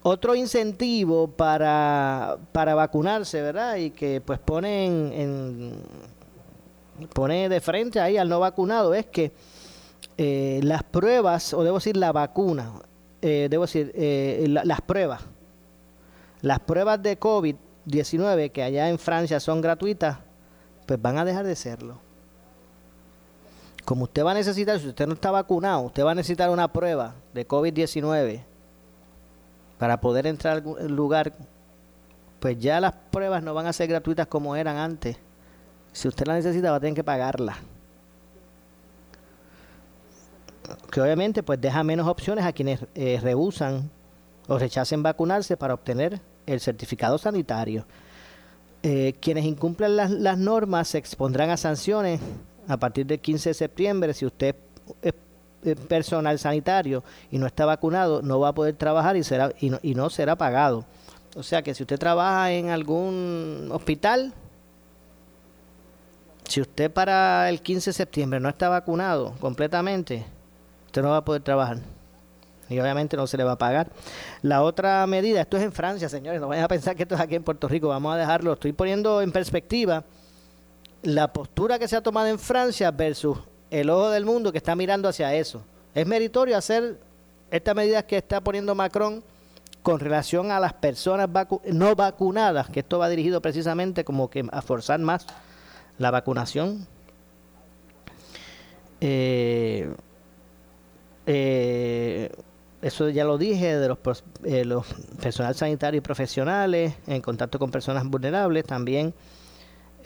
Otro 0.03 0.34
incentivo 0.34 1.28
para, 1.28 2.38
para 2.53 2.74
vacunarse, 2.74 3.42
¿verdad? 3.42 3.76
Y 3.76 3.90
que 3.90 4.20
pues 4.20 4.38
pone 4.38 4.86
en, 4.86 5.82
pone 7.12 7.49
de 7.49 7.61
frente 7.61 8.01
ahí 8.01 8.16
al 8.16 8.28
no 8.28 8.40
vacunado 8.40 8.94
es 8.94 9.07
que 9.07 9.32
eh, 10.16 10.61
las 10.62 10.82
pruebas, 10.84 11.53
o 11.53 11.64
debo 11.64 11.76
decir 11.78 11.96
la 11.96 12.12
vacuna, 12.12 12.72
eh, 13.22 13.49
debo 13.51 13.64
decir 13.64 13.92
eh, 13.94 14.46
la- 14.49 14.64
las 14.64 14.80
pruebas, 14.80 15.22
las 16.42 16.61
pruebas 16.61 17.03
de 17.03 17.18
COVID-19 17.18 18.53
que 18.53 18.62
allá 18.62 18.88
en 18.88 18.99
Francia 18.99 19.40
son 19.40 19.61
gratuitas, 19.61 20.18
pues 20.86 21.01
van 21.03 21.18
a 21.18 21.24
dejar 21.24 21.44
de 21.44 21.57
serlo. 21.57 21.99
Como 23.84 24.05
usted 24.05 24.24
va 24.24 24.30
a 24.30 24.34
necesitar, 24.34 24.78
si 24.78 24.88
usted 24.88 25.07
no 25.07 25.14
está 25.14 25.30
vacunado, 25.30 25.80
usted 25.82 26.05
va 26.05 26.12
a 26.12 26.14
necesitar 26.14 26.51
una 26.51 26.72
prueba 26.72 27.14
de 27.34 27.46
COVID-19 27.49 28.42
para 29.78 30.00
poder 30.00 30.26
entrar 30.26 30.54
a 30.54 30.56
algún 30.56 30.96
lugar, 30.96 31.32
pues 32.40 32.58
ya 32.58 32.80
las 32.80 32.92
pruebas 33.10 33.42
no 33.42 33.54
van 33.54 33.66
a 33.66 33.72
ser 33.72 33.88
gratuitas 33.88 34.26
como 34.26 34.56
eran 34.56 34.76
antes. 34.76 35.16
Si 35.92 36.08
usted 36.08 36.26
la 36.26 36.34
necesita, 36.34 36.70
va 36.70 36.76
a 36.76 36.80
tener 36.80 36.94
que 36.94 37.04
pagarla. 37.04 37.56
Que 40.90 41.00
obviamente 41.00 41.42
pues 41.42 41.60
deja 41.60 41.82
menos 41.82 42.06
opciones 42.06 42.44
a 42.44 42.52
quienes 42.52 42.80
eh, 42.94 43.18
rehusan 43.22 43.90
o 44.48 44.58
rechacen 44.58 45.02
vacunarse 45.02 45.56
para 45.56 45.74
obtener 45.74 46.20
el 46.46 46.60
certificado 46.60 47.16
sanitario. 47.18 47.86
Eh, 48.82 49.14
quienes 49.20 49.44
incumplan 49.44 49.96
las, 49.96 50.10
las 50.10 50.38
normas 50.38 50.88
se 50.88 50.98
expondrán 50.98 51.50
a 51.50 51.56
sanciones 51.56 52.20
a 52.68 52.76
partir 52.76 53.06
del 53.06 53.20
15 53.20 53.50
de 53.50 53.54
septiembre. 53.54 54.14
Si 54.14 54.26
usted 54.26 54.54
personal 55.88 56.38
sanitario 56.38 57.02
y 57.30 57.38
no 57.38 57.46
está 57.46 57.66
vacunado, 57.66 58.22
no 58.22 58.40
va 58.40 58.48
a 58.48 58.54
poder 58.54 58.74
trabajar 58.74 59.16
y, 59.16 59.24
será, 59.24 59.52
y, 59.61 59.70
no, 59.70 59.78
y 59.82 59.94
no 59.94 60.11
será 60.11 60.36
pagado. 60.36 60.84
O 61.36 61.42
sea 61.42 61.62
que 61.62 61.74
si 61.74 61.82
usted 61.82 61.98
trabaja 61.98 62.52
en 62.52 62.70
algún 62.70 63.68
hospital, 63.72 64.32
si 66.44 66.61
usted 66.61 66.90
para 66.90 67.48
el 67.48 67.61
15 67.61 67.90
de 67.90 67.94
septiembre 67.94 68.40
no 68.40 68.48
está 68.48 68.68
vacunado 68.68 69.34
completamente, 69.40 70.24
usted 70.86 71.02
no 71.02 71.11
va 71.11 71.18
a 71.18 71.24
poder 71.24 71.42
trabajar. 71.42 71.78
Y 72.70 72.78
obviamente 72.80 73.16
no 73.16 73.26
se 73.26 73.36
le 73.36 73.44
va 73.44 73.52
a 73.52 73.59
pagar. 73.59 73.90
La 74.42 74.62
otra 74.62 75.06
medida, 75.06 75.40
esto 75.40 75.56
es 75.56 75.62
en 75.62 75.72
Francia, 75.72 76.09
señores, 76.09 76.40
no 76.40 76.48
vayan 76.48 76.64
a 76.64 76.68
pensar 76.68 76.96
que 76.96 77.04
esto 77.04 77.14
es 77.14 77.20
aquí 77.20 77.34
en 77.34 77.42
Puerto 77.42 77.68
Rico, 77.68 77.88
vamos 77.88 78.14
a 78.14 78.18
dejarlo, 78.18 78.52
estoy 78.52 78.72
poniendo 78.72 79.22
en 79.22 79.32
perspectiva 79.32 80.04
la 81.02 81.32
postura 81.32 81.78
que 81.78 81.88
se 81.88 81.96
ha 81.96 82.02
tomado 82.02 82.26
en 82.26 82.38
Francia 82.38 82.90
versus 82.90 83.38
el 83.70 83.90
ojo 83.90 84.10
del 84.10 84.24
mundo 84.24 84.52
que 84.52 84.58
está 84.58 84.74
mirando 84.74 85.08
hacia 85.08 85.34
eso. 85.34 85.62
Es 85.94 86.06
meritorio 86.06 86.56
hacer 86.56 86.98
estas 87.50 87.74
medidas 87.74 88.04
que 88.04 88.16
está 88.16 88.40
poniendo 88.40 88.74
Macron 88.74 89.22
con 89.82 90.00
relación 90.00 90.50
a 90.50 90.60
las 90.60 90.72
personas 90.74 91.28
vacu- 91.28 91.62
no 91.64 91.94
vacunadas, 91.94 92.68
que 92.68 92.80
esto 92.80 92.98
va 92.98 93.08
dirigido 93.08 93.40
precisamente 93.40 94.04
como 94.04 94.28
que 94.28 94.46
a 94.50 94.60
forzar 94.62 95.00
más 95.00 95.26
la 95.98 96.10
vacunación. 96.10 96.86
Eh, 99.00 99.90
eh, 101.26 102.30
eso 102.82 103.08
ya 103.08 103.24
lo 103.24 103.38
dije, 103.38 103.78
de 103.78 103.88
los, 103.88 103.98
eh, 104.44 104.64
los 104.64 104.86
personal 105.20 105.54
sanitario 105.54 105.98
y 105.98 106.00
profesionales 106.00 106.94
en 107.06 107.20
contacto 107.22 107.58
con 107.58 107.70
personas 107.70 108.04
vulnerables, 108.04 108.64
también 108.64 109.14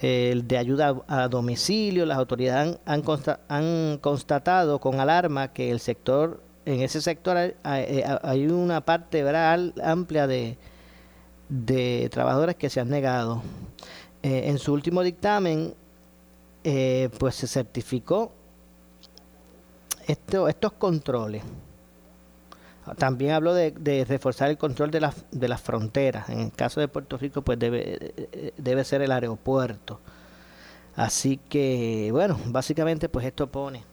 eh, 0.02 0.38
de 0.44 0.58
ayuda 0.58 1.00
a, 1.06 1.28
domicilio. 1.28 2.04
Las 2.04 2.18
autoridades 2.18 2.76
han, 2.84 2.94
han 2.94 3.02
consta- 3.02 3.40
han 3.48 3.98
constatado 4.02 4.78
con 4.80 5.00
alarma 5.00 5.52
que 5.52 5.70
el 5.70 5.80
sector 5.80 6.42
en 6.64 6.80
ese 6.80 7.00
sector 7.00 7.36
hay, 7.36 8.02
hay 8.22 8.46
una 8.46 8.82
parte 8.82 9.22
¿verdad? 9.24 9.72
amplia 9.82 10.26
de, 10.28 10.56
de 11.48 12.08
trabajadores 12.12 12.54
que 12.56 12.68
se 12.70 12.78
han 12.80 12.88
negado. 12.90 13.42
Eh, 14.22 14.44
en 14.48 14.58
su 14.58 14.72
último 14.72 15.02
dictamen, 15.02 15.74
eh, 16.62 17.08
pues 17.18 17.34
se 17.34 17.48
certificó 17.48 18.30
esto- 20.06 20.48
estos 20.48 20.72
controles. 20.74 21.42
También 22.98 23.32
habló 23.32 23.54
de, 23.54 24.04
reforzar 24.08 24.50
el 24.50 24.58
control 24.58 24.90
de 24.90 25.00
las, 25.00 25.24
de 25.30 25.48
las 25.48 25.60
fronteras. 25.60 26.28
En 26.28 26.40
el 26.40 26.52
caso 26.52 26.80
de 26.80 26.88
Puerto 26.88 27.16
Rico, 27.16 27.42
pues 27.42 27.58
debe, 27.58 28.52
debe 28.56 28.84
ser 28.84 29.02
el 29.02 29.12
aeropuerto. 29.12 30.00
Así 30.96 31.38
que, 31.48 32.08
bueno, 32.12 32.38
básicamente 32.46 33.08
pues 33.08 33.24
esto 33.26 33.46
pone 33.46 33.84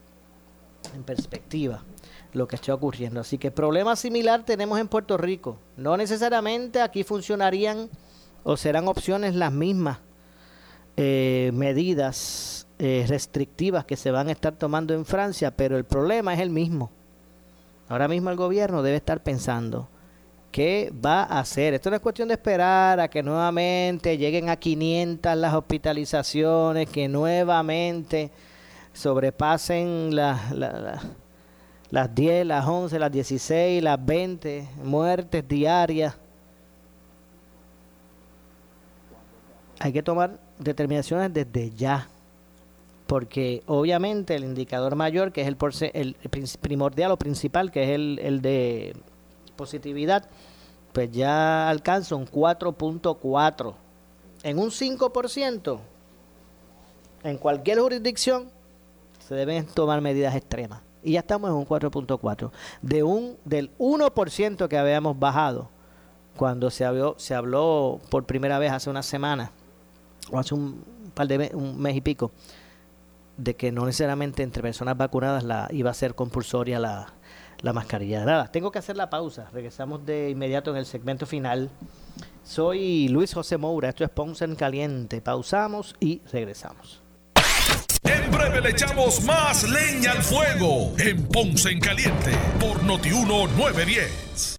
en 0.94 1.04
perspectiva 1.04 1.84
lo 2.34 2.48
que 2.48 2.56
está 2.56 2.74
ocurriendo. 2.74 3.20
Así 3.22 3.38
que 3.38 3.52
problema 3.52 3.96
similar 3.96 4.44
tenemos 4.44 4.80
en 4.80 4.88
Puerto 4.88 5.18
Rico. 5.18 5.58
No 5.78 5.98
necesariamente 5.98 6.82
aquí 6.82 7.04
funcionarían 7.04 7.90
o 8.44 8.58
serán 8.58 8.88
opciones 8.88 9.36
las 9.36 9.52
mismas 9.52 10.00
eh, 10.98 11.52
medidas 11.54 12.68
eh, 12.78 13.06
restrictivas 13.08 13.86
que 13.86 13.96
se 13.96 14.12
van 14.12 14.28
a 14.28 14.32
estar 14.32 14.54
tomando 14.54 14.94
en 14.94 15.06
Francia, 15.06 15.52
pero 15.52 15.78
el 15.78 15.86
problema 15.86 16.34
es 16.34 16.40
el 16.40 16.50
mismo. 16.50 16.92
Ahora 17.90 18.08
mismo 18.08 18.30
el 18.30 18.36
gobierno 18.38 18.82
debe 18.84 18.98
estar 18.98 19.22
pensando 19.22 19.90
qué 20.52 20.94
va 21.06 21.24
a 21.24 21.40
hacer. 21.40 21.74
Esto 21.74 21.90
no 21.90 21.96
es 21.96 22.02
cuestión 22.02 22.28
de 22.30 22.36
esperar 22.36 23.00
a 23.00 23.08
que 23.10 23.22
nuevamente 23.24 24.18
lleguen 24.18 24.48
a 24.50 24.56
500 24.56 25.36
las 25.36 25.54
hospitalizaciones, 25.54 26.88
que 26.90 27.08
nuevamente 27.08 28.32
sobrepasen 28.94 30.16
las, 30.16 30.52
la- 30.52 30.72
la- 30.80 31.02
las 31.92 32.14
10, 32.14 32.46
las 32.46 32.68
11, 32.68 33.00
las 33.00 33.12
16, 33.12 33.82
las 33.82 34.04
20 34.06 34.68
muertes 34.84 35.48
diarias. 35.48 36.16
Hay 39.80 39.94
que 39.94 40.04
tomar 40.04 40.40
determinaciones 40.60 41.34
desde 41.34 41.72
ya 41.72 42.08
porque 43.10 43.64
obviamente 43.66 44.36
el 44.36 44.44
indicador 44.44 44.96
mayor, 44.96 45.32
que 45.32 45.42
es 45.42 45.48
el, 45.48 45.58
el 45.96 46.16
primordial 46.62 47.10
o 47.10 47.18
principal, 47.18 47.72
que 47.72 47.84
es 47.86 47.90
el, 47.90 48.42
de 48.44 48.96
positividad, 49.56 50.30
pues 50.94 51.10
ya 51.12 51.72
alcanza 51.72 52.16
un 52.16 52.28
4.4. 52.28 53.74
En 54.44 54.60
un 54.60 54.70
5%, 54.70 55.80
en 57.24 57.38
cualquier 57.40 57.80
jurisdicción, 57.80 58.52
se 59.28 59.34
deben 59.34 59.66
tomar 59.66 60.02
medidas 60.02 60.36
extremas. 60.36 60.84
Y 61.02 61.14
ya 61.14 61.22
estamos 61.22 61.50
en 61.50 61.56
un 61.56 61.66
4.4. 61.66 62.52
De 62.84 63.02
un, 63.02 63.38
del 63.44 63.76
1% 63.80 64.68
que 64.68 64.78
habíamos 64.78 65.18
bajado 65.18 65.68
cuando 66.38 66.70
se 66.70 66.86
habló, 66.86 67.16
se 67.18 67.34
habló 67.34 68.00
por 68.12 68.26
primera 68.26 68.60
vez 68.60 68.72
hace 68.72 68.88
una 68.88 69.02
semana, 69.02 69.52
o 70.32 70.38
hace 70.38 70.54
un 70.54 70.84
par 71.16 71.28
de 71.28 71.50
un 71.56 71.82
mes 71.82 71.96
y 71.96 72.02
pico, 72.02 72.30
de 73.40 73.56
que 73.56 73.72
no 73.72 73.86
necesariamente 73.86 74.44
entre 74.44 74.62
personas 74.62 74.98
vacunadas 74.98 75.44
la 75.44 75.68
iba 75.72 75.90
a 75.90 75.94
ser 75.94 76.14
compulsoria 76.16 76.80
la, 76.80 77.14
la 77.62 77.74
mascarilla. 77.74 78.26
Nada, 78.26 78.52
tengo 78.52 78.72
que 78.72 78.80
hacer 78.80 78.98
la 78.98 79.10
pausa. 79.10 79.50
Regresamos 79.54 80.06
de 80.06 80.30
inmediato 80.30 80.72
en 80.72 80.78
el 80.78 80.86
segmento 80.86 81.26
final. 81.26 81.70
Soy 82.44 83.08
Luis 83.10 83.34
José 83.34 83.58
Moura, 83.58 83.90
esto 83.90 84.04
es 84.04 84.10
Ponce 84.10 84.46
en 84.46 84.56
Caliente. 84.56 85.22
Pausamos 85.22 85.96
y 86.00 86.22
regresamos. 86.32 87.02
En 88.04 88.32
breve 88.32 88.62
le 88.62 88.70
echamos 88.72 89.24
más 89.24 89.70
leña 89.70 90.12
al 90.12 90.24
fuego 90.24 90.94
en 90.98 91.28
Ponce 91.28 91.70
en 91.70 91.80
Caliente 91.80 92.32
por 92.60 92.84
Notiuno 92.84 93.48
910. 93.48 94.59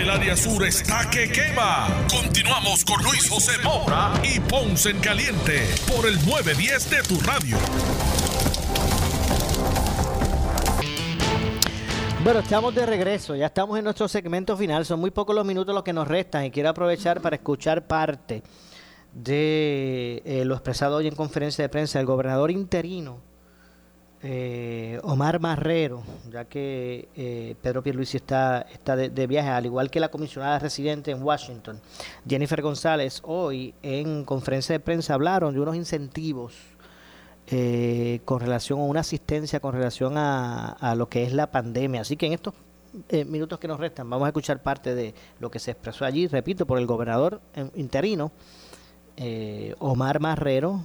El 0.00 0.08
área 0.08 0.34
sur 0.34 0.64
está 0.64 1.10
que 1.10 1.30
quema. 1.30 1.86
Continuamos 2.08 2.86
con 2.86 3.02
Luis 3.02 3.28
José 3.28 3.52
Moura 3.62 4.14
y 4.24 4.40
Ponce 4.40 4.88
en 4.88 4.98
Caliente 4.98 5.68
por 5.94 6.06
el 6.06 6.14
910 6.24 6.88
de 6.88 7.02
tu 7.02 7.20
radio. 7.20 7.58
Bueno, 12.24 12.40
estamos 12.40 12.74
de 12.74 12.86
regreso, 12.86 13.36
ya 13.36 13.44
estamos 13.44 13.76
en 13.76 13.84
nuestro 13.84 14.08
segmento 14.08 14.56
final, 14.56 14.86
son 14.86 15.00
muy 15.00 15.10
pocos 15.10 15.36
los 15.36 15.44
minutos 15.44 15.74
los 15.74 15.84
que 15.84 15.92
nos 15.92 16.08
restan 16.08 16.46
y 16.46 16.50
quiero 16.50 16.70
aprovechar 16.70 17.20
para 17.20 17.36
escuchar 17.36 17.86
parte 17.86 18.42
de 19.12 20.22
eh, 20.24 20.46
lo 20.46 20.54
expresado 20.54 20.96
hoy 20.96 21.08
en 21.08 21.14
conferencia 21.14 21.62
de 21.62 21.68
prensa 21.68 21.98
del 21.98 22.06
gobernador 22.06 22.50
interino 22.50 23.29
eh, 24.22 25.00
Omar 25.02 25.40
Marrero, 25.40 26.02
ya 26.30 26.44
que 26.44 27.08
eh, 27.16 27.54
Pedro 27.62 27.82
Pierluisi 27.82 28.18
está, 28.18 28.66
está 28.72 28.94
de, 28.94 29.26
viaje, 29.26 29.48
al 29.48 29.64
igual 29.64 29.90
que 29.90 29.98
la 29.98 30.10
comisionada 30.10 30.58
residente 30.58 31.10
en 31.10 31.22
Washington, 31.22 31.80
Jennifer 32.28 32.60
González, 32.60 33.22
hoy 33.24 33.74
en 33.82 34.24
conferencia 34.24 34.74
de 34.74 34.80
prensa 34.80 35.14
hablaron 35.14 35.54
de 35.54 35.60
unos 35.60 35.76
incentivos 35.76 36.54
eh, 37.46 38.20
con 38.26 38.40
relación 38.40 38.78
a 38.78 38.84
una 38.84 39.00
asistencia 39.00 39.58
con 39.58 39.72
relación 39.72 40.16
a, 40.16 40.68
a 40.68 40.94
lo 40.94 41.08
que 41.08 41.24
es 41.24 41.32
la 41.32 41.50
pandemia. 41.50 42.02
Así 42.02 42.16
que 42.16 42.26
en 42.26 42.34
estos 42.34 42.54
eh, 43.08 43.24
minutos 43.24 43.58
que 43.58 43.68
nos 43.68 43.80
restan 43.80 44.08
vamos 44.08 44.26
a 44.26 44.28
escuchar 44.28 44.62
parte 44.62 44.94
de 44.94 45.14
lo 45.40 45.50
que 45.50 45.58
se 45.58 45.70
expresó 45.70 46.04
allí, 46.04 46.26
repito, 46.26 46.66
por 46.66 46.78
el 46.78 46.86
gobernador 46.86 47.40
eh, 47.54 47.68
interino. 47.74 48.32
Omar 49.80 50.18
Marrero, 50.18 50.82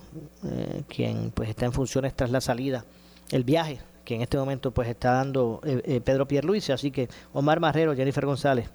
quien 0.90 1.32
pues 1.32 1.48
está 1.48 1.68
en 1.68 1.72
funciones 1.72 2.14
tras 2.14 2.32
la 2.32 2.42
salida, 2.42 2.84
el 3.32 3.44
viaje 3.44 3.80
que 4.06 4.16
en 4.16 4.22
este 4.22 4.38
momento 4.38 4.72
pues 4.72 4.88
está 4.88 5.14
dando 5.14 5.60
eh, 5.66 5.82
eh, 5.84 6.02
Pedro 6.02 6.28
Pierluisi, 6.28 6.72
así 6.72 6.92
que 6.92 7.10
Omar 7.34 7.60
Marrero, 7.60 7.96
Jennifer 7.96 8.26
González, 8.26 8.70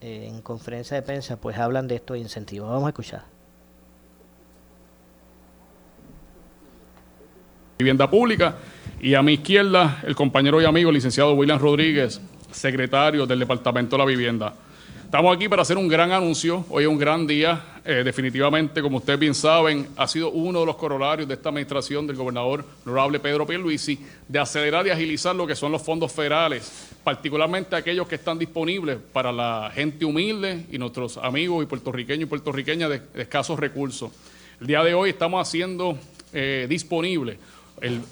eh, 0.00 0.26
en 0.28 0.42
conferencia 0.42 0.94
de 0.94 1.02
prensa 1.02 1.40
pues 1.40 1.56
hablan 1.56 1.88
de 1.88 1.96
estos 1.96 2.18
incentivos. 2.18 2.68
Vamos 2.68 2.84
a 2.84 2.88
escuchar. 2.90 3.24
Vivienda 7.78 8.10
Pública. 8.10 8.56
Y 9.00 9.14
a 9.14 9.22
mi 9.22 9.34
izquierda, 9.34 10.02
el 10.04 10.16
compañero 10.16 10.60
y 10.60 10.64
amigo 10.64 10.90
licenciado 10.90 11.32
William 11.34 11.60
Rodríguez, 11.60 12.20
secretario 12.50 13.26
del 13.26 13.38
Departamento 13.38 13.96
de 13.96 13.98
la 13.98 14.04
Vivienda. 14.04 14.54
Estamos 15.04 15.34
aquí 15.34 15.48
para 15.48 15.62
hacer 15.62 15.76
un 15.78 15.86
gran 15.86 16.10
anuncio. 16.10 16.64
Hoy 16.68 16.82
es 16.82 16.88
un 16.90 16.98
gran 16.98 17.26
día. 17.26 17.62
Eh, 17.90 18.04
definitivamente, 18.04 18.82
como 18.82 18.98
ustedes 18.98 19.18
bien 19.18 19.34
saben, 19.34 19.88
ha 19.96 20.06
sido 20.06 20.30
uno 20.30 20.60
de 20.60 20.66
los 20.66 20.76
corolarios 20.76 21.26
de 21.26 21.32
esta 21.32 21.48
administración 21.48 22.06
del 22.06 22.16
gobernador 22.16 22.62
honorable 22.84 23.18
Pedro 23.18 23.46
Pierluisi 23.46 23.98
de 24.28 24.38
acelerar 24.38 24.86
y 24.86 24.90
agilizar 24.90 25.34
lo 25.34 25.46
que 25.46 25.56
son 25.56 25.72
los 25.72 25.80
fondos 25.80 26.12
federales, 26.12 26.90
particularmente 27.02 27.74
aquellos 27.74 28.06
que 28.06 28.16
están 28.16 28.38
disponibles 28.38 28.98
para 29.10 29.32
la 29.32 29.72
gente 29.74 30.04
humilde 30.04 30.66
y 30.70 30.76
nuestros 30.76 31.16
amigos 31.16 31.62
y 31.62 31.66
puertorriqueños 31.66 32.24
y 32.24 32.26
puertorriqueñas 32.26 32.90
de, 32.90 33.22
escasos 33.22 33.58
recursos. 33.58 34.12
El 34.60 34.66
día 34.66 34.84
de 34.84 34.92
hoy 34.92 35.08
estamos 35.08 35.48
haciendo 35.48 35.96
eh, 36.34 36.66
disponible 36.68 37.38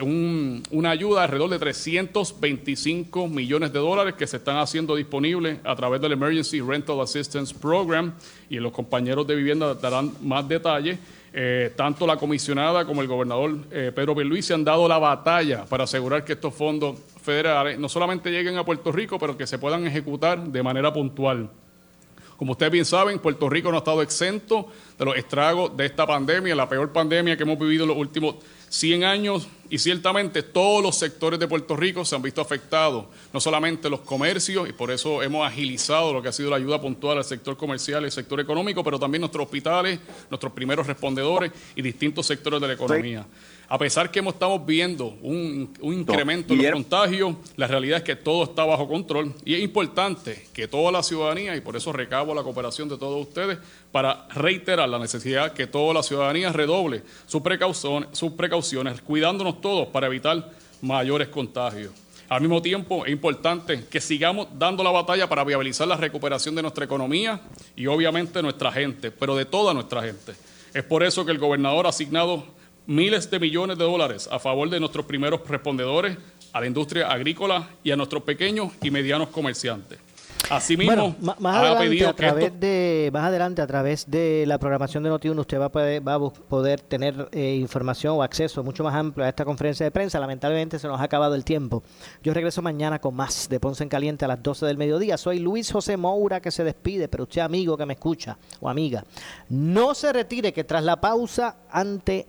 un- 0.02 0.62
una 0.70 0.90
ayuda 0.90 1.20
de 1.20 1.24
alrededor 1.24 1.50
de 1.50 1.58
325 1.58 3.28
millones 3.28 3.72
de 3.72 3.78
dólares 3.78 4.14
que 4.14 4.26
se 4.26 4.36
están 4.38 4.58
haciendo 4.58 4.94
disponibles 4.96 5.58
a 5.64 5.74
través 5.76 6.00
del 6.00 6.12
Emergency 6.12 6.60
Rental 6.60 7.00
Assistance 7.00 7.54
Program 7.54 8.12
y 8.50 8.56
los 8.56 8.72
compañeros 8.72 9.26
de 9.26 9.34
vivienda 9.36 9.74
darán 9.74 10.12
más 10.22 10.48
detalles. 10.48 10.98
Eh, 11.38 11.72
tanto 11.76 12.06
la 12.06 12.16
comisionada 12.16 12.86
como 12.86 13.02
el 13.02 13.08
gobernador 13.08 13.58
eh, 13.70 13.92
Pedro 13.94 14.14
Pierluisi 14.14 14.54
han 14.54 14.64
dado 14.64 14.88
la 14.88 14.98
batalla 14.98 15.66
para 15.66 15.84
asegurar 15.84 16.24
que 16.24 16.32
estos 16.32 16.54
fondos 16.54 16.96
federales 17.22 17.78
no 17.78 17.88
solamente 17.90 18.30
lleguen 18.30 18.56
a 18.56 18.64
Puerto 18.64 18.90
Rico, 18.90 19.18
pero 19.18 19.36
que 19.36 19.46
se 19.46 19.58
puedan 19.58 19.86
ejecutar 19.86 20.42
de 20.42 20.62
manera 20.62 20.92
puntual. 20.94 21.50
Como 22.37 22.53
ustedes 22.53 22.72
bien 22.72 22.84
saben, 22.84 23.18
Puerto 23.18 23.49
Rico 23.49 23.70
no 23.70 23.76
ha 23.76 23.78
estado 23.78 24.03
exento 24.03 24.68
de 24.99 25.05
los 25.05 25.16
estragos 25.16 25.76
de 25.76 25.87
esta 25.87 26.07
pandemia, 26.07 26.55
la 26.55 26.68
peor 26.68 26.93
pandemia 26.93 27.37
que 27.37 27.45
hemos 27.45 27.59
vivido 27.59 27.84
en 27.84 27.89
los 27.89 27.97
últimos 27.97 28.37
100 28.68 29.05
años 29.05 29.49
y 29.70 29.78
ciertamente 29.78 30.43
todos 30.43 30.82
los 30.82 30.97
sectores 30.97 31.41
de 31.41 31.49
Puerto 31.49 31.76
Rico 31.76 32.05
se 32.05 32.14
han 32.14 32.22
visto 32.22 32.41
afectados, 32.41 33.07
no 33.32 33.41
solamente 33.41 33.89
los 33.89 34.01
comercios 34.01 34.68
y 34.68 34.72
por 34.72 34.91
eso 34.91 35.22
hemos 35.22 35.47
agilizado 35.47 36.12
lo 36.12 36.22
que 36.22 36.28
ha 36.28 36.32
sido 36.32 36.51
la 36.51 36.57
ayuda 36.57 36.80
puntual 36.80 37.18
al 37.18 37.24
sector 37.24 37.57
comercial 37.57 38.03
y 38.03 38.07
al 38.07 38.12
sector 38.12 38.39
económico, 38.41 38.84
pero 38.84 38.99
también 38.99 39.20
nuestros 39.20 39.45
hospitales, 39.45 39.99
nuestros 40.28 40.53
primeros 40.53 40.87
respondedores 40.87 41.53
y 41.74 41.82
distintos 41.82 42.26
sectores 42.26 42.61
de 42.61 42.66
la 42.66 42.74
economía. 42.74 43.26
A 43.68 43.78
pesar 43.78 44.10
que 44.12 44.20
hemos- 44.20 44.34
estamos 44.34 44.64
viendo 44.64 45.06
un, 45.22 45.74
un 45.80 45.92
incremento 45.94 46.52
en 46.54 46.58
los 46.62 46.66
contagios, 46.72 47.34
la 47.56 47.66
realidad 47.66 47.98
es 47.98 48.04
que 48.04 48.14
todo 48.14 48.44
está 48.44 48.64
bajo 48.64 48.86
control 48.86 49.34
y 49.44 49.54
es 49.54 49.60
importante 49.60 50.46
que 50.52 50.68
toda 50.68 50.92
la 50.92 51.02
ciudadanía, 51.02 51.56
y 51.56 51.60
por 51.60 51.74
eso 51.76 51.92
recabo 51.92 52.32
la 52.32 52.44
cooperación 52.44 52.88
de 52.88 52.96
todos 52.96 53.26
ustedes, 53.26 53.58
para 53.90 54.28
reiterar 54.34 54.88
la 54.88 54.98
necesidad 55.00 55.52
que 55.52 55.66
toda 55.66 55.92
la 55.94 56.02
ciudadanía 56.04 56.52
redoble 56.52 57.02
sus 57.26 57.42
precauciones, 57.42 58.08
sus 58.12 58.32
precauciones 58.32 59.00
cuidándonos 59.00 59.60
todos 59.60 59.88
para 59.88 60.06
evitar 60.06 60.50
mayores 60.80 61.26
contagios. 61.28 61.92
Al 62.28 62.40
mismo 62.40 62.60
tiempo, 62.62 63.04
es 63.06 63.12
importante 63.12 63.84
que 63.90 64.00
sigamos 64.00 64.48
dando 64.58 64.82
la 64.84 64.90
batalla 64.90 65.28
para 65.28 65.42
viabilizar 65.44 65.86
la 65.88 65.96
recuperación 65.96 66.54
de 66.54 66.62
nuestra 66.62 66.84
economía 66.84 67.40
y 67.76 67.86
obviamente 67.86 68.42
nuestra 68.42 68.70
gente, 68.72 69.10
pero 69.10 69.34
de 69.36 69.44
toda 69.44 69.72
nuestra 69.74 70.02
gente. 70.02 70.34
Es 70.74 70.82
por 70.84 71.02
eso 71.02 71.24
que 71.24 71.32
el 71.32 71.38
gobernador 71.38 71.86
ha 71.86 71.90
asignado 71.90 72.44
miles 72.87 73.30
de 73.30 73.39
millones 73.41 73.78
de 73.78 73.84
dólares 73.84 74.28
a 74.30 74.39
favor 74.39 74.68
de 74.70 74.78
nuestros 74.80 75.07
primeros 75.07 75.41
respondedores, 75.49 76.16
a 76.53 76.61
la 76.61 76.66
industria 76.66 77.09
agrícola 77.11 77.68
y 77.84 77.91
a 77.91 77.97
nuestros 77.97 78.22
pequeños 78.22 78.72
y 78.82 78.91
medianos 78.91 79.28
comerciantes. 79.28 79.99
Asimismo, 80.49 80.95
Bueno, 80.95 81.37
más 81.41 81.57
adelante, 81.57 81.84
pedido 81.89 82.07
a 82.07 82.11
esto- 82.11 82.16
través 82.22 82.61
de, 82.61 83.11
más 83.12 83.24
adelante, 83.24 83.62
a 83.62 83.66
través 83.66 84.09
de 84.09 84.45
la 84.47 84.59
programación 84.59 85.03
de 85.03 85.11
Noti1, 85.11 85.41
usted 85.41 85.59
va 85.59 85.64
a 85.64 85.68
poder, 85.72 86.07
va 86.07 86.14
a 86.14 86.18
bu- 86.18 86.32
poder 86.32 86.80
tener 86.82 87.28
eh, 87.32 87.57
información 87.57 88.14
o 88.16 88.22
acceso 88.22 88.62
mucho 88.62 88.84
más 88.84 88.95
amplio 88.95 89.26
a 89.26 89.28
esta 89.28 89.45
conferencia 89.45 89.82
de 89.84 89.91
prensa. 89.91 90.20
Lamentablemente 90.20 90.78
se 90.78 90.87
nos 90.87 91.01
ha 91.01 91.05
acabado 91.05 91.34
el 91.34 91.45
tiempo. 91.45 91.82
Yo 92.22 92.32
regreso 92.32 92.62
mañana 92.62 93.01
con 93.01 93.16
más 93.16 93.49
de 93.49 93.59
Ponce 93.59 93.82
en 93.82 93.89
Caliente 93.89 94.24
a 94.24 94.28
las 94.28 94.41
12 94.41 94.66
del 94.66 94.76
mediodía. 94.78 95.16
Soy 95.18 95.41
Luis 95.41 95.72
José 95.72 95.97
Moura 95.97 96.41
que 96.41 96.53
se 96.53 96.62
despide, 96.62 97.09
pero 97.09 97.24
usted 97.24 97.41
amigo 97.41 97.76
que 97.76 97.87
me 97.87 97.95
escucha 97.95 98.39
o 98.61 98.68
amiga, 98.68 99.05
no 99.49 99.95
se 99.97 100.12
retire 100.12 100.53
que 100.53 100.62
tras 100.62 100.84
la 100.84 101.01
pausa 101.01 101.57
ante 101.72 102.28